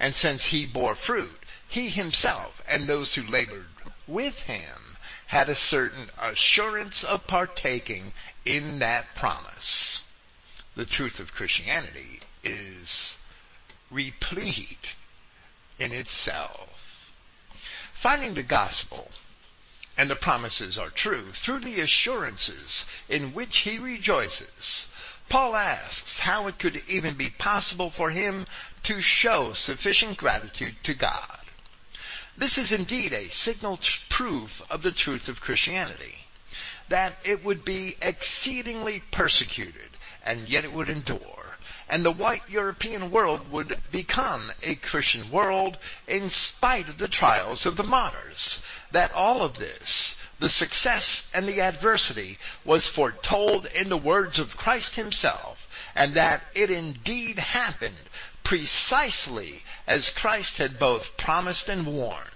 And 0.00 0.16
since 0.16 0.46
he 0.46 0.64
bore 0.64 0.94
fruit, 0.94 1.42
he 1.68 1.90
himself 1.90 2.62
and 2.66 2.86
those 2.86 3.14
who 3.14 3.22
labored 3.22 3.68
with 4.06 4.40
him 4.40 4.96
had 5.26 5.48
a 5.48 5.54
certain 5.54 6.10
assurance 6.18 7.04
of 7.04 7.26
partaking 7.26 8.14
in 8.44 8.78
that 8.78 9.14
promise. 9.14 10.02
The 10.74 10.86
truth 10.86 11.20
of 11.20 11.34
Christianity 11.34 12.20
is 12.42 13.18
replete 13.90 14.94
in 15.78 15.92
itself. 15.92 16.70
Finding 17.94 18.34
the 18.34 18.42
gospel 18.42 19.10
and 19.98 20.08
the 20.08 20.16
promises 20.16 20.78
are 20.78 20.88
true 20.88 21.30
through 21.32 21.60
the 21.60 21.78
assurances 21.80 22.86
in 23.08 23.34
which 23.34 23.58
he 23.58 23.78
rejoices. 23.78 24.86
Paul 25.30 25.54
asks 25.54 26.18
how 26.18 26.48
it 26.48 26.58
could 26.58 26.82
even 26.88 27.14
be 27.14 27.30
possible 27.30 27.90
for 27.90 28.10
him 28.10 28.46
to 28.82 29.00
show 29.00 29.52
sufficient 29.52 30.18
gratitude 30.18 30.74
to 30.82 30.92
God. 30.92 31.38
This 32.36 32.58
is 32.58 32.72
indeed 32.72 33.12
a 33.12 33.28
signal 33.28 33.78
proof 34.08 34.60
of 34.68 34.82
the 34.82 34.90
truth 34.90 35.28
of 35.28 35.40
Christianity. 35.40 36.26
That 36.88 37.14
it 37.22 37.44
would 37.44 37.64
be 37.64 37.96
exceedingly 38.02 39.04
persecuted, 39.12 39.90
and 40.24 40.48
yet 40.48 40.64
it 40.64 40.72
would 40.72 40.88
endure. 40.88 41.58
And 41.88 42.04
the 42.04 42.10
white 42.10 42.48
European 42.48 43.12
world 43.12 43.52
would 43.52 43.78
become 43.92 44.50
a 44.64 44.74
Christian 44.74 45.30
world 45.30 45.78
in 46.08 46.28
spite 46.28 46.88
of 46.88 46.98
the 46.98 47.08
trials 47.08 47.66
of 47.66 47.76
the 47.76 47.84
martyrs. 47.84 48.58
That 48.90 49.12
all 49.12 49.42
of 49.42 49.58
this, 49.58 50.16
the 50.40 50.48
success 50.48 51.26
and 51.32 51.46
the 51.46 51.60
adversity, 51.60 52.38
was 52.64 52.86
foretold 52.86 53.66
in 53.66 53.88
the 53.88 53.96
words 53.96 54.38
of 54.38 54.56
Christ 54.56 54.96
himself, 54.96 55.68
and 55.94 56.14
that 56.14 56.42
it 56.54 56.70
indeed 56.70 57.38
happened 57.38 58.08
precisely 58.42 59.62
as 59.86 60.10
Christ 60.10 60.56
had 60.56 60.78
both 60.78 61.16
promised 61.16 61.68
and 61.68 61.86
warned. 61.86 62.26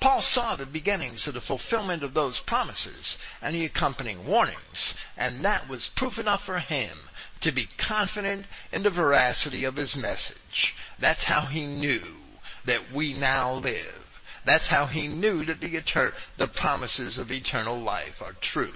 Paul 0.00 0.20
saw 0.20 0.56
the 0.56 0.66
beginnings 0.66 1.28
of 1.28 1.34
the 1.34 1.40
fulfillment 1.40 2.02
of 2.02 2.12
those 2.12 2.40
promises 2.40 3.18
and 3.40 3.54
the 3.54 3.64
accompanying 3.64 4.26
warnings, 4.26 4.94
and 5.16 5.44
that 5.44 5.68
was 5.68 5.90
proof 5.90 6.18
enough 6.18 6.44
for 6.44 6.58
him 6.58 6.98
to 7.40 7.52
be 7.52 7.68
confident 7.78 8.46
in 8.72 8.82
the 8.82 8.90
veracity 8.90 9.62
of 9.62 9.76
his 9.76 9.94
message. 9.94 10.74
That's 10.98 11.24
how 11.24 11.42
he 11.42 11.66
knew 11.66 12.16
that 12.64 12.90
we 12.92 13.12
now 13.14 13.54
live. 13.54 14.01
That's 14.44 14.66
how 14.66 14.86
he 14.86 15.06
knew 15.06 15.44
that 15.44 15.60
the, 15.60 15.74
etern- 15.74 16.14
the 16.36 16.48
promises 16.48 17.18
of 17.18 17.30
eternal 17.30 17.78
life 17.80 18.20
are 18.20 18.34
true. 18.40 18.74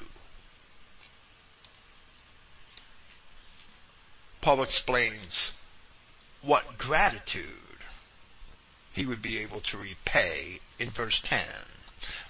Paul 4.40 4.62
explains 4.62 5.52
what 6.40 6.78
gratitude 6.78 7.80
he 8.92 9.04
would 9.04 9.20
be 9.20 9.38
able 9.38 9.60
to 9.60 9.76
repay 9.76 10.60
in 10.78 10.90
verse 10.90 11.20
10. 11.24 11.44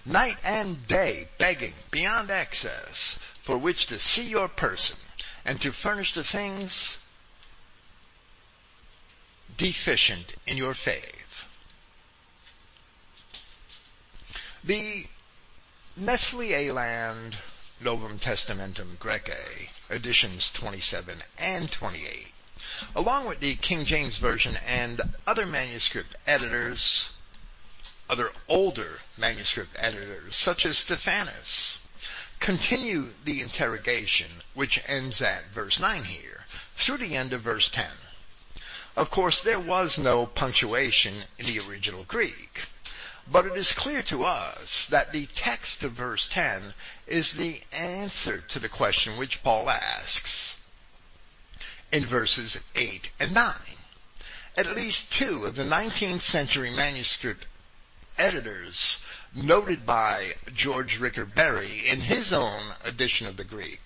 Night 0.07 0.39
and 0.43 0.87
day 0.89 1.29
begging 1.39 1.75
beyond 1.91 2.31
excess 2.31 3.19
for 3.45 3.59
which 3.59 3.87
to 3.87 3.99
see 3.99 4.25
your 4.25 4.49
person 4.49 4.97
and 5.45 5.61
to 5.61 5.73
furnish 5.73 6.15
the 6.15 6.25
things 6.25 6.99
deficient 9.57 10.35
in 10.47 10.57
your 10.57 10.75
faith. 10.75 11.16
The 14.67 15.07
Nestle 15.97 16.53
Aland 16.53 17.39
Novum 17.79 18.19
Testamentum 18.19 18.99
Graece, 18.99 19.69
editions 19.89 20.51
27 20.51 21.23
and 21.39 21.71
28, 21.71 22.33
along 22.97 23.27
with 23.27 23.39
the 23.39 23.55
King 23.55 23.85
James 23.85 24.17
Version 24.17 24.57
and 24.57 25.15
other 25.25 25.47
manuscript 25.47 26.17
editors, 26.27 27.11
other 28.11 28.33
older 28.49 29.03
manuscript 29.17 29.71
editors, 29.77 30.35
such 30.35 30.67
as 30.67 30.79
Stephanus, 30.79 31.79
continue 32.41 33.11
the 33.25 33.43
interrogation, 33.43 34.43
which 34.53 34.83
ends 34.85 35.23
at 35.23 35.53
verse 35.55 35.79
9 35.79 36.03
here, 36.07 36.47
through 36.75 36.99
the 36.99 37.17
end 37.17 37.33
of 37.33 37.43
verse 37.43 37.71
10. 37.71 37.87
Of 38.97 39.11
course, 39.13 39.41
there 39.41 39.61
was 39.61 39.97
no 39.97 40.27
punctuation 40.27 41.23
in 41.39 41.47
the 41.47 41.61
original 41.61 42.03
Greek. 42.03 42.63
But 43.31 43.47
it 43.47 43.57
is 43.57 43.73
clear 43.73 44.03
to 44.03 44.25
us 44.25 44.87
that 44.89 45.13
the 45.13 45.27
text 45.27 45.83
of 45.83 45.93
verse 45.93 46.29
10 46.29 46.75
is 47.07 47.33
the 47.33 47.61
answer 47.73 48.39
to 48.39 48.61
the 48.61 48.69
question 48.69 49.17
which 49.17 49.43
Paul 49.43 49.69
asks 49.69 50.57
in 51.91 52.07
verses 52.07 52.59
8 52.75 53.11
and 53.19 53.35
9. 53.35 53.55
At 54.57 54.77
least 54.77 55.13
two 55.13 55.45
of 55.45 55.57
the 55.57 55.65
19th 55.65 56.23
century 56.23 56.71
manuscript 56.71 57.47
editors 58.17 58.99
noted 59.35 59.85
by 59.85 60.35
George 60.55 60.99
Ricker 60.99 61.27
Berry 61.27 61.87
in 61.87 62.03
his 62.03 62.33
own 62.33 62.75
edition 62.85 63.27
of 63.27 63.37
the 63.37 63.45
Greek, 63.45 63.83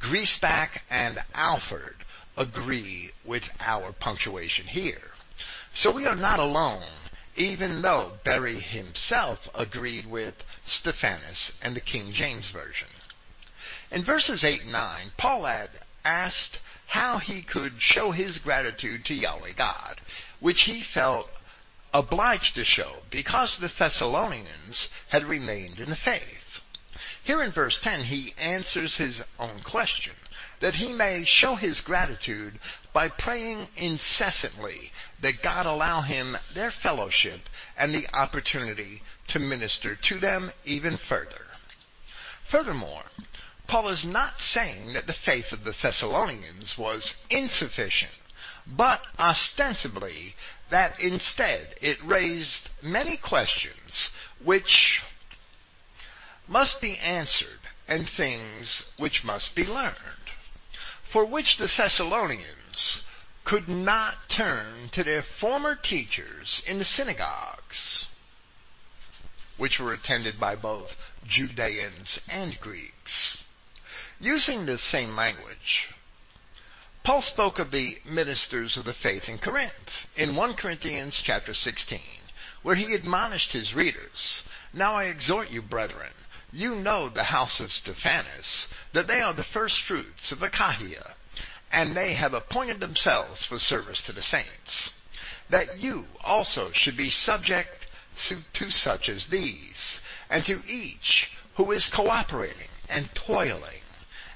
Griesbach 0.00 0.82
and 0.88 1.22
Alford 1.34 1.96
agree 2.36 3.10
with 3.24 3.50
our 3.60 3.92
punctuation 3.92 4.66
here. 4.68 5.10
So 5.74 5.90
we 5.90 6.06
are 6.06 6.16
not 6.16 6.38
alone 6.38 6.84
even 7.38 7.82
though 7.82 8.12
Berry 8.24 8.58
himself 8.58 9.48
agreed 9.54 10.06
with 10.06 10.34
Stephanus 10.66 11.52
and 11.62 11.76
the 11.76 11.80
King 11.80 12.12
James 12.12 12.48
Version. 12.48 12.88
In 13.90 14.04
verses 14.04 14.42
8 14.42 14.62
and 14.62 14.72
9, 14.72 15.12
Paul 15.16 15.44
had 15.44 15.70
asked 16.04 16.58
how 16.88 17.18
he 17.18 17.42
could 17.42 17.80
show 17.80 18.10
his 18.10 18.38
gratitude 18.38 19.04
to 19.04 19.14
Yahweh 19.14 19.52
God, 19.52 20.00
which 20.40 20.62
he 20.62 20.80
felt 20.80 21.30
obliged 21.94 22.56
to 22.56 22.64
show 22.64 22.96
because 23.08 23.58
the 23.58 23.68
Thessalonians 23.68 24.88
had 25.08 25.24
remained 25.24 25.78
in 25.78 25.90
the 25.90 25.96
faith. 25.96 26.60
Here 27.22 27.42
in 27.42 27.52
verse 27.52 27.80
10, 27.80 28.04
he 28.04 28.34
answers 28.36 28.96
his 28.96 29.22
own 29.38 29.60
question 29.60 30.14
that 30.60 30.74
he 30.74 30.92
may 30.92 31.24
show 31.24 31.54
his 31.54 31.80
gratitude 31.80 32.58
by 32.98 33.08
praying 33.08 33.68
incessantly 33.76 34.90
that 35.20 35.40
God 35.40 35.66
allow 35.66 36.00
him 36.00 36.36
their 36.52 36.72
fellowship 36.72 37.42
and 37.76 37.94
the 37.94 38.08
opportunity 38.12 39.02
to 39.28 39.38
minister 39.38 39.94
to 39.94 40.18
them 40.18 40.50
even 40.64 40.96
further. 40.96 41.46
Furthermore, 42.48 43.04
Paul 43.68 43.90
is 43.90 44.04
not 44.04 44.40
saying 44.40 44.94
that 44.94 45.06
the 45.06 45.12
faith 45.12 45.52
of 45.52 45.62
the 45.62 45.76
Thessalonians 45.80 46.76
was 46.76 47.14
insufficient, 47.30 48.10
but 48.66 49.00
ostensibly 49.16 50.34
that 50.68 50.98
instead 50.98 51.76
it 51.80 52.04
raised 52.04 52.68
many 52.82 53.16
questions 53.16 54.10
which 54.42 55.04
must 56.48 56.80
be 56.80 56.98
answered 56.98 57.60
and 57.86 58.08
things 58.08 58.86
which 58.96 59.22
must 59.22 59.54
be 59.54 59.64
learned 59.64 59.94
for 61.08 61.24
which 61.24 61.56
the 61.56 61.72
Thessalonians 61.74 62.67
could 63.44 63.68
not 63.68 64.28
turn 64.28 64.90
to 64.90 65.02
their 65.02 65.22
former 65.22 65.74
teachers 65.74 66.62
in 66.66 66.78
the 66.78 66.84
synagogues, 66.84 68.06
which 69.56 69.80
were 69.80 69.92
attended 69.92 70.38
by 70.38 70.54
both 70.54 70.96
Judeans 71.26 72.20
and 72.28 72.60
Greeks. 72.60 73.38
Using 74.20 74.66
this 74.66 74.82
same 74.82 75.16
language, 75.16 75.88
Paul 77.04 77.22
spoke 77.22 77.58
of 77.58 77.70
the 77.70 77.98
ministers 78.04 78.76
of 78.76 78.84
the 78.84 78.92
faith 78.92 79.30
in 79.30 79.38
Corinth 79.38 80.06
in 80.14 80.36
1 80.36 80.54
Corinthians 80.54 81.14
chapter 81.14 81.54
16, 81.54 82.00
where 82.62 82.74
he 82.74 82.92
admonished 82.92 83.52
his 83.52 83.74
readers, 83.74 84.42
Now 84.74 84.94
I 84.96 85.04
exhort 85.04 85.50
you, 85.50 85.62
brethren, 85.62 86.12
you 86.52 86.74
know 86.74 87.08
the 87.08 87.24
house 87.24 87.60
of 87.60 87.72
Stephanus, 87.72 88.68
that 88.92 89.06
they 89.06 89.22
are 89.22 89.32
the 89.32 89.42
first 89.42 89.80
fruits 89.80 90.32
of 90.32 90.42
Achaia, 90.42 91.14
and 91.72 91.94
they 91.94 92.14
have 92.14 92.34
appointed 92.34 92.80
themselves 92.80 93.44
for 93.44 93.58
service 93.58 94.02
to 94.02 94.12
the 94.12 94.22
saints. 94.22 94.92
That 95.50 95.78
you 95.78 96.06
also 96.22 96.72
should 96.72 96.96
be 96.96 97.10
subject 97.10 97.86
to, 98.26 98.38
to 98.54 98.70
such 98.70 99.08
as 99.08 99.28
these, 99.28 100.00
and 100.28 100.44
to 100.44 100.62
each 100.66 101.30
who 101.54 101.72
is 101.72 101.86
cooperating 101.86 102.68
and 102.88 103.14
toiling. 103.14 103.82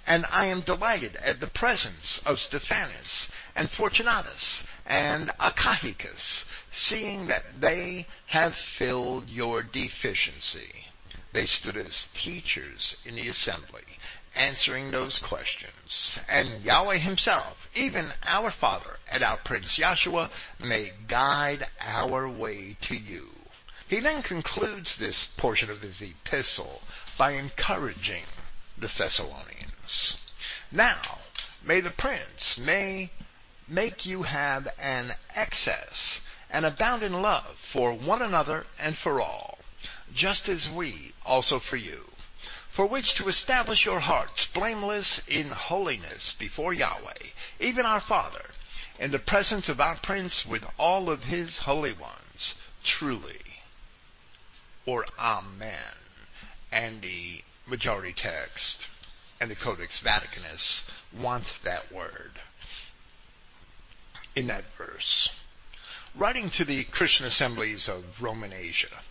And 0.07 0.26
I 0.30 0.47
am 0.47 0.62
delighted 0.62 1.16
at 1.16 1.41
the 1.41 1.47
presence 1.47 2.20
of 2.26 2.41
Stephanus 2.41 3.28
and 3.55 3.70
Fortunatus 3.70 4.64
and 4.85 5.30
Achaicus, 5.39 6.45
seeing 6.72 7.28
that 7.28 7.61
they 7.61 8.07
have 8.26 8.55
filled 8.57 9.28
your 9.28 9.62
deficiency. 9.62 10.87
They 11.33 11.47
stood 11.47 11.76
as 11.76 12.09
teachers 12.14 12.97
in 13.05 13.14
the 13.14 13.28
assembly, 13.28 13.99
answering 14.35 14.91
those 14.91 15.18
questions. 15.18 15.72
And 16.28 16.62
Yahweh 16.62 16.99
himself, 16.99 17.68
even 17.74 18.12
our 18.24 18.51
Father 18.51 18.99
and 19.11 19.22
our 19.22 19.36
Prince 19.36 19.78
Yahshua, 19.78 20.30
may 20.59 20.93
guide 21.07 21.68
our 21.80 22.28
way 22.28 22.76
to 22.82 22.97
you. 22.97 23.30
He 23.88 24.01
then 24.01 24.22
concludes 24.22 24.97
this 24.97 25.26
portion 25.26 25.70
of 25.70 25.82
his 25.82 26.01
epistle 26.01 26.82
by 27.18 27.32
encouraging 27.32 28.24
the 28.78 28.86
Thessalonians. 28.86 30.16
Now, 30.70 31.18
may 31.62 31.80
the 31.80 31.90
Prince 31.90 32.57
may 32.57 33.11
make 33.68 34.07
you 34.07 34.22
have 34.22 34.68
an 34.78 35.14
excess 35.34 36.20
and 36.51 36.64
abound 36.64 37.03
in 37.03 37.20
love 37.20 37.57
for 37.59 37.93
one 37.93 38.22
another 38.22 38.66
and 38.78 38.97
for 38.97 39.20
all 39.20 39.59
just 40.14 40.49
as 40.49 40.68
we 40.68 41.12
also 41.24 41.59
for 41.59 41.76
you, 41.76 42.11
for 42.72 42.86
which 42.86 43.14
to 43.14 43.28
establish 43.28 43.84
your 43.84 44.00
hearts 44.00 44.46
blameless 44.46 45.20
in 45.28 45.50
holiness 45.50 46.34
before 46.38 46.72
Yahweh, 46.72 47.28
even 47.60 47.84
our 47.84 48.00
Father, 48.00 48.46
in 48.98 49.10
the 49.10 49.18
presence 49.18 49.68
of 49.68 49.78
our 49.78 49.96
Prince 49.96 50.46
with 50.46 50.64
all 50.78 51.10
of 51.10 51.24
his 51.24 51.58
holy 51.58 51.92
ones, 51.92 52.54
truly, 52.82 53.60
or 54.86 55.04
Amen. 55.18 55.98
And 56.72 57.02
the 57.02 57.42
majority 57.66 58.14
text 58.14 58.86
and 59.38 59.50
the 59.50 59.54
Codex 59.54 60.00
Vaticanus 60.00 60.82
want 61.12 61.52
that 61.64 61.92
word 61.92 62.40
in 64.34 64.46
that 64.46 64.64
verse. 64.78 65.28
Writing 66.14 66.48
to 66.50 66.64
the 66.64 66.84
Christian 66.84 67.26
assemblies 67.26 67.86
of 67.86 68.04
Roman 68.18 68.52
Asia, 68.54 69.02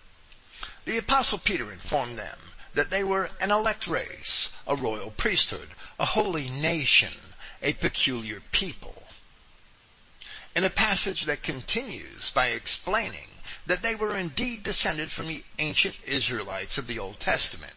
the 0.86 0.98
apostle 0.98 1.38
Peter 1.38 1.72
informed 1.72 2.18
them 2.18 2.38
that 2.74 2.90
they 2.90 3.04
were 3.04 3.30
an 3.40 3.52
elect 3.52 3.88
race, 3.88 4.50
a 4.66 4.76
royal 4.76 5.12
priesthood, 5.12 5.70
a 6.00 6.06
holy 6.06 6.50
nation, 6.50 7.14
a 7.62 7.74
peculiar 7.74 8.42
people. 8.52 9.04
In 10.56 10.64
a 10.64 10.70
passage 10.70 11.26
that 11.26 11.44
continues 11.44 12.30
by 12.30 12.48
explaining 12.48 13.28
that 13.66 13.82
they 13.82 13.96
were 13.96 14.18
indeed 14.18 14.64
descended 14.64 15.12
from 15.12 15.28
the 15.28 15.44
ancient 15.60 15.96
Israelites 16.06 16.78
of 16.78 16.88
the 16.88 17.00
Old 17.00 17.20
Testament, 17.20 17.74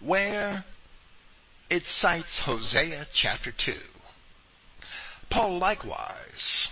where 0.00 0.64
it 1.70 1.86
cites 1.86 2.40
Hosea 2.40 3.06
chapter 3.12 3.52
2. 3.52 3.78
Paul 5.30 5.58
likewise 5.58 6.68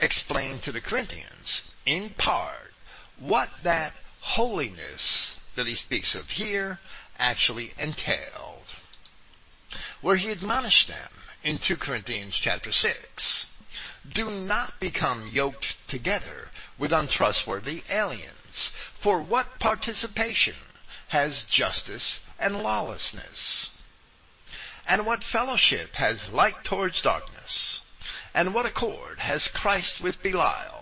explained 0.00 0.62
to 0.62 0.72
the 0.72 0.80
Corinthians, 0.80 1.62
in 1.86 2.10
part, 2.10 2.72
what 3.18 3.50
that 3.62 3.94
holiness 4.20 5.36
that 5.56 5.66
he 5.66 5.74
speaks 5.74 6.14
of 6.14 6.30
here 6.30 6.78
actually 7.18 7.72
entailed. 7.78 8.74
Where 10.00 10.16
he 10.16 10.30
admonished 10.30 10.88
them 10.88 11.10
in 11.42 11.58
2 11.58 11.76
Corinthians 11.76 12.34
chapter 12.34 12.72
6, 12.72 13.46
do 14.10 14.30
not 14.30 14.80
become 14.80 15.28
yoked 15.28 15.76
together 15.86 16.48
with 16.78 16.92
untrustworthy 16.92 17.82
aliens, 17.90 18.72
for 18.98 19.20
what 19.20 19.58
participation 19.58 20.56
has 21.08 21.44
justice 21.44 22.20
and 22.38 22.62
lawlessness? 22.62 23.70
And 24.86 25.04
what 25.06 25.22
fellowship 25.22 25.94
has 25.96 26.30
light 26.30 26.64
towards 26.64 27.02
darkness? 27.02 27.82
And 28.34 28.54
what 28.54 28.66
accord 28.66 29.20
has 29.20 29.48
Christ 29.48 30.00
with 30.00 30.22
Belial? 30.22 30.79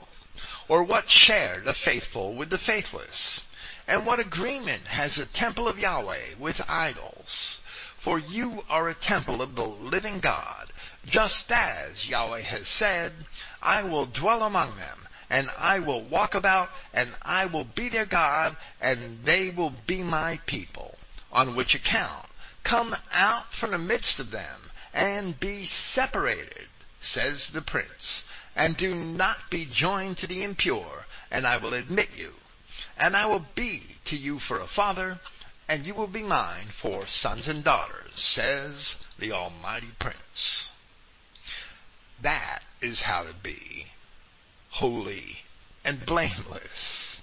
Or 0.69 0.83
what 0.83 1.11
share 1.11 1.63
the 1.65 1.73
faithful 1.73 2.35
with 2.35 2.51
the 2.51 2.59
faithless? 2.59 3.41
And 3.87 4.05
what 4.05 4.21
agreement 4.21 4.89
has 4.89 5.17
the 5.17 5.25
temple 5.25 5.67
of 5.67 5.79
Yahweh 5.79 6.35
with 6.39 6.61
idols? 6.69 7.61
For 7.99 8.19
you 8.19 8.65
are 8.69 8.89
a 8.89 8.95
temple 8.95 9.41
of 9.41 9.55
the 9.55 9.67
living 9.67 10.21
God, 10.21 10.71
just 11.07 11.51
as 11.51 12.07
Yahweh 12.07 12.43
has 12.43 12.69
said, 12.69 13.27
I 13.63 13.83
will 13.83 14.05
dwell 14.05 14.43
among 14.43 14.77
them, 14.77 15.09
and 15.31 15.51
I 15.57 15.79
will 15.79 16.03
walk 16.03 16.35
about, 16.35 16.71
and 16.93 17.15
I 17.23 17.47
will 17.47 17.65
be 17.65 17.89
their 17.89 18.07
God, 18.07 18.57
and 18.81 19.25
they 19.25 19.51
will 19.51 19.75
be 19.87 20.03
my 20.03 20.39
people. 20.47 20.99
On 21.33 21.57
which 21.57 21.75
account, 21.75 22.27
come 22.63 22.95
out 23.11 23.53
from 23.55 23.71
the 23.71 23.79
midst 23.79 24.19
of 24.19 24.31
them, 24.31 24.71
and 24.93 25.41
be 25.41 25.65
separated, 25.65 26.69
says 27.01 27.51
the 27.51 27.63
prince, 27.63 28.23
and 28.59 28.77
do 28.77 28.93
not 28.93 29.39
be 29.51 29.65
joined 29.65 30.19
to 30.19 30.27
the 30.27 30.43
impure, 30.43 31.07
and 31.31 31.47
I 31.47 31.59
will 31.59 31.75
admit 31.75 32.09
you. 32.17 32.33
And 32.99 33.17
I 33.17 33.25
will 33.25 33.47
be 33.55 33.85
to 34.07 34.17
you 34.17 34.41
for 34.41 34.59
a 34.59 34.67
father, 34.67 35.21
and 35.69 35.87
you 35.87 35.95
will 35.95 36.09
be 36.09 36.25
mine 36.25 36.67
for 36.73 37.07
sons 37.07 37.47
and 37.47 37.63
daughters, 37.63 38.15
says 38.17 38.97
the 39.17 39.31
Almighty 39.31 39.93
Prince. 40.01 40.71
That 42.21 42.65
is 42.81 43.03
how 43.03 43.23
to 43.23 43.33
be 43.33 43.87
holy 44.71 45.39
and 45.85 46.05
blameless. 46.05 47.21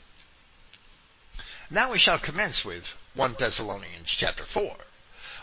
Now 1.69 1.91
we 1.91 1.99
shall 1.99 2.17
commence 2.17 2.63
with 2.63 2.93
1 3.13 3.35
Thessalonians 3.37 4.07
chapter 4.07 4.43
4, 4.43 4.77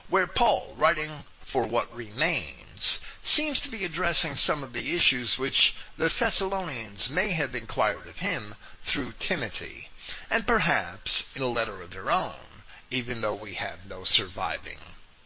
where 0.09 0.27
Paul, 0.27 0.75
writing 0.79 1.11
for 1.45 1.67
what 1.67 1.95
remains, 1.95 2.99
seems 3.23 3.61
to 3.61 3.71
be 3.71 3.85
addressing 3.85 4.37
some 4.37 4.63
of 4.63 4.73
the 4.73 4.95
issues 4.95 5.39
which 5.39 5.77
the 5.97 6.09
Thessalonians 6.09 7.09
may 7.11 7.31
have 7.31 7.55
inquired 7.55 8.07
of 8.07 8.19
him 8.19 8.55
through 8.85 9.13
Timothy, 9.19 9.89
and 10.31 10.47
perhaps 10.47 11.27
in 11.35 11.43
a 11.43 11.47
letter 11.47 11.83
of 11.83 11.91
their 11.91 12.11
own, 12.11 12.63
even 12.91 13.21
though 13.21 13.35
we 13.35 13.55
have 13.55 13.87
no 13.87 14.05
surviving 14.05 14.79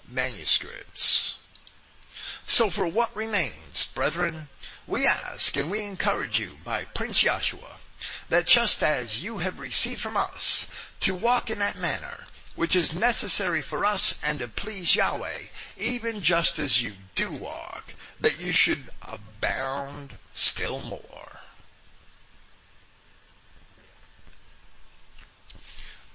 manuscripts. 0.09 1.37
So 2.47 2.71
for 2.71 2.87
what 2.87 3.15
remains, 3.17 3.89
brethren, 3.95 4.49
we 4.87 5.07
ask 5.07 5.57
and 5.57 5.71
we 5.71 5.81
encourage 5.81 6.39
you 6.39 6.59
by 6.65 6.85
Prince 6.85 7.23
Yahshua, 7.23 7.79
that 8.29 8.47
just 8.47 8.83
as 8.83 9.23
you 9.23 9.39
have 9.39 9.59
received 9.59 10.01
from 10.01 10.17
us 10.17 10.67
to 11.01 11.15
walk 11.15 11.51
in 11.51 11.59
that 11.59 11.77
manner, 11.77 12.26
which 12.57 12.75
is 12.75 12.95
necessary 12.95 13.61
for 13.61 13.85
us 13.85 14.17
and 14.25 14.39
to 14.39 14.49
please 14.49 14.97
Yahweh, 14.97 15.39
even 15.77 16.23
just 16.23 16.59
as 16.59 16.83
you 16.83 16.95
do 17.15 17.31
walk, 17.31 17.95
that 18.19 18.41
you 18.41 18.51
should 18.51 18.91
abound 19.03 20.15
still 20.35 20.81
more. 20.81 21.41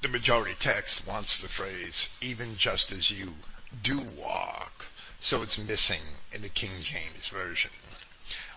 The 0.01 0.07
majority 0.07 0.55
text 0.59 1.05
wants 1.05 1.37
the 1.37 1.47
phrase, 1.47 2.09
even 2.21 2.57
just 2.57 2.91
as 2.91 3.11
you 3.11 3.35
do 3.83 3.99
walk, 3.99 4.87
so 5.21 5.43
it's 5.43 5.59
missing 5.59 6.01
in 6.33 6.41
the 6.41 6.49
King 6.49 6.81
James 6.81 7.27
Version. 7.27 7.69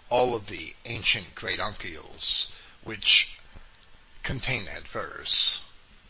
All 0.08 0.34
of 0.34 0.46
the 0.46 0.74
ancient 0.86 1.34
great 1.34 1.58
uncials, 1.58 2.46
which 2.82 3.28
contain 4.22 4.64
that 4.64 4.88
verse, 4.88 5.60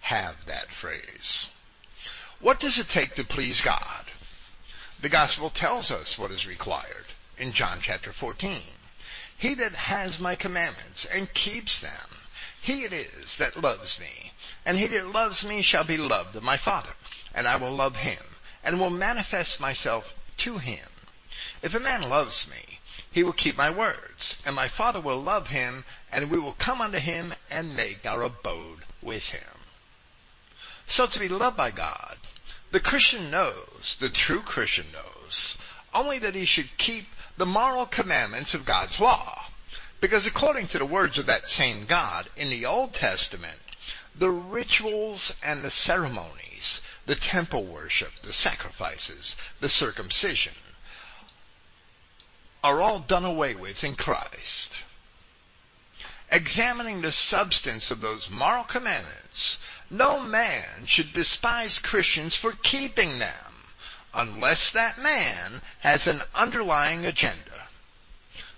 have 0.02 0.36
that 0.46 0.70
phrase. 0.70 1.48
What 2.44 2.60
does 2.60 2.78
it 2.78 2.90
take 2.90 3.14
to 3.14 3.24
please 3.24 3.62
God? 3.62 4.04
The 5.00 5.08
gospel 5.08 5.48
tells 5.48 5.90
us 5.90 6.18
what 6.18 6.30
is 6.30 6.46
required 6.46 7.06
in 7.38 7.52
John 7.54 7.78
chapter 7.80 8.12
14. 8.12 8.60
He 9.38 9.54
that 9.54 9.72
has 9.72 10.20
my 10.20 10.34
commandments 10.34 11.06
and 11.06 11.32
keeps 11.32 11.80
them, 11.80 12.18
he 12.60 12.84
it 12.84 12.92
is 12.92 13.38
that 13.38 13.56
loves 13.56 13.98
me. 13.98 14.32
And 14.66 14.76
he 14.76 14.86
that 14.88 15.06
loves 15.06 15.42
me 15.42 15.62
shall 15.62 15.84
be 15.84 15.96
loved 15.96 16.36
of 16.36 16.42
my 16.42 16.58
Father, 16.58 16.90
and 17.34 17.48
I 17.48 17.56
will 17.56 17.74
love 17.74 17.96
him, 17.96 18.36
and 18.62 18.78
will 18.78 18.90
manifest 18.90 19.58
myself 19.58 20.12
to 20.36 20.58
him. 20.58 20.90
If 21.62 21.74
a 21.74 21.80
man 21.80 22.02
loves 22.02 22.46
me, 22.46 22.78
he 23.10 23.22
will 23.22 23.32
keep 23.32 23.56
my 23.56 23.70
words, 23.70 24.36
and 24.44 24.54
my 24.54 24.68
Father 24.68 25.00
will 25.00 25.22
love 25.22 25.46
him, 25.46 25.86
and 26.12 26.30
we 26.30 26.38
will 26.38 26.52
come 26.52 26.82
unto 26.82 26.98
him 26.98 27.32
and 27.50 27.74
make 27.74 28.04
our 28.04 28.20
abode 28.20 28.84
with 29.00 29.28
him. 29.28 29.60
So 30.86 31.06
to 31.06 31.18
be 31.18 31.28
loved 31.28 31.56
by 31.56 31.70
God 31.70 32.18
the 32.74 32.80
Christian 32.80 33.30
knows, 33.30 33.96
the 34.00 34.08
true 34.08 34.40
Christian 34.40 34.86
knows, 34.92 35.56
only 35.94 36.18
that 36.18 36.34
he 36.34 36.44
should 36.44 36.76
keep 36.76 37.06
the 37.36 37.46
moral 37.46 37.86
commandments 37.86 38.52
of 38.52 38.64
God's 38.64 38.98
law. 38.98 39.44
Because 40.00 40.26
according 40.26 40.66
to 40.66 40.78
the 40.78 40.84
words 40.84 41.16
of 41.16 41.26
that 41.26 41.48
same 41.48 41.86
God 41.86 42.28
in 42.36 42.50
the 42.50 42.66
Old 42.66 42.92
Testament, 42.92 43.60
the 44.12 44.32
rituals 44.32 45.32
and 45.40 45.62
the 45.62 45.70
ceremonies, 45.70 46.80
the 47.06 47.14
temple 47.14 47.64
worship, 47.64 48.10
the 48.24 48.32
sacrifices, 48.32 49.36
the 49.60 49.68
circumcision, 49.68 50.54
are 52.64 52.82
all 52.82 52.98
done 52.98 53.24
away 53.24 53.54
with 53.54 53.84
in 53.84 53.94
Christ. 53.94 54.80
Examining 56.34 57.00
the 57.00 57.12
substance 57.12 57.92
of 57.92 58.00
those 58.00 58.28
moral 58.28 58.64
commandments, 58.64 59.56
no 59.88 60.20
man 60.20 60.84
should 60.84 61.12
despise 61.12 61.78
Christians 61.78 62.34
for 62.34 62.50
keeping 62.50 63.20
them, 63.20 63.68
unless 64.12 64.72
that 64.72 64.98
man 64.98 65.62
has 65.78 66.08
an 66.08 66.22
underlying 66.34 67.06
agenda. 67.06 67.68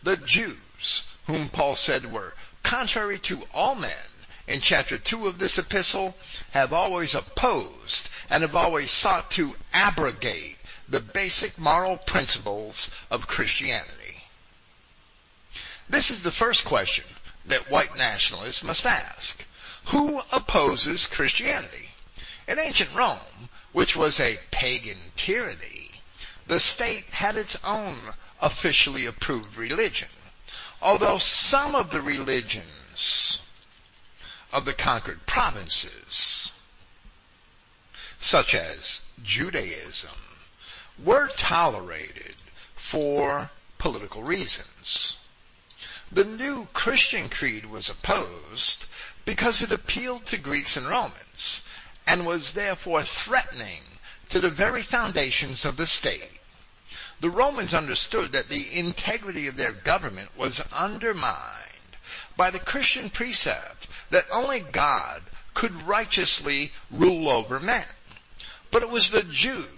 The 0.02 0.16
Jews, 0.16 1.02
whom 1.26 1.50
Paul 1.50 1.76
said 1.76 2.10
were 2.10 2.32
contrary 2.62 3.18
to 3.18 3.42
all 3.52 3.74
men, 3.74 4.08
in 4.46 4.62
chapter 4.62 4.96
2 4.96 5.26
of 5.26 5.38
this 5.38 5.58
epistle, 5.58 6.16
have 6.52 6.72
always 6.72 7.14
opposed 7.14 8.08
and 8.30 8.40
have 8.40 8.56
always 8.56 8.90
sought 8.90 9.30
to 9.32 9.54
abrogate 9.74 10.56
the 10.88 11.00
basic 11.00 11.58
moral 11.58 11.98
principles 11.98 12.90
of 13.10 13.26
Christianity. 13.26 14.22
This 15.90 16.10
is 16.10 16.22
the 16.22 16.32
first 16.32 16.64
question 16.64 17.04
that 17.47 17.70
white 17.70 17.97
nationalists 17.97 18.62
must 18.62 18.84
ask. 18.84 19.44
Who 19.86 20.20
opposes 20.32 21.07
Christianity? 21.07 21.90
In 22.49 22.59
ancient 22.59 22.94
Rome, 22.94 23.49
which 23.72 23.97
was 23.97 24.18
a 24.20 24.40
pagan 24.51 25.12
tyranny, 25.16 26.03
the 26.47 26.61
state 26.61 27.07
had 27.07 27.36
its 27.36 27.57
own 27.64 28.14
officially 28.40 29.07
approved 29.07 29.57
religion. 29.57 30.09
Although 30.80 31.18
some 31.18 31.74
of 31.74 31.90
the 31.90 32.03
religions 32.03 33.40
of 34.53 34.64
the 34.64 34.74
conquered 34.74 35.26
provinces, 35.26 36.53
such 38.20 38.55
as 38.55 39.01
Judaism, 39.22 40.11
were 41.03 41.28
tolerated 41.36 42.36
for 42.76 43.51
political 43.78 44.22
reasons. 44.22 45.16
The 46.11 46.24
new 46.24 46.68
Christian 46.72 47.28
creed 47.28 47.66
was 47.66 47.90
opposed 47.90 48.86
because 49.24 49.61
it 49.62 49.72
appealed 49.72 50.26
to 50.26 50.38
Greeks 50.38 50.76
and 50.76 50.88
Romans 50.88 51.62
and 52.07 52.24
was 52.24 52.52
therefore 52.52 53.02
threatening 53.02 53.82
to 54.28 54.40
the 54.40 54.50
very 54.50 54.82
foundations 54.82 55.64
of 55.64 55.76
the 55.76 55.86
state. 55.86 56.40
The 57.20 57.30
Romans 57.30 57.74
understood 57.74 58.32
that 58.32 58.48
the 58.48 58.72
integrity 58.72 59.46
of 59.46 59.57
their 59.57 59.72
government 59.72 60.36
was 60.36 60.61
undermined 60.72 61.96
by 62.36 62.50
the 62.50 62.61
Christian 62.61 63.11
precept 63.11 63.88
that 64.11 64.26
only 64.30 64.61
God 64.61 65.22
could 65.54 65.82
righteously 65.82 66.72
rule 66.90 67.30
over 67.30 67.59
men. 67.59 67.86
But 68.70 68.82
it 68.82 68.90
was 68.90 69.11
the 69.11 69.22
Jews 69.22 69.75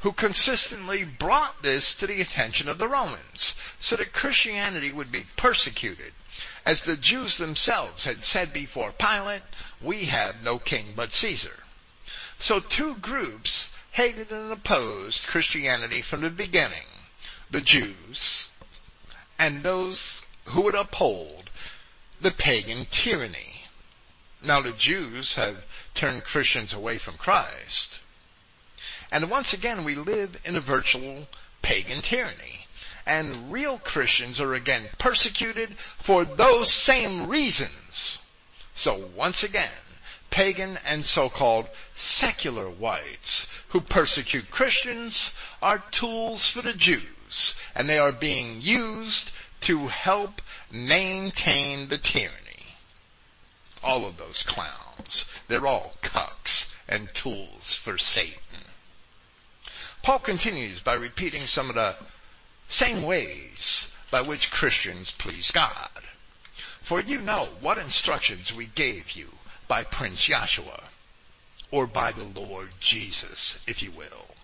who 0.00 0.12
consistently 0.12 1.04
brought 1.04 1.62
this 1.62 1.94
to 1.94 2.06
the 2.06 2.20
attention 2.20 2.68
of 2.68 2.78
the 2.78 2.88
Romans, 2.88 3.54
so 3.80 3.96
that 3.96 4.12
Christianity 4.12 4.92
would 4.92 5.10
be 5.10 5.26
persecuted. 5.36 6.12
As 6.64 6.82
the 6.82 6.96
Jews 6.96 7.38
themselves 7.38 8.04
had 8.04 8.22
said 8.22 8.52
before 8.52 8.92
Pilate, 8.92 9.42
we 9.80 10.06
have 10.06 10.42
no 10.42 10.58
king 10.58 10.92
but 10.94 11.12
Caesar. 11.12 11.62
So 12.38 12.60
two 12.60 12.96
groups 12.96 13.70
hated 13.92 14.30
and 14.30 14.52
opposed 14.52 15.26
Christianity 15.26 16.02
from 16.02 16.20
the 16.20 16.30
beginning. 16.30 16.86
The 17.50 17.62
Jews 17.62 18.50
and 19.38 19.62
those 19.62 20.22
who 20.44 20.62
would 20.62 20.74
uphold 20.74 21.50
the 22.20 22.30
pagan 22.30 22.86
tyranny. 22.90 23.62
Now 24.42 24.60
the 24.60 24.72
Jews 24.72 25.34
have 25.34 25.64
turned 25.94 26.24
Christians 26.24 26.72
away 26.72 26.98
from 26.98 27.16
Christ. 27.16 28.00
And 29.10 29.30
once 29.30 29.52
again, 29.52 29.84
we 29.84 29.94
live 29.94 30.40
in 30.44 30.56
a 30.56 30.60
virtual 30.60 31.26
pagan 31.62 32.02
tyranny. 32.02 32.66
And 33.06 33.52
real 33.52 33.78
Christians 33.78 34.40
are 34.40 34.54
again 34.54 34.88
persecuted 34.98 35.76
for 35.98 36.24
those 36.24 36.72
same 36.72 37.28
reasons. 37.28 38.18
So 38.74 39.08
once 39.14 39.42
again, 39.44 39.70
pagan 40.30 40.78
and 40.84 41.06
so-called 41.06 41.68
secular 41.94 42.68
whites 42.68 43.46
who 43.68 43.80
persecute 43.80 44.50
Christians 44.50 45.30
are 45.62 45.84
tools 45.90 46.48
for 46.48 46.62
the 46.62 46.72
Jews, 46.72 47.54
and 47.74 47.88
they 47.88 47.98
are 47.98 48.12
being 48.12 48.60
used 48.60 49.30
to 49.62 49.88
help 49.88 50.42
maintain 50.70 51.88
the 51.88 51.98
tyranny. 51.98 52.76
All 53.82 54.04
of 54.04 54.16
those 54.16 54.42
clowns, 54.42 55.24
they're 55.48 55.66
all 55.66 55.94
cucks 56.02 56.66
and 56.88 57.12
tools 57.14 57.74
for 57.74 57.96
Satan. 57.98 58.40
Paul 60.06 60.20
continues 60.20 60.78
by 60.78 60.94
repeating 60.94 61.48
some 61.48 61.68
of 61.68 61.74
the 61.74 61.96
same 62.68 63.02
ways 63.02 63.88
by 64.08 64.20
which 64.20 64.52
Christians 64.52 65.10
please 65.10 65.50
God. 65.50 65.90
For 66.84 67.00
you 67.00 67.20
know 67.20 67.48
what 67.58 67.76
instructions 67.76 68.54
we 68.54 68.66
gave 68.66 69.10
you 69.16 69.30
by 69.66 69.82
Prince 69.82 70.28
Yahshua, 70.28 70.84
or 71.72 71.88
by 71.88 72.12
the 72.12 72.22
Lord 72.22 72.68
Jesus, 72.78 73.58
if 73.66 73.82
you 73.82 73.90
will. 73.90 74.36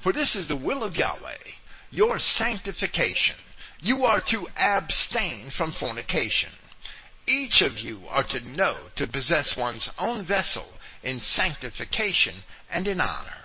For 0.00 0.12
this 0.12 0.36
is 0.36 0.46
the 0.46 0.54
will 0.54 0.84
of 0.84 0.96
Yahweh, 0.96 1.54
your 1.90 2.20
sanctification. 2.20 3.38
You 3.80 4.04
are 4.04 4.20
to 4.20 4.46
abstain 4.56 5.50
from 5.50 5.72
fornication. 5.72 6.52
Each 7.26 7.62
of 7.62 7.80
you 7.80 8.02
are 8.08 8.22
to 8.22 8.38
know 8.38 8.76
to 8.94 9.08
possess 9.08 9.56
one's 9.56 9.90
own 9.98 10.22
vessel 10.24 10.74
in 11.02 11.18
sanctification 11.18 12.44
and 12.70 12.86
in 12.86 13.00
honor. 13.00 13.39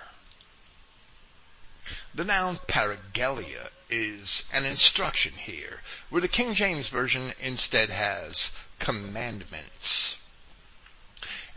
The 2.13 2.25
noun 2.25 2.59
paraggelia 2.67 3.69
is 3.89 4.43
an 4.51 4.65
instruction 4.65 5.33
here, 5.33 5.81
where 6.09 6.21
the 6.21 6.27
King 6.27 6.55
James 6.55 6.87
Version 6.87 7.33
instead 7.39 7.89
has 7.89 8.49
commandments. 8.79 10.15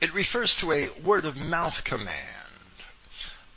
It 0.00 0.12
refers 0.12 0.54
to 0.56 0.72
a 0.72 0.90
word 1.00 1.24
of 1.24 1.36
mouth 1.36 1.82
command, 1.84 2.82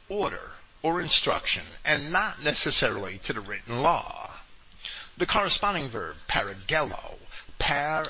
order, 0.07 0.51
or 0.81 1.01
instruction, 1.01 1.65
and 1.83 2.11
not 2.11 2.41
necessarily 2.41 3.17
to 3.19 3.33
the 3.33 3.41
written 3.41 3.81
law. 3.81 4.31
The 5.17 5.25
corresponding 5.25 5.89
verb, 5.89 6.17
paragello, 6.27 7.19
par 7.59 8.05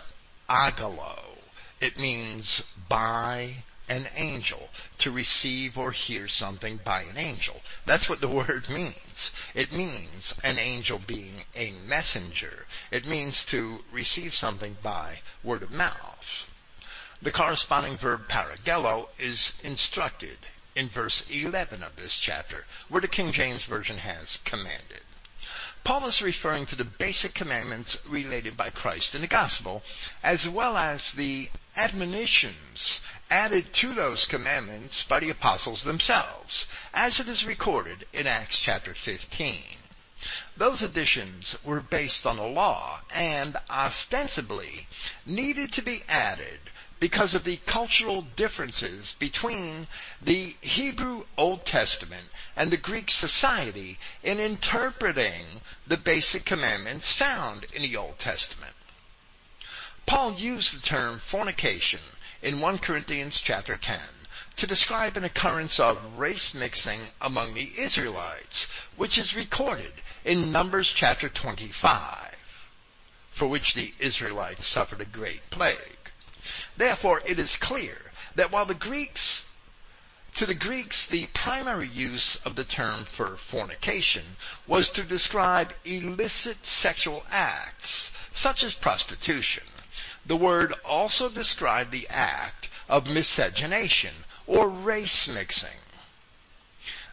agalo, 0.49 1.37
it 1.79 1.97
means 1.97 2.63
by 2.87 3.63
an 3.91 4.07
angel, 4.15 4.69
to 4.97 5.11
receive 5.11 5.77
or 5.77 5.91
hear 5.91 6.25
something 6.25 6.79
by 6.81 7.01
an 7.01 7.17
angel. 7.17 7.59
That's 7.85 8.07
what 8.07 8.21
the 8.21 8.27
word 8.39 8.69
means. 8.69 9.31
It 9.53 9.73
means 9.73 10.33
an 10.45 10.57
angel 10.57 10.97
being 10.97 11.43
a 11.53 11.71
messenger. 11.71 12.67
It 12.89 13.05
means 13.05 13.43
to 13.45 13.83
receive 13.91 14.33
something 14.33 14.77
by 14.81 15.19
word 15.43 15.61
of 15.61 15.71
mouth. 15.71 16.45
The 17.21 17.31
corresponding 17.31 17.97
verb 17.97 18.29
paragello 18.29 19.09
is 19.19 19.53
instructed 19.61 20.37
in 20.73 20.87
verse 20.87 21.25
11 21.29 21.83
of 21.83 21.97
this 21.97 22.15
chapter, 22.15 22.65
where 22.87 23.01
the 23.01 23.09
King 23.09 23.33
James 23.33 23.65
Version 23.65 23.97
has 23.97 24.39
commanded. 24.45 25.01
Paul 25.83 26.07
is 26.07 26.21
referring 26.21 26.65
to 26.67 26.75
the 26.77 26.85
basic 26.85 27.33
commandments 27.33 27.97
related 28.07 28.55
by 28.55 28.69
Christ 28.69 29.13
in 29.13 29.21
the 29.21 29.27
gospel, 29.27 29.83
as 30.23 30.47
well 30.47 30.77
as 30.77 31.11
the 31.11 31.49
admonitions 31.75 33.01
added 33.31 33.71
to 33.71 33.95
those 33.95 34.25
commandments 34.25 35.05
by 35.05 35.21
the 35.21 35.29
apostles 35.29 35.83
themselves, 35.83 36.67
as 36.93 37.17
it 37.17 37.29
is 37.29 37.45
recorded 37.45 38.05
in 38.11 38.27
Acts 38.27 38.59
chapter 38.59 38.93
15. 38.93 39.63
Those 40.57 40.83
additions 40.83 41.57
were 41.63 41.79
based 41.79 42.27
on 42.27 42.35
the 42.35 42.43
law 42.43 43.01
and 43.09 43.57
ostensibly 43.69 44.87
needed 45.25 45.71
to 45.73 45.81
be 45.81 46.03
added 46.09 46.59
because 46.99 47.33
of 47.33 47.45
the 47.45 47.57
cultural 47.65 48.21
differences 48.35 49.15
between 49.17 49.87
the 50.21 50.55
Hebrew 50.61 51.25
Old 51.37 51.65
Testament 51.65 52.27
and 52.55 52.69
the 52.69 52.77
Greek 52.77 53.09
society 53.09 53.97
in 54.21 54.39
interpreting 54.39 55.61
the 55.87 55.97
basic 55.97 56.45
commandments 56.45 57.11
found 57.11 57.65
in 57.73 57.81
the 57.81 57.95
Old 57.95 58.19
Testament. 58.19 58.75
Paul 60.05 60.33
used 60.33 60.75
the 60.75 60.85
term 60.85 61.19
fornication 61.19 62.01
in 62.41 62.59
1 62.59 62.79
Corinthians 62.79 63.39
chapter 63.39 63.77
10 63.77 63.99
to 64.57 64.67
describe 64.67 65.15
an 65.15 65.23
occurrence 65.23 65.79
of 65.79 66.17
race 66.17 66.53
mixing 66.53 67.01
among 67.19 67.53
the 67.53 67.71
Israelites, 67.77 68.67
which 68.95 69.17
is 69.17 69.35
recorded 69.35 69.93
in 70.25 70.51
Numbers 70.51 70.89
chapter 70.89 71.29
25, 71.29 72.35
for 73.33 73.47
which 73.47 73.73
the 73.73 73.93
Israelites 73.99 74.67
suffered 74.67 75.01
a 75.01 75.05
great 75.05 75.49
plague. 75.49 76.11
Therefore, 76.75 77.21
it 77.25 77.39
is 77.39 77.57
clear 77.57 78.11
that 78.35 78.51
while 78.51 78.65
the 78.65 78.73
Greeks 78.73 79.45
to 80.35 80.45
the 80.45 80.53
Greeks, 80.55 81.05
the 81.07 81.27
primary 81.33 81.87
use 81.87 82.37
of 82.45 82.55
the 82.55 82.63
term 82.63 83.05
for 83.05 83.37
fornication 83.37 84.37
was 84.65 84.89
to 84.91 85.03
describe 85.03 85.73
illicit 85.83 86.65
sexual 86.65 87.25
acts, 87.29 88.11
such 88.33 88.63
as 88.63 88.73
prostitution. 88.73 89.63
The 90.25 90.35
word 90.35 90.73
also 90.85 91.29
described 91.29 91.91
the 91.91 92.07
act 92.07 92.69
of 92.87 93.07
miscegenation 93.07 94.25
or 94.45 94.69
race 94.69 95.27
mixing. 95.27 95.79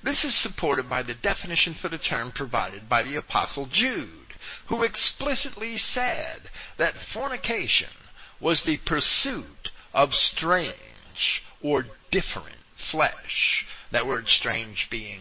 This 0.03 0.25
is 0.25 0.35
supported 0.35 0.89
by 0.89 1.03
the 1.03 1.15
definition 1.15 1.75
for 1.75 1.89
the 1.89 1.99
term 1.99 2.33
provided 2.33 2.89
by 2.89 3.03
the 3.03 3.17
apostle 3.17 3.67
Jude, 3.67 4.35
who 4.67 4.83
explicitly 4.83 5.77
said 5.77 6.51
that 6.77 6.95
fornication 6.95 7.91
was 8.41 8.63
the 8.63 8.77
pursuit 8.77 9.71
of 9.93 10.15
strange 10.15 11.43
or 11.61 11.87
different 12.11 12.61
flesh. 12.77 13.67
That 13.91 14.07
word 14.07 14.29
strange 14.29 14.89
being 14.91 15.21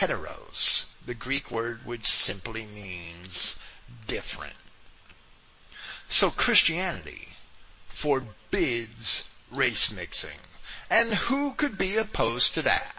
heteros, 0.00 0.86
the 1.04 1.14
Greek 1.14 1.50
word 1.50 1.84
which 1.84 2.10
simply 2.10 2.66
means 2.66 3.56
different. 4.06 4.56
So 6.08 6.30
Christianity 6.30 7.28
forbids 7.88 9.24
race 9.50 9.90
mixing. 9.90 10.38
And 10.88 11.14
who 11.14 11.52
could 11.54 11.76
be 11.76 11.96
opposed 11.96 12.54
to 12.54 12.62
that? 12.62 12.94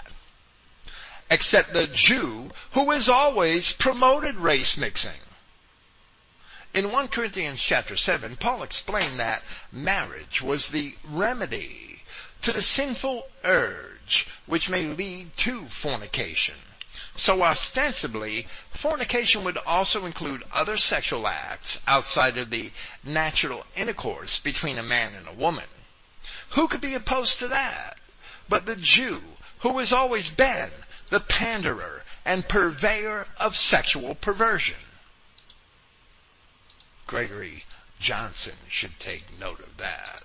Except 1.29 1.73
the 1.73 1.87
Jew 1.87 2.51
who 2.71 2.91
has 2.91 3.09
always 3.09 3.71
promoted 3.71 4.35
race 4.35 4.77
mixing. 4.77 5.21
In 6.73 6.91
1 6.91 7.07
Corinthians 7.07 7.59
chapter 7.59 7.97
7, 7.97 8.35
Paul 8.35 8.61
explained 8.61 9.19
that 9.19 9.43
marriage 9.71 10.41
was 10.41 10.69
the 10.69 10.95
remedy 11.03 12.03
to 12.41 12.51
the 12.51 12.61
sinful 12.61 13.27
urge 13.43 14.27
which 14.45 14.69
may 14.69 14.85
lead 14.85 15.35
to 15.37 15.67
fornication. 15.69 16.55
So 17.17 17.41
ostensibly, 17.41 18.47
fornication 18.71 19.43
would 19.43 19.57
also 19.57 20.05
include 20.05 20.43
other 20.53 20.77
sexual 20.77 21.27
acts 21.27 21.79
outside 21.87 22.37
of 22.37 22.51
the 22.51 22.71
natural 23.03 23.65
intercourse 23.75 24.39
between 24.39 24.77
a 24.77 24.83
man 24.83 25.15
and 25.15 25.27
a 25.27 25.33
woman. 25.33 25.65
Who 26.51 26.67
could 26.67 26.79
be 26.79 26.93
opposed 26.93 27.39
to 27.39 27.47
that? 27.47 27.97
But 28.47 28.67
the 28.67 28.75
Jew, 28.75 29.21
who 29.59 29.79
has 29.79 29.91
always 29.91 30.29
been 30.29 30.69
the 31.09 31.19
panderer 31.19 32.03
and 32.23 32.47
purveyor 32.47 33.25
of 33.37 33.57
sexual 33.57 34.13
perversion. 34.13 34.77
Gregory 37.07 37.63
Johnson 37.99 38.57
should 38.69 38.99
take 38.99 39.39
note 39.39 39.59
of 39.61 39.77
that. 39.77 40.21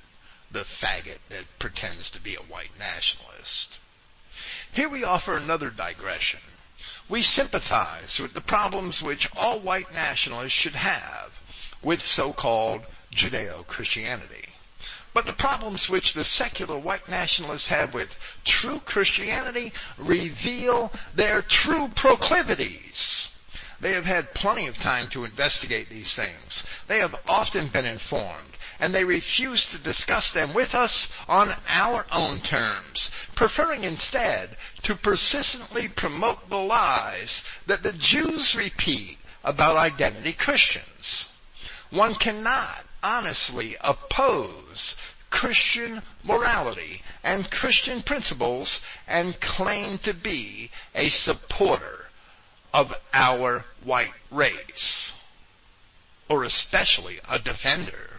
The 0.51 0.65
faggot 0.65 1.21
that 1.31 1.59
pretends 1.59 2.11
to 2.11 2.21
be 2.21 2.35
a 2.35 2.43
white 2.43 2.79
nationalist. 2.79 3.79
Here 4.71 4.91
we 4.91 5.05
offer 5.05 5.35
another 5.35 5.71
digression. 5.71 6.41
We 7.09 7.23
sympathize 7.23 8.19
with 8.19 8.35
the 8.35 8.41
problems 8.41 9.03
which 9.03 9.29
all 9.37 9.61
white 9.61 9.93
nationalists 9.93 10.53
should 10.53 10.75
have 10.75 11.33
with 11.83 12.03
so-called 12.03 12.83
Judeo-Christianity. 13.13 14.47
But 15.15 15.27
the 15.27 15.35
problems 15.35 15.91
which 15.91 16.15
the 16.15 16.25
secular 16.25 16.79
white 16.79 17.09
nationalists 17.09 17.67
have 17.67 17.93
with 17.93 18.09
true 18.45 18.81
Christianity 18.81 19.73
reveal 19.99 20.91
their 21.15 21.43
true 21.43 21.89
proclivities. 21.95 23.29
They 23.81 23.93
have 23.93 24.07
had 24.07 24.33
plenty 24.33 24.67
of 24.69 24.79
time 24.79 25.09
to 25.09 25.25
investigate 25.25 25.91
these 25.91 26.15
things. 26.15 26.65
They 26.87 27.01
have 27.01 27.17
often 27.29 27.69
been 27.69 27.85
informed, 27.85 28.52
and 28.83 28.93
they 28.93 29.05
refuse 29.05 29.71
to 29.71 29.79
discuss 29.79 30.33
them 30.33 30.53
with 30.53 30.75
us 30.75 31.09
on 31.29 31.55
our 31.69 32.05
own 32.11 32.41
terms, 32.41 33.13
preferring 33.37 33.85
instead 33.85 34.57
to 34.83 34.97
persistently 34.97 35.87
promote 35.87 36.51
the 36.51 36.59
lies 36.59 37.45
that 37.65 37.85
the 37.85 37.93
Jews 37.93 38.57
repeat 38.57 39.19
about 39.45 39.77
identity 39.77 40.33
Christians. 40.33 41.29
One 41.91 42.17
cannot 42.17 42.85
honestly 43.05 43.77
oppose 43.81 44.97
Christian 45.31 46.03
morality 46.25 47.03
and 47.23 47.53
Christian 47.53 48.03
principles 48.03 48.81
and 49.07 49.41
claim 49.41 49.99
to 49.99 50.13
be 50.13 50.73
a 50.93 51.09
supporter 51.09 52.07
of 52.75 52.93
our 53.15 53.65
white 53.85 54.15
race, 54.33 55.13
or 56.29 56.43
especially 56.43 57.21
a 57.31 57.39
defender. 57.39 58.12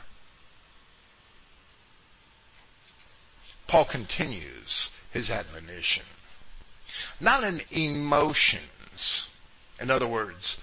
Paul 3.74 3.86
continues 3.86 4.89
his 5.09 5.32
admonition. 5.32 6.03
Not 7.19 7.43
in 7.43 7.63
emotions. 7.71 9.30
In 9.80 9.89
other 9.89 10.05
words, 10.05 10.59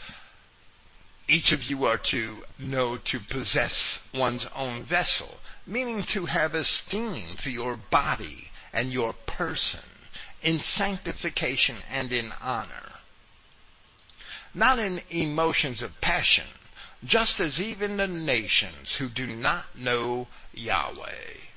each 1.27 1.51
of 1.51 1.65
you 1.65 1.85
are 1.87 1.99
to 1.99 2.45
know 2.57 2.99
to 2.99 3.19
possess 3.19 4.01
one's 4.15 4.47
own 4.55 4.85
vessel, 4.85 5.39
meaning 5.67 6.05
to 6.05 6.27
have 6.27 6.55
esteem 6.55 7.31
for 7.31 7.51
your 7.51 7.75
body 7.75 8.53
and 8.73 8.93
your 8.93 9.13
person 9.13 9.81
in 10.41 10.61
sanctification 10.61 11.79
and 11.91 12.13
in 12.13 12.33
honor 12.41 12.93
not 14.55 14.79
in 14.79 15.03
emotions 15.11 15.83
of 15.83 16.01
passion, 16.01 16.47
just 17.05 17.41
as 17.41 17.61
even 17.61 17.97
the 17.97 18.07
nations 18.07 18.95
who 18.95 19.09
do 19.09 19.27
not 19.27 19.77
know 19.77 20.29
Yahweh. 20.53 21.50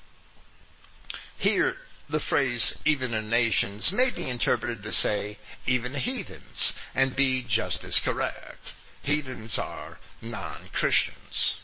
Here, 1.38 1.77
the 2.09 2.19
phrase 2.19 2.75
even 2.86 3.11
the 3.11 3.21
nations 3.21 3.91
may 3.91 4.09
be 4.09 4.29
interpreted 4.29 4.84
to 4.84 4.91
say 4.91 5.38
even 5.65 5.93
heathens 5.95 6.73
and 6.93 7.15
be 7.15 7.41
just 7.41 7.84
as 7.84 7.99
correct. 7.99 8.73
Heathens 9.01 9.57
are 9.57 9.99
non-Christians. 10.21 11.59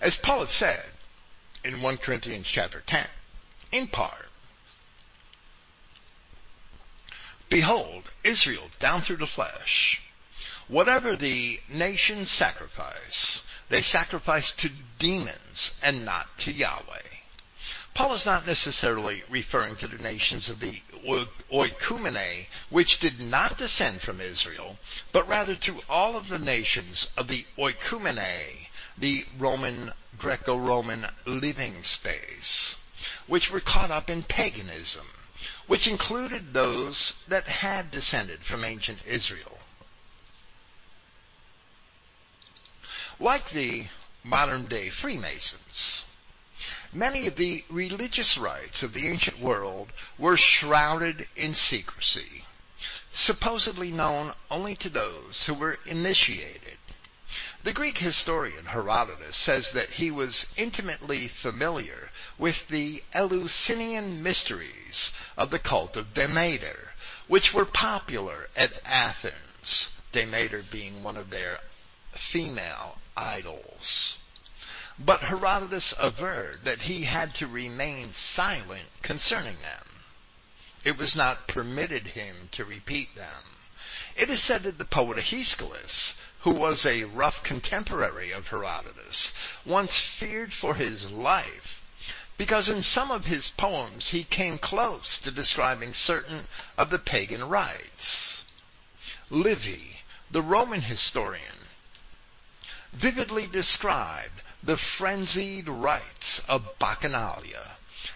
As 0.00 0.16
Paul 0.16 0.40
had 0.40 0.50
said 0.50 0.86
in 1.64 1.82
1 1.82 1.98
Corinthians 1.98 2.46
chapter 2.46 2.82
10, 2.86 3.06
in 3.72 3.88
part, 3.88 4.28
Behold, 7.48 8.10
Israel 8.24 8.70
down 8.80 9.02
through 9.02 9.18
the 9.18 9.26
flesh, 9.26 10.00
whatever 10.66 11.14
the 11.14 11.60
nations 11.68 12.30
sacrifice, 12.30 13.42
they 13.68 13.80
sacrifice 13.80 14.50
to 14.52 14.70
demons 14.98 15.70
and 15.82 16.04
not 16.04 16.38
to 16.38 16.52
Yahweh. 16.52 17.13
Paul 17.94 18.14
is 18.14 18.26
not 18.26 18.44
necessarily 18.44 19.22
referring 19.30 19.76
to 19.76 19.86
the 19.86 20.02
nations 20.02 20.50
of 20.50 20.58
the 20.58 20.82
oikumene, 21.52 22.46
which 22.68 22.98
did 22.98 23.20
not 23.20 23.56
descend 23.56 24.02
from 24.02 24.20
Israel, 24.20 24.78
but 25.12 25.28
rather 25.28 25.54
to 25.54 25.80
all 25.88 26.16
of 26.16 26.28
the 26.28 26.40
nations 26.40 27.06
of 27.16 27.28
the 27.28 27.46
oikumene, 27.56 28.66
the 28.98 29.24
Roman, 29.38 29.92
Greco-Roman 30.18 31.06
living 31.24 31.84
space, 31.84 32.74
which 33.28 33.52
were 33.52 33.60
caught 33.60 33.92
up 33.92 34.10
in 34.10 34.24
paganism, 34.24 35.06
which 35.68 35.86
included 35.86 36.52
those 36.52 37.14
that 37.28 37.46
had 37.46 37.92
descended 37.92 38.44
from 38.44 38.64
ancient 38.64 38.98
Israel. 39.06 39.58
Like 43.20 43.50
the 43.50 43.86
modern 44.24 44.66
day 44.66 44.90
Freemasons, 44.90 46.04
Many 46.96 47.26
of 47.26 47.34
the 47.34 47.64
religious 47.68 48.38
rites 48.38 48.84
of 48.84 48.92
the 48.92 49.08
ancient 49.08 49.40
world 49.40 49.90
were 50.16 50.36
shrouded 50.36 51.26
in 51.34 51.56
secrecy, 51.56 52.44
supposedly 53.12 53.90
known 53.90 54.32
only 54.48 54.76
to 54.76 54.88
those 54.88 55.46
who 55.46 55.54
were 55.54 55.80
initiated. 55.84 56.78
The 57.64 57.72
Greek 57.72 57.98
historian 57.98 58.66
Herodotus 58.66 59.36
says 59.36 59.72
that 59.72 59.94
he 59.94 60.12
was 60.12 60.46
intimately 60.56 61.26
familiar 61.26 62.12
with 62.38 62.68
the 62.68 63.02
Eleusinian 63.12 64.22
mysteries 64.22 65.10
of 65.36 65.50
the 65.50 65.58
cult 65.58 65.96
of 65.96 66.14
Demeter, 66.14 66.92
which 67.26 67.52
were 67.52 67.64
popular 67.64 68.50
at 68.54 68.80
Athens, 68.84 69.88
Demeter 70.12 70.62
being 70.62 71.02
one 71.02 71.16
of 71.16 71.30
their 71.30 71.58
female 72.12 72.98
idols. 73.16 74.18
But 74.98 75.22
Herodotus 75.22 75.92
averred 75.98 76.64
that 76.64 76.82
he 76.82 77.04
had 77.04 77.34
to 77.36 77.46
remain 77.46 78.14
silent 78.14 78.88
concerning 79.02 79.60
them. 79.60 80.04
It 80.84 80.96
was 80.96 81.16
not 81.16 81.48
permitted 81.48 82.08
him 82.08 82.48
to 82.52 82.64
repeat 82.64 83.16
them. 83.16 83.42
It 84.14 84.30
is 84.30 84.42
said 84.42 84.62
that 84.62 84.78
the 84.78 84.84
poet 84.84 85.18
Aeschylus, 85.32 86.14
who 86.40 86.52
was 86.52 86.86
a 86.86 87.04
rough 87.04 87.42
contemporary 87.42 88.30
of 88.30 88.48
Herodotus, 88.48 89.32
once 89.64 89.98
feared 89.98 90.52
for 90.52 90.74
his 90.74 91.10
life 91.10 91.80
because 92.36 92.68
in 92.68 92.82
some 92.82 93.10
of 93.10 93.26
his 93.26 93.48
poems 93.50 94.10
he 94.10 94.24
came 94.24 94.58
close 94.58 95.18
to 95.18 95.30
describing 95.30 95.94
certain 95.94 96.48
of 96.76 96.90
the 96.90 96.98
pagan 96.98 97.48
rites. 97.48 98.42
Livy, 99.30 100.00
the 100.30 100.42
Roman 100.42 100.82
historian, 100.82 101.68
vividly 102.92 103.46
described 103.46 104.42
the 104.64 104.76
frenzied 104.76 105.68
rites 105.68 106.40
of 106.48 106.78
bacchanalia 106.78 107.72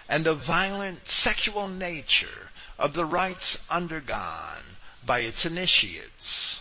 and 0.09 0.25
the 0.25 0.35
violent 0.35 1.07
sexual 1.07 1.69
nature 1.69 2.51
of 2.79 2.95
the 2.95 3.05
rites 3.05 3.59
undergone 3.69 4.77
by 5.05 5.20
its 5.20 5.45
initiates. 5.45 6.61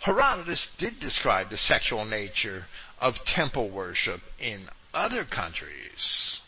Herodotus 0.00 0.68
did 0.78 0.98
describe 1.00 1.50
the 1.50 1.58
sexual 1.58 2.04
nature 2.04 2.66
of 3.00 3.24
temple 3.24 3.68
worship 3.68 4.22
in 4.38 4.68
other 4.94 5.24
countries, 5.24 6.40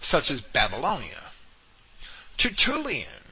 such 0.00 0.30
as 0.30 0.40
Babylonia. 0.40 1.22
Tertullian 2.36 3.22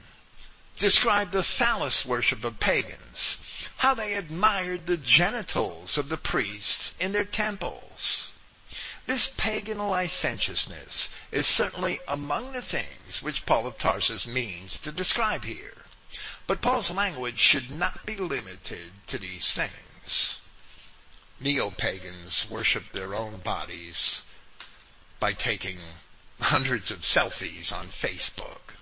described 0.79 1.33
the 1.33 1.43
phallus 1.43 2.05
worship 2.05 2.43
of 2.43 2.59
pagans 2.59 3.37
how 3.83 3.93
they 3.93 4.13
admired 4.13 4.87
the 4.87 4.95
genitals 4.95 5.97
of 5.97 6.07
the 6.07 6.15
priests 6.15 6.93
in 7.01 7.11
their 7.11 7.25
temples. 7.25 8.31
This 9.07 9.29
pagan 9.35 9.77
licentiousness 9.77 11.09
is 11.33 11.45
certainly 11.45 11.99
among 12.07 12.53
the 12.53 12.61
things 12.61 13.21
which 13.21 13.45
Paul 13.45 13.67
of 13.67 13.77
Tarsus 13.77 14.25
means 14.25 14.77
to 14.77 14.93
describe 14.93 15.43
here. 15.43 15.83
But 16.47 16.61
Paul's 16.61 16.91
language 16.91 17.39
should 17.39 17.69
not 17.71 18.05
be 18.05 18.15
limited 18.15 18.93
to 19.07 19.17
these 19.17 19.51
things. 19.51 20.39
Neo-pagans 21.41 22.49
worship 22.49 22.93
their 22.93 23.13
own 23.13 23.41
bodies 23.41 24.23
by 25.19 25.33
taking 25.33 25.79
hundreds 26.39 26.89
of 26.89 26.99
selfies 26.99 27.73
on 27.73 27.87
Facebook. 27.89 28.77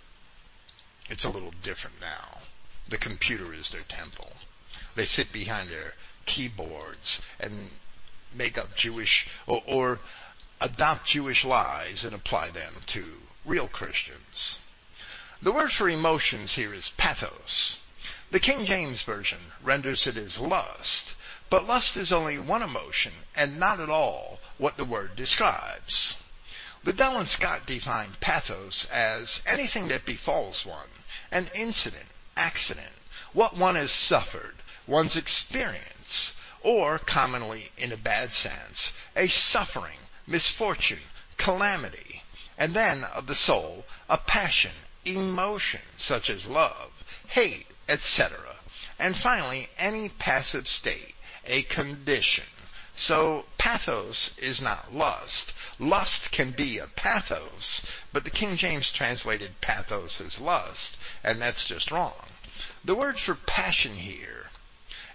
It's 1.10 1.24
a 1.24 1.30
little 1.32 1.56
different 1.64 2.00
now. 2.00 2.42
The 2.88 3.00
computer 3.00 3.52
is 3.52 3.72
their 3.72 3.82
temple. 3.82 4.34
They 4.96 5.06
sit 5.06 5.32
behind 5.32 5.70
their 5.70 5.94
keyboards 6.26 7.22
and 7.40 7.72
make 8.34 8.58
up 8.58 8.76
Jewish 8.76 9.28
or, 9.48 9.64
or 9.66 10.00
adopt 10.60 11.08
Jewish 11.08 11.44
lies 11.44 12.06
and 12.06 12.14
apply 12.14 12.52
them 12.52 12.76
to 12.88 13.22
real 13.46 13.68
Christians. 13.68 14.60
The 15.42 15.52
word 15.52 15.72
for 15.72 15.90
emotions 15.90 16.54
here 16.54 16.74
is 16.74 16.90
pathos. 16.90 17.78
The 18.30 18.40
King 18.40 18.66
James 18.66 19.02
Version 19.02 19.52
renders 19.62 20.08
it 20.08 20.18
as 20.18 20.38
lust, 20.38 21.16
but 21.50 21.66
lust 21.66 21.98
is 21.98 22.14
only 22.14 22.38
one 22.38 22.62
emotion 22.62 23.14
and 23.36 23.60
not 23.60 23.80
at 23.80 23.90
all 23.90 24.40
what 24.58 24.78
the 24.78 24.86
word 24.86 25.16
describes. 25.16 26.16
Liddell 26.84 27.18
and 27.18 27.28
Scott 27.28 27.66
defined 27.66 28.20
pathos 28.20 28.86
as 28.86 29.42
anything 29.46 29.88
that 29.90 30.06
befalls 30.06 30.66
one, 30.66 30.88
an 31.32 31.50
incident, 31.54 32.08
accident, 32.38 32.94
what 33.34 33.58
one 33.58 33.76
has 33.76 33.92
suffered, 33.92 34.61
one's 34.92 35.16
experience, 35.16 36.34
or 36.62 37.00
commonly 37.00 37.72
in 37.78 37.94
a 37.94 37.98
bad 37.98 38.34
sense, 38.34 38.92
a 39.16 39.26
suffering, 39.26 40.00
misfortune, 40.28 41.00
calamity, 41.38 42.24
and 42.58 42.74
then 42.74 43.06
of 43.06 43.26
the 43.26 43.34
soul, 43.34 43.86
a 44.10 44.18
passion, 44.18 44.74
emotion, 45.06 45.80
such 45.98 46.30
as 46.30 46.46
love, 46.46 46.92
hate, 47.30 47.68
etc. 47.88 48.58
And 49.00 49.16
finally, 49.16 49.70
any 49.78 50.10
passive 50.10 50.68
state, 50.68 51.16
a 51.46 51.64
condition. 51.64 52.48
So 52.94 53.46
pathos 53.58 54.38
is 54.38 54.62
not 54.62 54.94
lust. 54.94 55.54
Lust 55.80 56.32
can 56.32 56.52
be 56.52 56.78
a 56.78 56.88
pathos, 56.88 57.82
but 58.12 58.26
the 58.26 58.30
King 58.30 58.58
James 58.58 58.92
translated 58.92 59.62
pathos 59.62 60.20
as 60.20 60.42
lust, 60.42 60.98
and 61.24 61.42
that's 61.42 61.64
just 61.64 61.92
wrong. 61.92 62.28
The 62.84 62.94
word 62.94 63.18
for 63.18 63.36
passion 63.36 63.96
here 63.96 64.52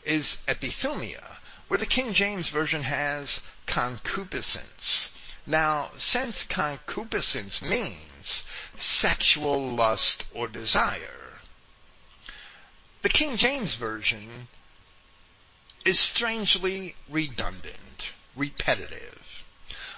is 0.05 0.39
epithumia, 0.47 1.37
where 1.69 1.79
the 1.79 1.87
King 1.87 2.15
James 2.15 2.49
Version 2.49 2.83
has 2.83 3.41
concupiscence. 3.67 5.11
Now, 5.47 5.91
since 5.97 6.43
concupiscence 6.43 7.63
means 7.63 8.45
sexual 8.79 9.71
lust 9.71 10.25
or 10.33 10.49
desire, 10.49 11.41
the 13.03 13.09
King 13.09 13.37
James 13.37 13.75
Version 13.75 14.49
is 15.85 16.01
strangely 16.01 16.97
redundant, 17.09 18.11
repetitive. 18.35 19.45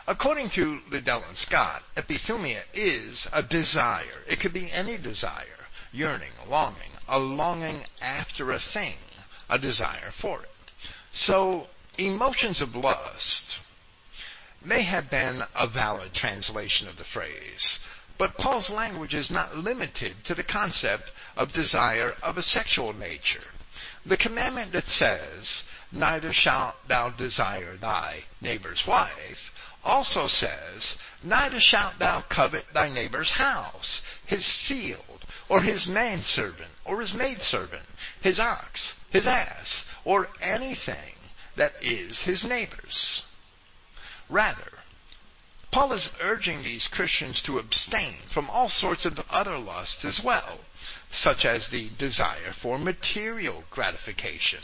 According 0.06 0.50
to 0.50 0.80
Liddell 0.90 1.24
and 1.24 1.36
Scott, 1.36 1.82
epithumia 1.96 2.62
is 2.72 3.28
a 3.32 3.42
desire. 3.42 4.24
It 4.26 4.40
could 4.40 4.52
be 4.52 4.70
any 4.70 4.96
desire, 4.96 5.68
yearning, 5.92 6.32
longing, 6.46 6.92
a 7.06 7.18
longing 7.18 7.84
after 8.00 8.50
a 8.50 8.58
thing 8.58 8.96
a 9.48 9.58
desire 9.58 10.10
for 10.12 10.42
it. 10.42 10.70
So 11.12 11.68
emotions 11.96 12.60
of 12.60 12.76
lust 12.76 13.58
may 14.64 14.82
have 14.82 15.10
been 15.10 15.44
a 15.54 15.66
valid 15.66 16.12
translation 16.12 16.86
of 16.88 16.96
the 16.96 17.04
phrase, 17.04 17.78
but 18.18 18.36
Paul's 18.36 18.70
language 18.70 19.14
is 19.14 19.30
not 19.30 19.56
limited 19.56 20.24
to 20.24 20.34
the 20.34 20.42
concept 20.42 21.12
of 21.36 21.52
desire 21.52 22.16
of 22.22 22.36
a 22.36 22.42
sexual 22.42 22.92
nature. 22.92 23.44
The 24.04 24.16
commandment 24.16 24.72
that 24.72 24.88
says, 24.88 25.64
neither 25.92 26.32
shalt 26.32 26.76
thou 26.88 27.10
desire 27.10 27.76
thy 27.76 28.24
neighbor's 28.40 28.86
wife, 28.86 29.52
also 29.84 30.26
says, 30.26 30.96
neither 31.22 31.60
shalt 31.60 31.98
thou 31.98 32.20
covet 32.22 32.66
thy 32.74 32.88
neighbor's 32.88 33.32
house, 33.32 34.02
his 34.26 34.50
field, 34.50 35.24
or 35.48 35.62
his 35.62 35.86
manservant, 35.86 36.72
or 36.84 37.00
his 37.00 37.14
maidservant, 37.14 37.86
his 38.20 38.38
ox, 38.40 38.94
his 39.10 39.26
ass, 39.26 39.84
or 40.04 40.28
anything 40.40 41.14
that 41.56 41.74
is 41.80 42.22
his 42.22 42.44
neighbor's. 42.44 43.24
Rather, 44.28 44.78
Paul 45.70 45.92
is 45.92 46.10
urging 46.20 46.62
these 46.62 46.88
Christians 46.88 47.42
to 47.42 47.58
abstain 47.58 48.18
from 48.28 48.48
all 48.48 48.68
sorts 48.68 49.04
of 49.04 49.22
other 49.28 49.58
lusts 49.58 50.04
as 50.04 50.22
well, 50.22 50.60
such 51.10 51.44
as 51.44 51.68
the 51.68 51.90
desire 51.90 52.52
for 52.52 52.78
material 52.78 53.64
gratification, 53.70 54.60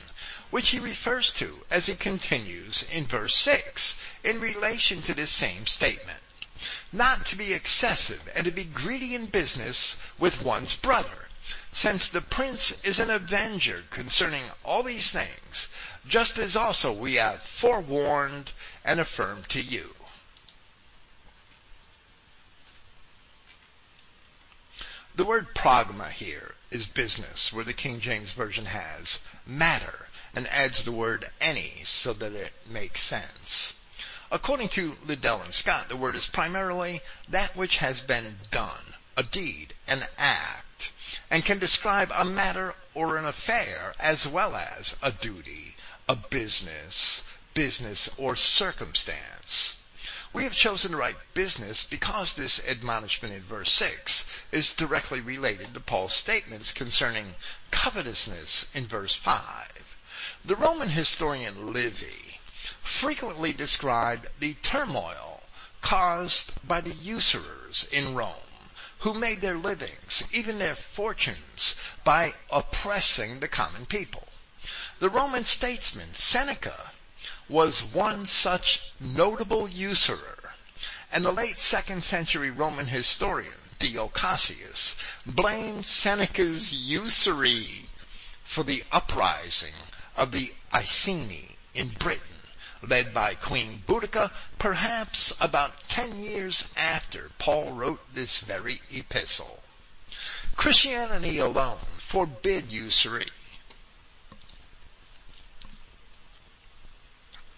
which 0.51 0.71
he 0.71 0.79
refers 0.79 1.31
to 1.35 1.65
as 1.71 1.87
he 1.87 1.95
continues 1.95 2.85
in 2.85 3.07
verse 3.07 3.37
6 3.37 3.97
in 4.23 4.41
relation 4.41 5.03
to 5.03 5.15
this 5.15 5.31
same 5.31 5.67
statement. 5.67 6.21
Not 6.91 7.27
to 7.27 7.37
be 7.37 7.53
excessive 7.53 8.29
and 8.35 8.47
to 8.47 8.51
be 8.51 8.65
greedy 8.65 9.15
in 9.15 9.27
business 9.27 9.97
with 10.19 10.43
one's 10.43 10.75
brother, 10.75 11.24
since 11.75 12.09
the 12.09 12.21
prince 12.21 12.73
is 12.85 13.01
an 13.01 13.11
avenger 13.11 13.83
concerning 13.91 14.45
all 14.65 14.85
these 14.85 15.11
things, 15.11 15.69
just 16.07 16.39
as 16.39 16.55
also 16.55 16.93
we 16.93 17.15
have 17.15 17.43
forewarned 17.43 18.53
and 18.85 19.01
affirmed 19.01 19.49
to 19.49 19.61
you. 19.61 19.91
The 25.17 25.25
word 25.25 25.55
pragma 25.55 26.11
here 26.11 26.55
is 26.71 26.87
business, 26.87 27.53
where 27.53 27.65
the 27.65 27.73
King 27.73 28.01
James 28.01 28.31
Version 28.31 28.67
has 28.67 29.19
matter 29.45 30.09
and 30.35 30.47
adds 30.49 30.85
the 30.85 30.93
word 30.93 31.31
any 31.41 31.83
so 31.85 32.13
that 32.13 32.33
it 32.33 32.53
makes 32.69 33.03
sense. 33.03 33.73
According 34.31 34.69
to 34.71 34.97
Liddell 35.05 35.43
and 35.43 35.55
Scott, 35.55 35.89
the 35.89 35.97
word 35.97 36.15
is 36.15 36.27
primarily 36.27 37.01
that 37.29 37.57
which 37.57 37.79
has 37.79 38.01
been 38.01 38.39
done, 38.51 38.95
a 39.17 39.25
deed, 39.25 39.75
an 39.87 40.07
act, 40.19 40.74
and 41.35 41.45
can 41.45 41.59
describe 41.59 42.13
a 42.15 42.25
matter 42.25 42.77
or 42.95 43.17
an 43.17 43.25
affair 43.25 43.93
as 43.99 44.25
well 44.25 44.55
as 44.55 44.95
a 45.03 45.11
duty, 45.11 45.75
a 46.09 46.15
business, 46.15 47.25
business 47.55 48.09
or 48.17 48.37
circumstance. 48.37 49.75
We 50.33 50.45
have 50.45 50.53
chosen 50.53 50.93
to 50.93 50.97
write 50.97 51.17
business 51.35 51.83
because 51.83 52.35
this 52.35 52.61
admonishment 52.69 53.35
in 53.35 53.43
verse 53.43 53.73
6 53.73 54.25
is 54.53 54.73
directly 54.73 55.21
related 55.21 55.75
to 55.75 55.81
Paul's 55.81 56.15
statements 56.15 56.71
concerning 56.71 57.35
covetousness 57.73 58.67
in 58.73 58.87
verse 58.87 59.17
5. 59.17 59.43
The 60.45 60.55
Roman 60.55 60.91
historian 60.91 61.73
Livy 61.73 62.39
frequently 62.81 63.53
described 63.53 64.29
the 64.39 64.55
turmoil 64.63 65.43
caused 65.83 66.53
by 66.65 66.81
the 66.81 66.95
usurers 66.95 67.89
in 67.91 68.15
Rome 68.15 68.44
who 69.05 69.13
made 69.13 69.43
their 69.43 69.59
livings, 69.59 70.25
even 70.33 70.59
their 70.59 70.75
fortunes, 70.75 71.75
by 72.05 72.33
oppressing 72.51 73.39
the 73.39 73.47
common 73.47 73.85
people. 73.85 74.27
The 74.99 75.11
Roman 75.11 75.45
statesman 75.45 76.15
Seneca 76.15 76.91
was 77.47 77.85
one 77.85 78.27
such 78.27 78.81
notable 78.99 79.69
usurer, 79.69 80.55
and 81.13 81.23
the 81.23 81.33
late 81.33 81.59
second 81.59 82.03
century 82.03 82.51
Roman 82.51 82.87
historian 82.87 83.61
Dio 83.79 84.09
Cassius 84.09 84.97
blamed 85.27 85.85
Seneca's 85.85 86.73
usury 86.73 87.91
for 88.43 88.63
the 88.63 88.85
uprising 88.91 89.75
of 90.17 90.33
the 90.33 90.55
Iceni 90.73 91.59
in 91.75 91.91
Britain, 91.91 92.34
led 92.89 93.15
by 93.15 93.35
Queen 93.35 93.83
Boudica, 93.87 94.31
perhaps 94.59 95.33
about 95.41 95.89
ten 95.89 96.21
years 96.21 96.65
after 96.77 97.31
Paul 97.39 97.73
wrote 97.73 98.01
this 98.15 98.41
very 98.41 98.83
epistle. 98.91 99.63
Christianity 100.57 101.39
alone 101.39 101.79
forbid 101.99 102.71
usury 102.71 103.31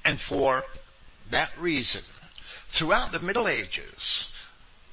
And 0.06 0.20
for 0.20 0.64
that 1.30 1.50
reason, 1.58 2.04
throughout 2.70 3.10
the 3.10 3.18
Middle 3.18 3.48
Ages, 3.48 4.28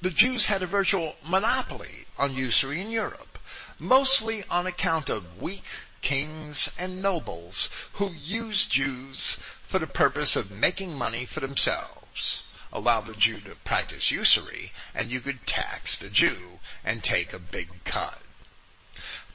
the 0.02 0.10
Jews 0.10 0.46
had 0.46 0.60
a 0.60 0.66
virtual 0.66 1.14
monopoly 1.24 2.06
on 2.18 2.34
usury 2.34 2.80
in 2.80 2.90
Europe, 2.90 3.38
mostly 3.78 4.42
on 4.50 4.66
account 4.66 5.08
of 5.08 5.40
weak 5.40 5.62
kings 6.04 6.70
and 6.78 7.00
nobles 7.00 7.70
who 7.94 8.12
used 8.12 8.70
Jews 8.70 9.38
for 9.66 9.78
the 9.78 9.86
purpose 9.86 10.36
of 10.36 10.50
making 10.50 10.92
money 10.92 11.24
for 11.24 11.40
themselves. 11.40 12.42
Allow 12.70 13.00
the 13.00 13.14
Jew 13.14 13.40
to 13.40 13.54
practice 13.64 14.10
usury, 14.10 14.72
and 14.94 15.10
you 15.10 15.20
could 15.20 15.46
tax 15.46 15.96
the 15.96 16.10
Jew 16.10 16.60
and 16.84 17.02
take 17.02 17.32
a 17.32 17.38
big 17.38 17.70
cut. 17.84 18.20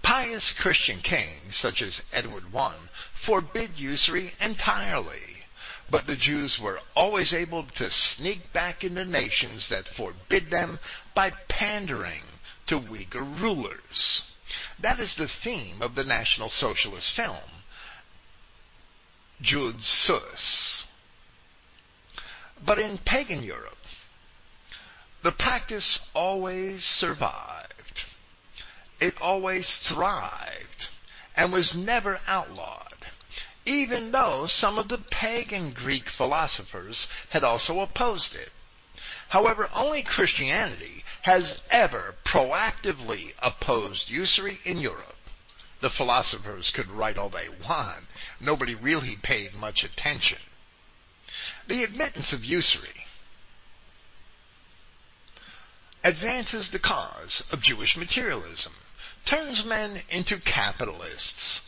Pious 0.04 0.54
Christian 0.54 1.02
kings, 1.02 1.56
such 1.56 1.82
as 1.82 2.04
Edward 2.14 2.56
I, 2.56 2.76
forbid 3.16 3.80
usury 3.80 4.34
entirely. 4.40 5.46
But 5.90 6.06
the 6.06 6.16
Jews 6.16 6.60
were 6.60 6.82
always 6.96 7.34
able 7.34 7.64
to 7.64 7.90
sneak 7.90 8.54
back 8.54 8.84
into 8.84 9.06
nations 9.06 9.70
that 9.70 9.88
forbid 9.88 10.52
them 10.52 10.80
by 11.16 11.32
pandering 11.48 12.24
to 12.68 12.78
weaker 12.78 13.24
rulers. 13.24 14.26
That 14.80 15.00
is 15.00 15.16
the 15.16 15.28
theme 15.28 15.82
of 15.82 15.96
the 15.96 16.04
National 16.04 16.50
Socialist 16.50 17.12
film, 17.12 17.64
Jude 19.42 19.84
Sus. 19.84 20.86
But 22.64 22.80
in 22.80 22.98
pagan 22.98 23.44
Europe, 23.44 23.78
the 25.22 25.32
practice 25.32 26.00
always 26.14 26.84
survived. 26.84 28.04
It 29.00 29.20
always 29.22 29.78
thrived 29.78 30.90
and 31.36 31.54
was 31.54 31.74
never 31.74 32.20
outlawed 32.28 32.90
even 33.70 34.12
though 34.12 34.48
some 34.48 34.80
of 34.80 34.88
the 34.88 34.98
pagan 34.98 35.72
Greek 35.72 36.10
philosophers 36.10 37.08
had 37.30 37.44
also 37.44 37.82
opposed 37.82 38.34
it. 38.34 38.52
However, 39.30 39.70
only 39.76 40.02
Christianity 40.02 41.04
has 41.24 41.62
ever 41.70 42.16
proactively 42.24 43.34
opposed 43.40 44.10
usury 44.10 44.60
in 44.64 44.78
Europe. 44.78 45.16
The 45.82 45.90
philosophers 45.90 46.72
could 46.72 46.90
write 46.90 47.18
all 47.18 47.30
they 47.30 47.50
want. 47.50 48.06
Nobody 48.40 48.76
really 48.76 49.16
paid 49.16 49.54
much 49.54 49.84
attention. 49.84 50.40
The 51.68 51.84
admittance 51.84 52.34
of 52.34 52.44
usury 52.44 53.06
advances 56.04 56.72
the 56.72 56.80
cause 56.80 57.44
of 57.52 57.62
Jewish 57.62 57.98
materialism, 57.98 58.74
turns 59.26 59.64
men 59.64 60.04
into 60.10 60.40
capitalists, 60.40 61.62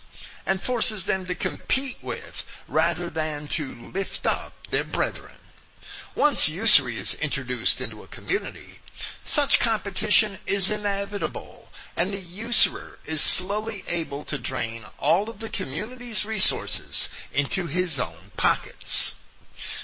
and 0.45 0.61
forces 0.61 1.03
them 1.03 1.25
to 1.25 1.35
compete 1.35 1.97
with 2.01 2.45
rather 2.67 3.09
than 3.09 3.47
to 3.47 3.91
lift 3.91 4.25
up 4.25 4.53
their 4.71 4.83
brethren. 4.83 5.35
Once 6.15 6.49
usury 6.49 6.97
is 6.97 7.13
introduced 7.15 7.79
into 7.79 8.03
a 8.03 8.07
community, 8.07 8.79
such 9.25 9.59
competition 9.59 10.37
is 10.45 10.69
inevitable, 10.69 11.69
and 11.95 12.13
the 12.13 12.19
usurer 12.19 12.99
is 13.05 13.21
slowly 13.21 13.83
able 13.87 14.23
to 14.25 14.37
drain 14.37 14.85
all 14.99 15.29
of 15.29 15.39
the 15.39 15.49
community's 15.49 16.25
resources 16.25 17.09
into 17.33 17.67
his 17.67 17.99
own 17.99 18.31
pockets. 18.37 19.15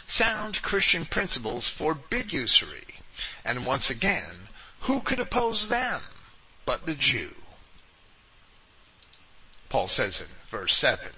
Sound 0.07 0.61
Christian 0.61 1.05
principles 1.05 1.67
forbid 1.67 2.31
usury, 2.31 2.85
and 3.43 3.65
once 3.65 3.89
again, 3.89 4.47
who 4.81 5.01
could 5.01 5.19
oppose 5.19 5.67
them 5.69 6.01
but 6.65 6.85
the 6.85 6.95
Jew? 6.95 7.33
Paul 9.69 9.87
says 9.87 10.21
in 10.21 10.27
verse 10.49 10.75
7. 10.75 11.09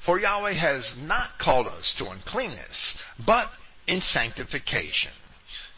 For 0.00 0.18
Yahweh 0.18 0.52
has 0.52 0.96
not 0.96 1.38
called 1.38 1.66
us 1.66 1.94
to 1.96 2.08
uncleanness, 2.08 2.96
but 3.18 3.52
in 3.86 4.00
sanctification. 4.00 5.12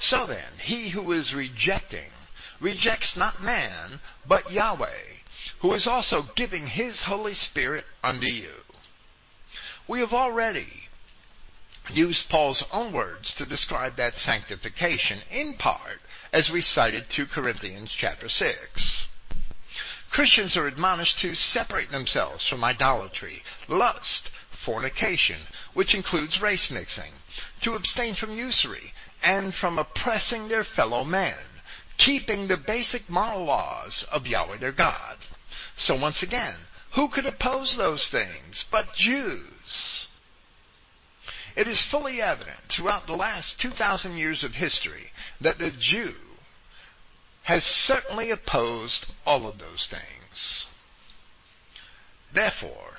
So 0.04 0.26
then, 0.26 0.58
he 0.60 0.88
who 0.88 1.12
is 1.12 1.32
rejecting, 1.32 2.10
rejects 2.58 3.16
not 3.16 3.40
man, 3.40 4.00
but 4.26 4.50
Yahweh, 4.50 5.20
who 5.60 5.72
is 5.74 5.86
also 5.86 6.24
giving 6.34 6.66
his 6.66 7.02
Holy 7.02 7.34
Spirit 7.34 7.86
unto 8.02 8.26
you. 8.26 8.64
We 9.86 10.00
have 10.00 10.12
already 10.12 10.88
used 11.88 12.28
Paul's 12.28 12.64
own 12.72 12.90
words 12.90 13.32
to 13.36 13.46
describe 13.46 13.94
that 13.94 14.16
sanctification 14.16 15.20
in 15.30 15.54
part 15.54 16.00
as 16.32 16.50
we 16.50 16.62
cited 16.62 17.08
2 17.08 17.26
Corinthians 17.26 17.92
chapter 17.92 18.28
6. 18.28 19.06
Christians 20.10 20.56
are 20.56 20.66
admonished 20.66 21.20
to 21.20 21.36
separate 21.36 21.92
themselves 21.92 22.44
from 22.44 22.64
idolatry, 22.64 23.44
lust, 23.68 24.32
fornication, 24.50 25.42
which 25.74 25.94
includes 25.94 26.42
race 26.42 26.72
mixing, 26.72 27.12
to 27.60 27.76
abstain 27.76 28.16
from 28.16 28.32
usury, 28.32 28.92
and 29.22 29.54
from 29.54 29.78
oppressing 29.78 30.48
their 30.48 30.64
fellow 30.64 31.04
men, 31.04 31.34
keeping 31.98 32.48
the 32.48 32.56
basic 32.56 33.08
moral 33.08 33.44
laws 33.44 34.04
of 34.10 34.26
Yahweh 34.26 34.58
their 34.58 34.72
God. 34.72 35.18
So 35.76 35.94
once 35.94 36.22
again, 36.22 36.54
who 36.92 37.08
could 37.08 37.26
oppose 37.26 37.76
those 37.76 38.08
things 38.08 38.64
but 38.70 38.94
Jews? 38.94 40.08
It 41.54 41.66
is 41.66 41.82
fully 41.82 42.20
evident 42.20 42.68
throughout 42.68 43.06
the 43.06 43.16
last 43.16 43.60
2,000 43.60 44.16
years 44.16 44.42
of 44.42 44.54
history 44.54 45.12
that 45.40 45.58
the 45.58 45.70
Jew 45.70 46.16
has 47.44 47.64
certainly 47.64 48.30
opposed 48.30 49.06
all 49.26 49.46
of 49.46 49.58
those 49.58 49.86
things. 49.86 50.66
Therefore, 52.32 52.91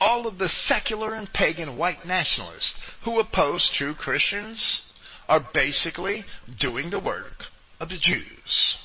all 0.00 0.26
of 0.26 0.38
the 0.38 0.48
secular 0.48 1.14
and 1.14 1.32
pagan 1.32 1.76
white 1.76 2.06
nationalists 2.06 2.76
who 3.02 3.18
oppose 3.18 3.70
true 3.70 3.94
Christians 3.94 4.82
are 5.28 5.40
basically 5.40 6.24
doing 6.58 6.90
the 6.90 6.98
work 6.98 7.46
of 7.80 7.88
the 7.88 7.96
Jews. 7.96 8.78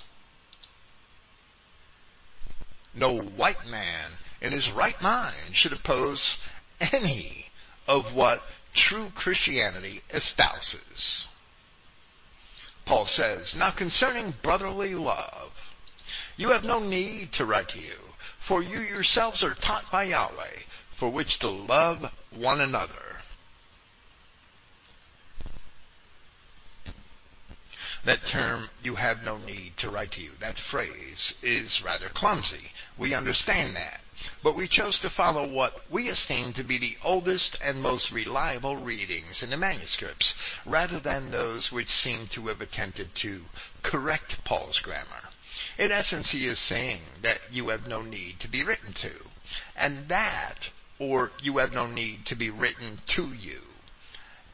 No 2.93 3.17
white 3.19 3.65
man 3.67 4.11
in 4.41 4.51
his 4.51 4.71
right 4.71 5.01
mind 5.01 5.53
should 5.55 5.73
oppose 5.73 6.37
any 6.79 7.47
of 7.87 8.13
what 8.13 8.43
true 8.73 9.11
Christianity 9.13 10.01
espouses. 10.09 11.27
Paul 12.85 13.05
says, 13.05 13.55
Now 13.55 13.71
concerning 13.71 14.33
brotherly 14.41 14.95
love, 14.95 15.51
you 16.35 16.49
have 16.49 16.63
no 16.63 16.79
need 16.79 17.31
to 17.33 17.45
write 17.45 17.69
to 17.69 17.79
you, 17.79 18.15
for 18.39 18.63
you 18.63 18.79
yourselves 18.79 19.43
are 19.43 19.53
taught 19.53 19.91
by 19.91 20.05
Yahweh, 20.05 20.63
for 21.01 21.09
which 21.09 21.39
to 21.39 21.49
love 21.49 22.11
one 22.29 22.61
another. 22.61 23.17
That 28.05 28.23
term, 28.23 28.69
you 28.83 28.97
have 28.97 29.23
no 29.23 29.39
need 29.39 29.77
to 29.77 29.89
write 29.89 30.11
to 30.11 30.21
you, 30.21 30.33
that 30.39 30.59
phrase 30.59 31.33
is 31.41 31.81
rather 31.83 32.07
clumsy. 32.09 32.73
We 32.99 33.15
understand 33.15 33.75
that. 33.75 34.01
But 34.43 34.55
we 34.55 34.67
chose 34.67 34.99
to 34.99 35.09
follow 35.09 35.51
what 35.51 35.89
we 35.89 36.07
esteem 36.07 36.53
to 36.53 36.63
be 36.63 36.77
the 36.77 36.97
oldest 37.03 37.57
and 37.63 37.81
most 37.81 38.11
reliable 38.11 38.77
readings 38.77 39.41
in 39.41 39.49
the 39.49 39.57
manuscripts, 39.57 40.35
rather 40.67 40.99
than 40.99 41.31
those 41.31 41.71
which 41.71 41.89
seem 41.89 42.27
to 42.27 42.45
have 42.45 42.61
attempted 42.61 43.15
to 43.15 43.45
correct 43.81 44.43
Paul's 44.43 44.77
grammar. 44.77 45.29
In 45.79 45.91
essence, 45.91 46.29
he 46.29 46.45
is 46.45 46.59
saying 46.59 47.01
that 47.23 47.41
you 47.49 47.69
have 47.69 47.87
no 47.87 48.03
need 48.03 48.39
to 48.41 48.47
be 48.47 48.61
written 48.63 48.93
to, 48.93 49.13
and 49.75 50.07
that, 50.07 50.69
or 51.01 51.31
you 51.41 51.57
have 51.57 51.73
no 51.73 51.87
need 51.87 52.27
to 52.27 52.35
be 52.35 52.51
written 52.51 52.99
to 53.07 53.33
you. 53.33 53.59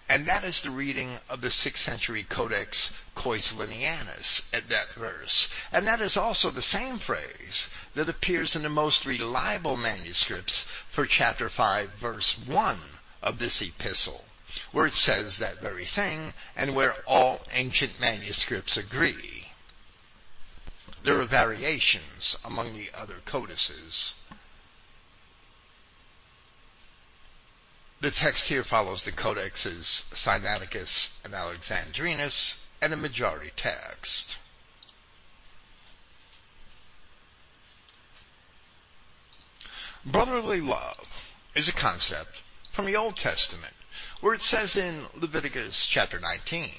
And 0.07 0.25
that 0.27 0.45
is 0.45 0.61
the 0.61 0.69
reading 0.69 1.17
of 1.29 1.41
the 1.41 1.49
6th 1.49 1.79
century 1.79 2.23
Codex 2.23 2.93
Coislinianus 3.17 4.43
at 4.53 4.69
that 4.69 4.93
verse. 4.93 5.49
And 5.73 5.85
that 5.85 5.99
is 5.99 6.15
also 6.15 6.49
the 6.49 6.61
same 6.61 6.99
phrase 6.99 7.67
that 7.95 8.07
appears 8.07 8.55
in 8.55 8.61
the 8.61 8.69
most 8.69 9.05
reliable 9.05 9.75
manuscripts 9.75 10.65
for 10.89 11.05
chapter 11.05 11.49
5 11.49 11.89
verse 11.99 12.37
1 12.37 12.79
of 13.21 13.39
this 13.39 13.61
epistle, 13.61 14.23
where 14.71 14.85
it 14.85 14.93
says 14.93 15.39
that 15.39 15.59
very 15.59 15.85
thing 15.85 16.33
and 16.55 16.73
where 16.73 16.95
all 17.05 17.45
ancient 17.51 17.99
manuscripts 17.99 18.77
agree. 18.77 19.51
There 21.03 21.19
are 21.19 21.25
variations 21.25 22.37
among 22.45 22.73
the 22.73 22.89
other 22.93 23.17
codices. 23.25 24.13
The 28.07 28.11
text 28.11 28.45
here 28.45 28.63
follows 28.63 29.03
the 29.03 29.11
codexes 29.11 30.05
Sinaiticus 30.13 31.09
and 31.25 31.33
Alexandrinus 31.33 32.55
and 32.79 32.93
a 32.93 32.95
majority 32.95 33.51
text. 33.57 34.37
Brotherly 40.05 40.61
love 40.61 41.05
is 41.53 41.67
a 41.67 41.73
concept 41.73 42.37
from 42.71 42.85
the 42.85 42.95
Old 42.95 43.17
Testament 43.17 43.73
where 44.21 44.33
it 44.33 44.41
says 44.41 44.77
in 44.77 45.07
Leviticus 45.13 45.85
chapter 45.85 46.17
19, 46.17 46.71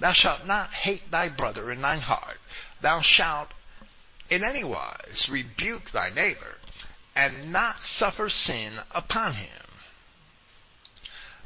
Thou 0.00 0.10
shalt 0.10 0.44
not 0.44 0.72
hate 0.72 1.08
thy 1.08 1.28
brother 1.28 1.70
in 1.70 1.82
thine 1.82 2.00
heart. 2.00 2.38
Thou 2.80 3.00
shalt 3.00 3.52
in 4.28 4.42
any 4.42 4.64
wise 4.64 5.28
rebuke 5.30 5.92
thy 5.92 6.10
neighbor 6.10 6.56
and 7.14 7.52
not 7.52 7.84
suffer 7.84 8.28
sin 8.28 8.80
upon 8.90 9.34
him. 9.34 9.63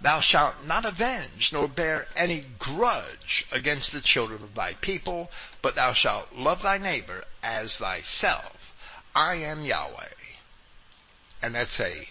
Thou 0.00 0.20
shalt 0.20 0.64
not 0.64 0.84
avenge 0.84 1.52
nor 1.52 1.66
bear 1.66 2.06
any 2.14 2.44
grudge 2.58 3.46
against 3.50 3.90
the 3.90 4.00
children 4.00 4.42
of 4.42 4.54
thy 4.54 4.74
people, 4.74 5.30
but 5.60 5.74
thou 5.74 5.92
shalt 5.92 6.32
love 6.32 6.62
thy 6.62 6.78
neighbor 6.78 7.24
as 7.42 7.76
thyself. 7.78 8.72
I 9.14 9.36
am 9.36 9.64
Yahweh. 9.64 10.14
And 11.42 11.54
that's 11.54 11.80
a, 11.80 12.08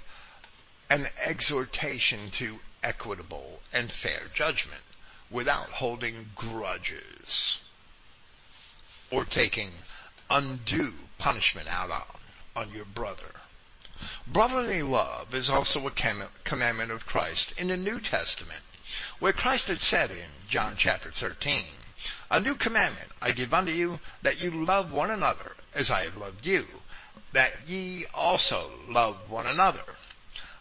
an 0.89 1.09
exhortation 1.23 2.29
to 2.31 2.59
equitable 2.83 3.61
and 3.71 3.91
fair 3.91 4.23
judgment 4.33 4.81
without 5.29 5.69
holding 5.69 6.31
grudges 6.35 7.59
or 9.11 9.23
taking 9.25 9.71
undue 10.29 10.93
punishment 11.17 11.67
out 11.67 11.91
on, 11.91 12.03
on 12.55 12.73
your 12.73 12.85
brother. 12.85 13.31
Brotherly 14.29 14.83
love 14.83 15.33
is 15.33 15.49
also 15.49 15.87
a 15.87 15.91
commandment 16.43 16.91
of 16.91 17.05
Christ 17.05 17.53
in 17.57 17.69
the 17.69 17.77
New 17.77 17.97
Testament, 18.01 18.61
where 19.19 19.31
Christ 19.31 19.67
had 19.67 19.79
said 19.79 20.11
in 20.11 20.31
John 20.49 20.75
chapter 20.77 21.11
13, 21.11 21.63
A 22.29 22.41
new 22.41 22.55
commandment 22.55 23.13
I 23.21 23.31
give 23.31 23.53
unto 23.53 23.71
you, 23.71 24.01
that 24.21 24.41
you 24.41 24.65
love 24.65 24.91
one 24.91 25.11
another 25.11 25.55
as 25.73 25.89
I 25.89 26.03
have 26.03 26.17
loved 26.17 26.45
you, 26.45 26.67
that 27.31 27.69
ye 27.69 28.05
also 28.13 28.73
love 28.89 29.29
one 29.29 29.47
another. 29.47 29.95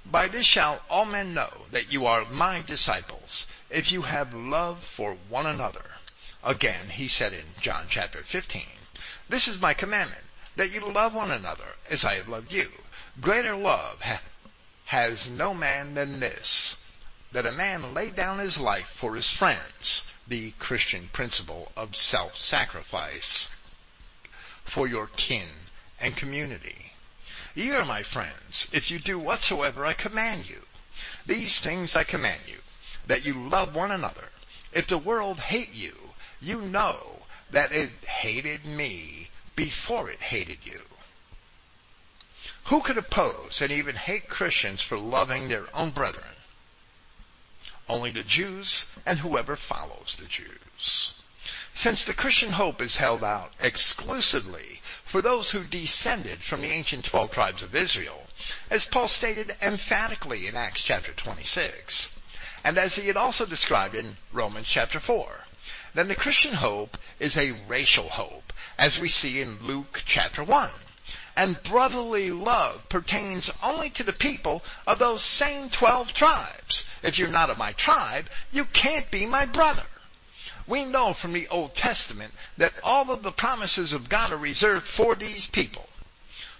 By 0.04 0.28
this 0.28 0.46
shall 0.46 0.82
all 0.88 1.04
men 1.04 1.34
know 1.34 1.66
that 1.72 1.92
you 1.92 2.06
are 2.06 2.24
my 2.24 2.62
disciples, 2.62 3.46
if 3.68 3.90
you 3.90 4.02
have 4.02 4.32
love 4.32 4.84
for 4.84 5.16
one 5.28 5.46
another. 5.46 5.96
Again, 6.44 6.90
he 6.90 7.08
said 7.08 7.32
in 7.32 7.46
John 7.60 7.86
chapter 7.88 8.22
15, 8.22 8.62
This 9.28 9.48
is 9.48 9.60
my 9.60 9.74
commandment, 9.74 10.24
that 10.54 10.70
you 10.70 10.80
love 10.80 11.12
one 11.12 11.32
another 11.32 11.74
as 11.90 12.04
I 12.04 12.14
have 12.14 12.28
loved 12.28 12.52
you. 12.52 12.70
Greater 13.20 13.56
love 13.56 14.02
ha- 14.02 14.20
has 14.86 15.28
no 15.28 15.54
man 15.54 15.94
than 15.94 16.20
this, 16.20 16.76
that 17.32 17.46
a 17.46 17.52
man 17.52 17.94
lay 17.94 18.10
down 18.10 18.38
his 18.38 18.58
life 18.58 18.88
for 18.94 19.14
his 19.14 19.30
friends, 19.30 20.04
the 20.26 20.50
Christian 20.58 21.08
principle 21.12 21.72
of 21.76 21.96
self-sacrifice 21.96 23.48
for 24.64 24.86
your 24.86 25.06
kin 25.06 25.48
and 25.98 26.16
community. 26.16 26.92
Ye 27.54 27.70
are 27.70 27.84
my 27.86 28.02
friends, 28.02 28.68
if 28.72 28.90
you 28.90 28.98
do 28.98 29.18
whatsoever 29.18 29.86
I 29.86 29.94
command 29.94 30.50
you. 30.50 30.66
These 31.24 31.60
things 31.60 31.96
I 31.96 32.04
command 32.04 32.42
you, 32.46 32.58
that 33.06 33.24
you 33.24 33.48
love 33.48 33.74
one 33.74 33.90
another. 33.90 34.28
If 34.72 34.86
the 34.88 34.98
world 34.98 35.40
hate 35.40 35.74
you, 35.74 36.10
you 36.40 36.60
know 36.60 37.22
that 37.50 37.72
it 37.72 37.90
hated 38.04 38.66
me 38.66 39.30
before 39.54 40.10
it 40.10 40.20
hated 40.20 40.58
you. 40.64 40.82
Who 42.66 42.80
could 42.80 42.98
oppose 42.98 43.60
and 43.60 43.70
even 43.70 43.94
hate 43.94 44.28
Christians 44.28 44.82
for 44.82 44.98
loving 44.98 45.46
their 45.46 45.66
own 45.72 45.90
brethren? 45.90 46.34
Only 47.88 48.10
the 48.10 48.24
Jews 48.24 48.86
and 49.04 49.20
whoever 49.20 49.54
follows 49.54 50.16
the 50.18 50.24
Jews. 50.24 51.12
Since 51.74 52.02
the 52.02 52.12
Christian 52.12 52.52
hope 52.52 52.82
is 52.82 52.96
held 52.96 53.22
out 53.22 53.52
exclusively 53.60 54.82
for 55.04 55.22
those 55.22 55.52
who 55.52 55.62
descended 55.62 56.42
from 56.42 56.60
the 56.60 56.72
ancient 56.72 57.04
12 57.04 57.30
tribes 57.30 57.62
of 57.62 57.76
Israel, 57.76 58.26
as 58.68 58.84
Paul 58.84 59.06
stated 59.06 59.56
emphatically 59.62 60.48
in 60.48 60.56
Acts 60.56 60.82
chapter 60.82 61.12
26, 61.12 62.08
and 62.64 62.78
as 62.78 62.96
he 62.96 63.06
had 63.06 63.16
also 63.16 63.46
described 63.46 63.94
in 63.94 64.16
Romans 64.32 64.66
chapter 64.66 64.98
4, 64.98 65.44
then 65.94 66.08
the 66.08 66.16
Christian 66.16 66.54
hope 66.54 66.98
is 67.20 67.36
a 67.36 67.52
racial 67.68 68.08
hope, 68.08 68.52
as 68.76 68.98
we 68.98 69.08
see 69.08 69.40
in 69.40 69.64
Luke 69.64 70.02
chapter 70.04 70.42
1 70.42 70.70
and 71.36 71.62
brotherly 71.62 72.30
love 72.30 72.88
pertains 72.88 73.50
only 73.62 73.90
to 73.90 74.02
the 74.02 74.12
people 74.12 74.62
of 74.86 74.98
those 74.98 75.22
same 75.22 75.68
12 75.68 76.14
tribes. 76.14 76.84
If 77.02 77.18
you're 77.18 77.28
not 77.28 77.50
of 77.50 77.58
my 77.58 77.72
tribe, 77.72 78.26
you 78.50 78.64
can't 78.64 79.10
be 79.10 79.26
my 79.26 79.44
brother. 79.44 79.84
We 80.66 80.84
know 80.84 81.12
from 81.12 81.32
the 81.32 81.46
Old 81.48 81.74
Testament 81.74 82.32
that 82.56 82.72
all 82.82 83.10
of 83.10 83.22
the 83.22 83.30
promises 83.30 83.92
of 83.92 84.08
God 84.08 84.32
are 84.32 84.38
reserved 84.38 84.86
for 84.86 85.14
these 85.14 85.46
people. 85.46 85.86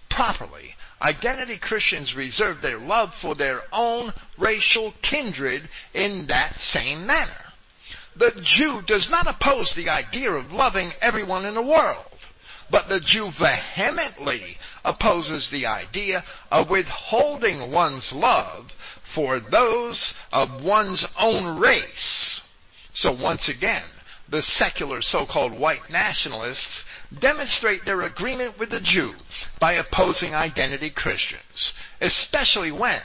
Properly, 0.09 0.77
identity 1.03 1.57
Christians 1.57 2.15
reserve 2.15 2.61
their 2.61 2.79
love 2.79 3.15
for 3.15 3.35
their 3.35 3.65
own 3.73 4.13
racial 4.39 4.95
kindred 5.03 5.69
in 5.93 6.27
that 6.27 6.61
same 6.61 7.07
manner. 7.07 7.53
The 8.15 8.31
Jew 8.31 8.83
does 8.83 9.11
not 9.11 9.27
oppose 9.27 9.75
the 9.75 9.91
idea 9.91 10.33
of 10.33 10.53
loving 10.53 10.93
everyone 11.01 11.45
in 11.45 11.55
the 11.55 11.63
world. 11.63 12.05
But 12.69 12.89
the 12.89 13.01
Jew 13.01 13.31
vehemently 13.31 14.59
opposes 14.85 15.51
the 15.51 15.67
idea 15.67 16.25
of 16.51 16.69
withholding 16.69 17.71
one's 17.71 18.13
love 18.13 18.73
for 19.05 19.39
those 19.39 20.15
of 20.33 20.63
one's 20.63 21.07
own 21.19 21.59
race. 21.59 22.41
So 22.93 23.13
once 23.13 23.49
again, 23.49 23.85
the 24.29 24.43
secular 24.43 25.01
so-called 25.03 25.53
white 25.53 25.89
nationalists 25.91 26.83
demonstrate 27.17 27.85
their 27.85 28.03
agreement 28.03 28.59
with 28.59 28.71
the 28.71 28.81
Jew 28.81 29.15
by 29.61 29.75
opposing 29.75 30.35
identity 30.35 30.91
Christians, 30.91 31.73
especially 32.01 32.73
when, 32.73 33.03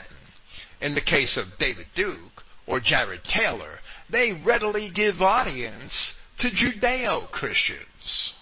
in 0.80 0.94
the 0.94 1.00
case 1.00 1.36
of 1.36 1.58
David 1.58 1.86
Duke 1.94 2.44
or 2.66 2.80
Jared 2.80 3.22
Taylor, 3.22 3.78
they 4.10 4.32
readily 4.32 4.88
give 4.88 5.22
audience 5.22 6.14
to 6.38 6.50
Judeo-Christians. 6.50 8.32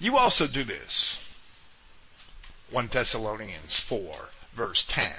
You 0.00 0.16
also 0.16 0.46
do 0.46 0.64
this. 0.64 1.18
1 2.70 2.88
Thessalonians 2.88 3.78
4 3.78 4.30
verse 4.56 4.84
10. 4.88 5.12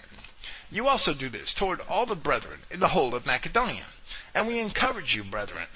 You 0.71 0.87
also 0.87 1.13
do 1.13 1.29
this 1.29 1.53
toward 1.53 1.81
all 1.81 2.05
the 2.05 2.15
brethren 2.15 2.61
in 2.69 2.79
the 2.79 2.89
whole 2.89 3.13
of 3.13 3.25
Macedonia. 3.25 3.85
And 4.33 4.47
we 4.47 4.59
encourage 4.59 5.15
you, 5.15 5.23
brethren, 5.23 5.67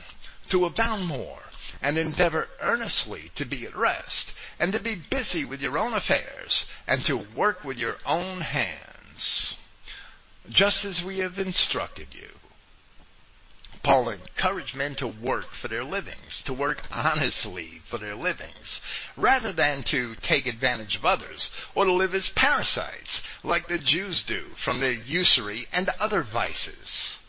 to 0.50 0.66
abound 0.66 1.06
more 1.06 1.40
and 1.82 1.98
endeavor 1.98 2.50
earnestly 2.62 3.32
to 3.36 3.46
be 3.46 3.66
at 3.66 3.76
rest 3.76 4.32
and 4.60 4.74
to 4.74 4.80
be 4.80 4.96
busy 4.96 5.46
with 5.46 5.62
your 5.62 5.78
own 5.78 5.94
affairs 5.94 6.66
and 6.88 7.04
to 7.06 7.18
work 7.18 7.64
with 7.64 7.78
your 7.78 7.98
own 8.06 8.42
hands, 8.42 9.56
just 10.50 10.86
as 10.86 11.04
we 11.04 11.20
have 11.20 11.38
instructed 11.38 12.08
you. 12.12 12.30
Paul 13.86 14.10
encouraged 14.10 14.74
men 14.74 14.96
to 14.96 15.06
work 15.06 15.54
for 15.54 15.68
their 15.68 15.84
livings, 15.84 16.42
to 16.46 16.54
work 16.54 16.82
honestly 16.92 17.84
for 17.88 18.00
their 18.00 18.16
livings, 18.16 18.82
rather 19.16 19.54
than 19.54 19.84
to 19.84 20.16
take 20.16 20.48
advantage 20.48 20.96
of 20.96 21.06
others 21.06 21.52
or 21.76 21.86
to 21.86 21.94
live 21.94 22.16
as 22.16 22.30
parasites 22.30 23.22
like 23.44 23.68
the 23.68 23.78
Jews 23.78 24.24
do 24.24 24.56
from 24.58 24.80
their 24.80 24.92
usury 24.92 25.68
and 25.72 25.90
other 26.00 26.24
vices. 26.24 27.20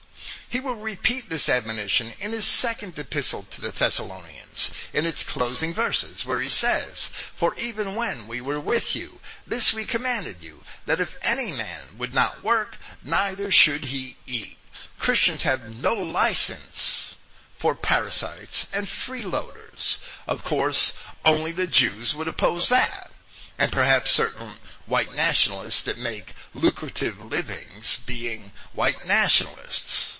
He 0.48 0.58
will 0.58 0.76
repeat 0.76 1.28
this 1.28 1.50
admonition 1.50 2.14
in 2.20 2.32
his 2.32 2.46
second 2.46 2.98
epistle 2.98 3.42
to 3.50 3.60
the 3.60 3.70
Thessalonians, 3.70 4.70
in 4.94 5.04
its 5.04 5.24
closing 5.24 5.74
verses, 5.74 6.24
where 6.24 6.40
he 6.40 6.48
says, 6.48 7.10
For 7.36 7.54
even 7.56 7.96
when 7.96 8.26
we 8.26 8.40
were 8.40 8.60
with 8.60 8.96
you, 8.96 9.20
this 9.46 9.74
we 9.74 9.84
commanded 9.84 10.36
you, 10.40 10.62
that 10.86 11.02
if 11.02 11.18
any 11.20 11.52
man 11.52 11.98
would 11.98 12.14
not 12.14 12.42
work, 12.42 12.78
neither 13.04 13.50
should 13.50 13.84
he 13.84 14.16
eat. 14.26 14.56
Christians 14.98 15.42
have 15.42 15.74
no 15.76 15.94
license 15.94 17.14
for 17.58 17.74
parasites 17.74 18.66
and 18.72 18.86
freeloaders. 18.86 19.98
Of 20.26 20.44
course, 20.44 20.94
only 21.24 21.52
the 21.52 21.66
Jews 21.66 22.14
would 22.14 22.28
oppose 22.28 22.68
that. 22.68 23.10
And 23.58 23.72
perhaps 23.72 24.10
certain 24.10 24.52
white 24.86 25.14
nationalists 25.14 25.82
that 25.84 25.98
make 25.98 26.34
lucrative 26.54 27.18
livings 27.20 28.00
being 28.06 28.52
white 28.74 29.06
nationalists 29.06 30.18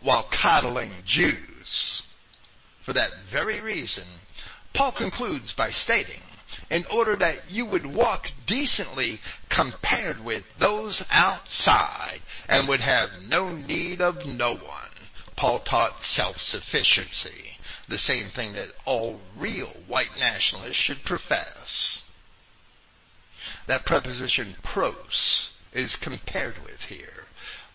while 0.00 0.22
coddling 0.30 0.92
Jews. 1.04 2.02
For 2.82 2.92
that 2.92 3.12
very 3.30 3.60
reason, 3.60 4.06
Paul 4.72 4.92
concludes 4.92 5.52
by 5.52 5.70
stating, 5.70 6.22
in 6.70 6.84
order 6.86 7.16
that 7.16 7.50
you 7.50 7.64
would 7.64 7.86
walk 7.86 8.30
decently 8.46 9.20
compared 9.48 10.24
with 10.24 10.44
those 10.58 11.04
outside 11.10 12.20
and 12.48 12.68
would 12.68 12.80
have 12.80 13.10
no 13.28 13.50
need 13.50 14.00
of 14.00 14.26
no 14.26 14.54
one. 14.54 14.88
Paul 15.36 15.60
taught 15.60 16.02
self-sufficiency, 16.02 17.56
the 17.88 17.98
same 17.98 18.28
thing 18.28 18.52
that 18.52 18.72
all 18.84 19.20
real 19.36 19.74
white 19.86 20.18
nationalists 20.18 20.74
should 20.76 21.04
profess. 21.04 22.02
That 23.66 23.86
preposition 23.86 24.56
pros 24.62 25.50
is 25.72 25.96
compared 25.96 26.62
with 26.64 26.82
here. 26.84 27.24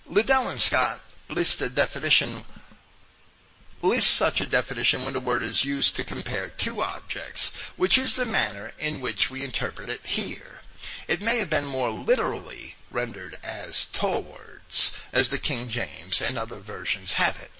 Liddell 0.06 0.48
and 0.48 0.60
Scott 0.60 1.02
list 1.30 1.62
a 1.62 1.70
definition 1.70 2.44
list 3.82 4.14
such 4.14 4.42
a 4.42 4.46
definition 4.46 5.04
when 5.04 5.14
the 5.14 5.20
word 5.20 5.44
is 5.44 5.66
used 5.66 5.96
to 5.96 6.04
compare 6.04 6.50
two 6.50 6.82
objects, 6.82 7.52
which 7.76 7.98
is 7.98 8.16
the 8.16 8.26
manner 8.26 8.72
in 8.80 9.02
which 9.02 9.30
we 9.30 9.44
interpret 9.44 9.90
it 9.90 10.06
here. 10.06 10.62
It 11.08 11.22
may 11.22 11.38
have 11.38 11.50
been 11.50 11.66
more 11.66 11.90
literally 11.90 12.76
rendered 12.92 13.38
as 13.44 13.86
towards, 13.88 14.92
as 15.12 15.30
the 15.30 15.38
King 15.38 15.70
James 15.70 16.22
and 16.22 16.38
other 16.38 16.60
versions 16.60 17.14
have 17.14 17.42
it. 17.42 17.52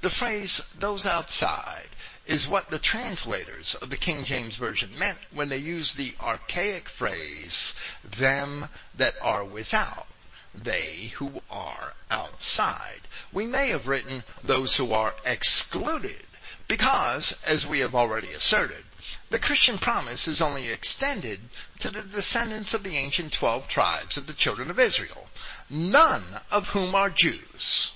The 0.00 0.10
phrase, 0.10 0.62
those 0.78 1.04
outside, 1.04 1.88
is 2.26 2.46
what 2.46 2.70
the 2.70 2.78
translators 2.78 3.74
of 3.74 3.90
the 3.90 3.96
King 3.96 4.24
James 4.24 4.56
Version 4.56 4.98
meant 4.98 5.18
when 5.32 5.48
they 5.48 5.58
used 5.58 5.96
the 5.96 6.14
archaic 6.20 6.88
phrase, 6.88 7.74
them 8.02 8.68
that 8.94 9.16
are 9.20 9.44
without 9.44 10.06
they 10.54 11.12
who 11.16 11.42
are 11.50 11.94
outside. 12.10 13.02
We 13.32 13.46
may 13.46 13.68
have 13.68 13.86
written 13.86 14.24
those 14.42 14.76
who 14.76 14.92
are 14.92 15.14
excluded 15.24 16.26
because, 16.66 17.34
as 17.44 17.66
we 17.66 17.80
have 17.80 17.94
already 17.94 18.32
asserted, 18.32 18.84
the 19.30 19.38
Christian 19.38 19.78
promise 19.78 20.26
is 20.26 20.40
only 20.40 20.68
extended 20.68 21.48
to 21.80 21.90
the 21.90 22.02
descendants 22.02 22.74
of 22.74 22.82
the 22.82 22.96
ancient 22.96 23.32
twelve 23.32 23.68
tribes 23.68 24.16
of 24.16 24.26
the 24.26 24.34
children 24.34 24.70
of 24.70 24.78
Israel, 24.78 25.28
none 25.68 26.40
of 26.50 26.68
whom 26.68 26.94
are 26.94 27.10
Jews. 27.10 27.92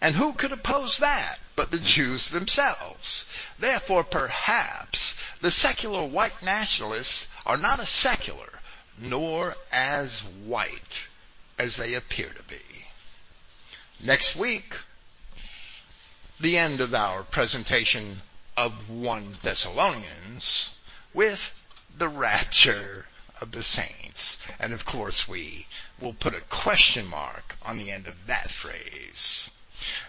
And 0.00 0.16
who 0.16 0.34
could 0.34 0.52
oppose 0.52 0.98
that 0.98 1.38
but 1.54 1.70
the 1.70 1.78
Jews 1.78 2.30
themselves? 2.30 3.24
Therefore, 3.58 4.04
perhaps 4.04 5.14
the 5.40 5.50
secular 5.50 6.04
white 6.04 6.42
nationalists 6.42 7.26
are 7.46 7.56
not 7.56 7.80
as 7.80 7.88
secular, 7.88 8.60
nor 8.98 9.56
as 9.72 10.20
white 10.20 11.00
as 11.58 11.76
they 11.76 11.94
appear 11.94 12.28
to 12.28 12.42
be. 12.42 12.86
Next 14.02 14.36
week, 14.36 14.74
the 16.38 16.58
end 16.58 16.80
of 16.80 16.94
our 16.94 17.22
presentation 17.22 18.22
of 18.56 18.90
1 18.90 19.38
Thessalonians 19.42 20.72
with 21.14 21.52
the 21.96 22.08
rapture 22.08 23.06
of 23.40 23.52
the 23.52 23.62
saints. 23.62 24.38
And 24.58 24.72
of 24.72 24.84
course 24.84 25.28
we 25.28 25.66
will 26.00 26.14
put 26.14 26.34
a 26.34 26.40
question 26.42 27.06
mark 27.06 27.56
on 27.62 27.78
the 27.78 27.90
end 27.90 28.06
of 28.06 28.26
that 28.26 28.50
phrase. 28.50 29.50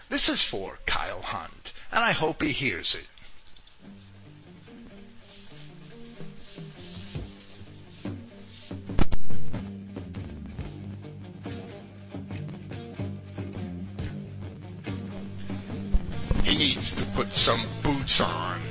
This 0.08 0.28
is 0.28 0.42
for 0.42 0.78
Kyle 0.86 1.22
Hunt, 1.22 1.72
and 1.92 2.02
I 2.02 2.12
hope 2.12 2.42
he 2.42 2.52
hears 2.52 2.94
it. 2.94 3.06
He 16.48 16.56
needs 16.56 16.92
to 16.92 17.04
put 17.14 17.30
some 17.30 17.60
boots 17.82 18.22
on. 18.22 18.62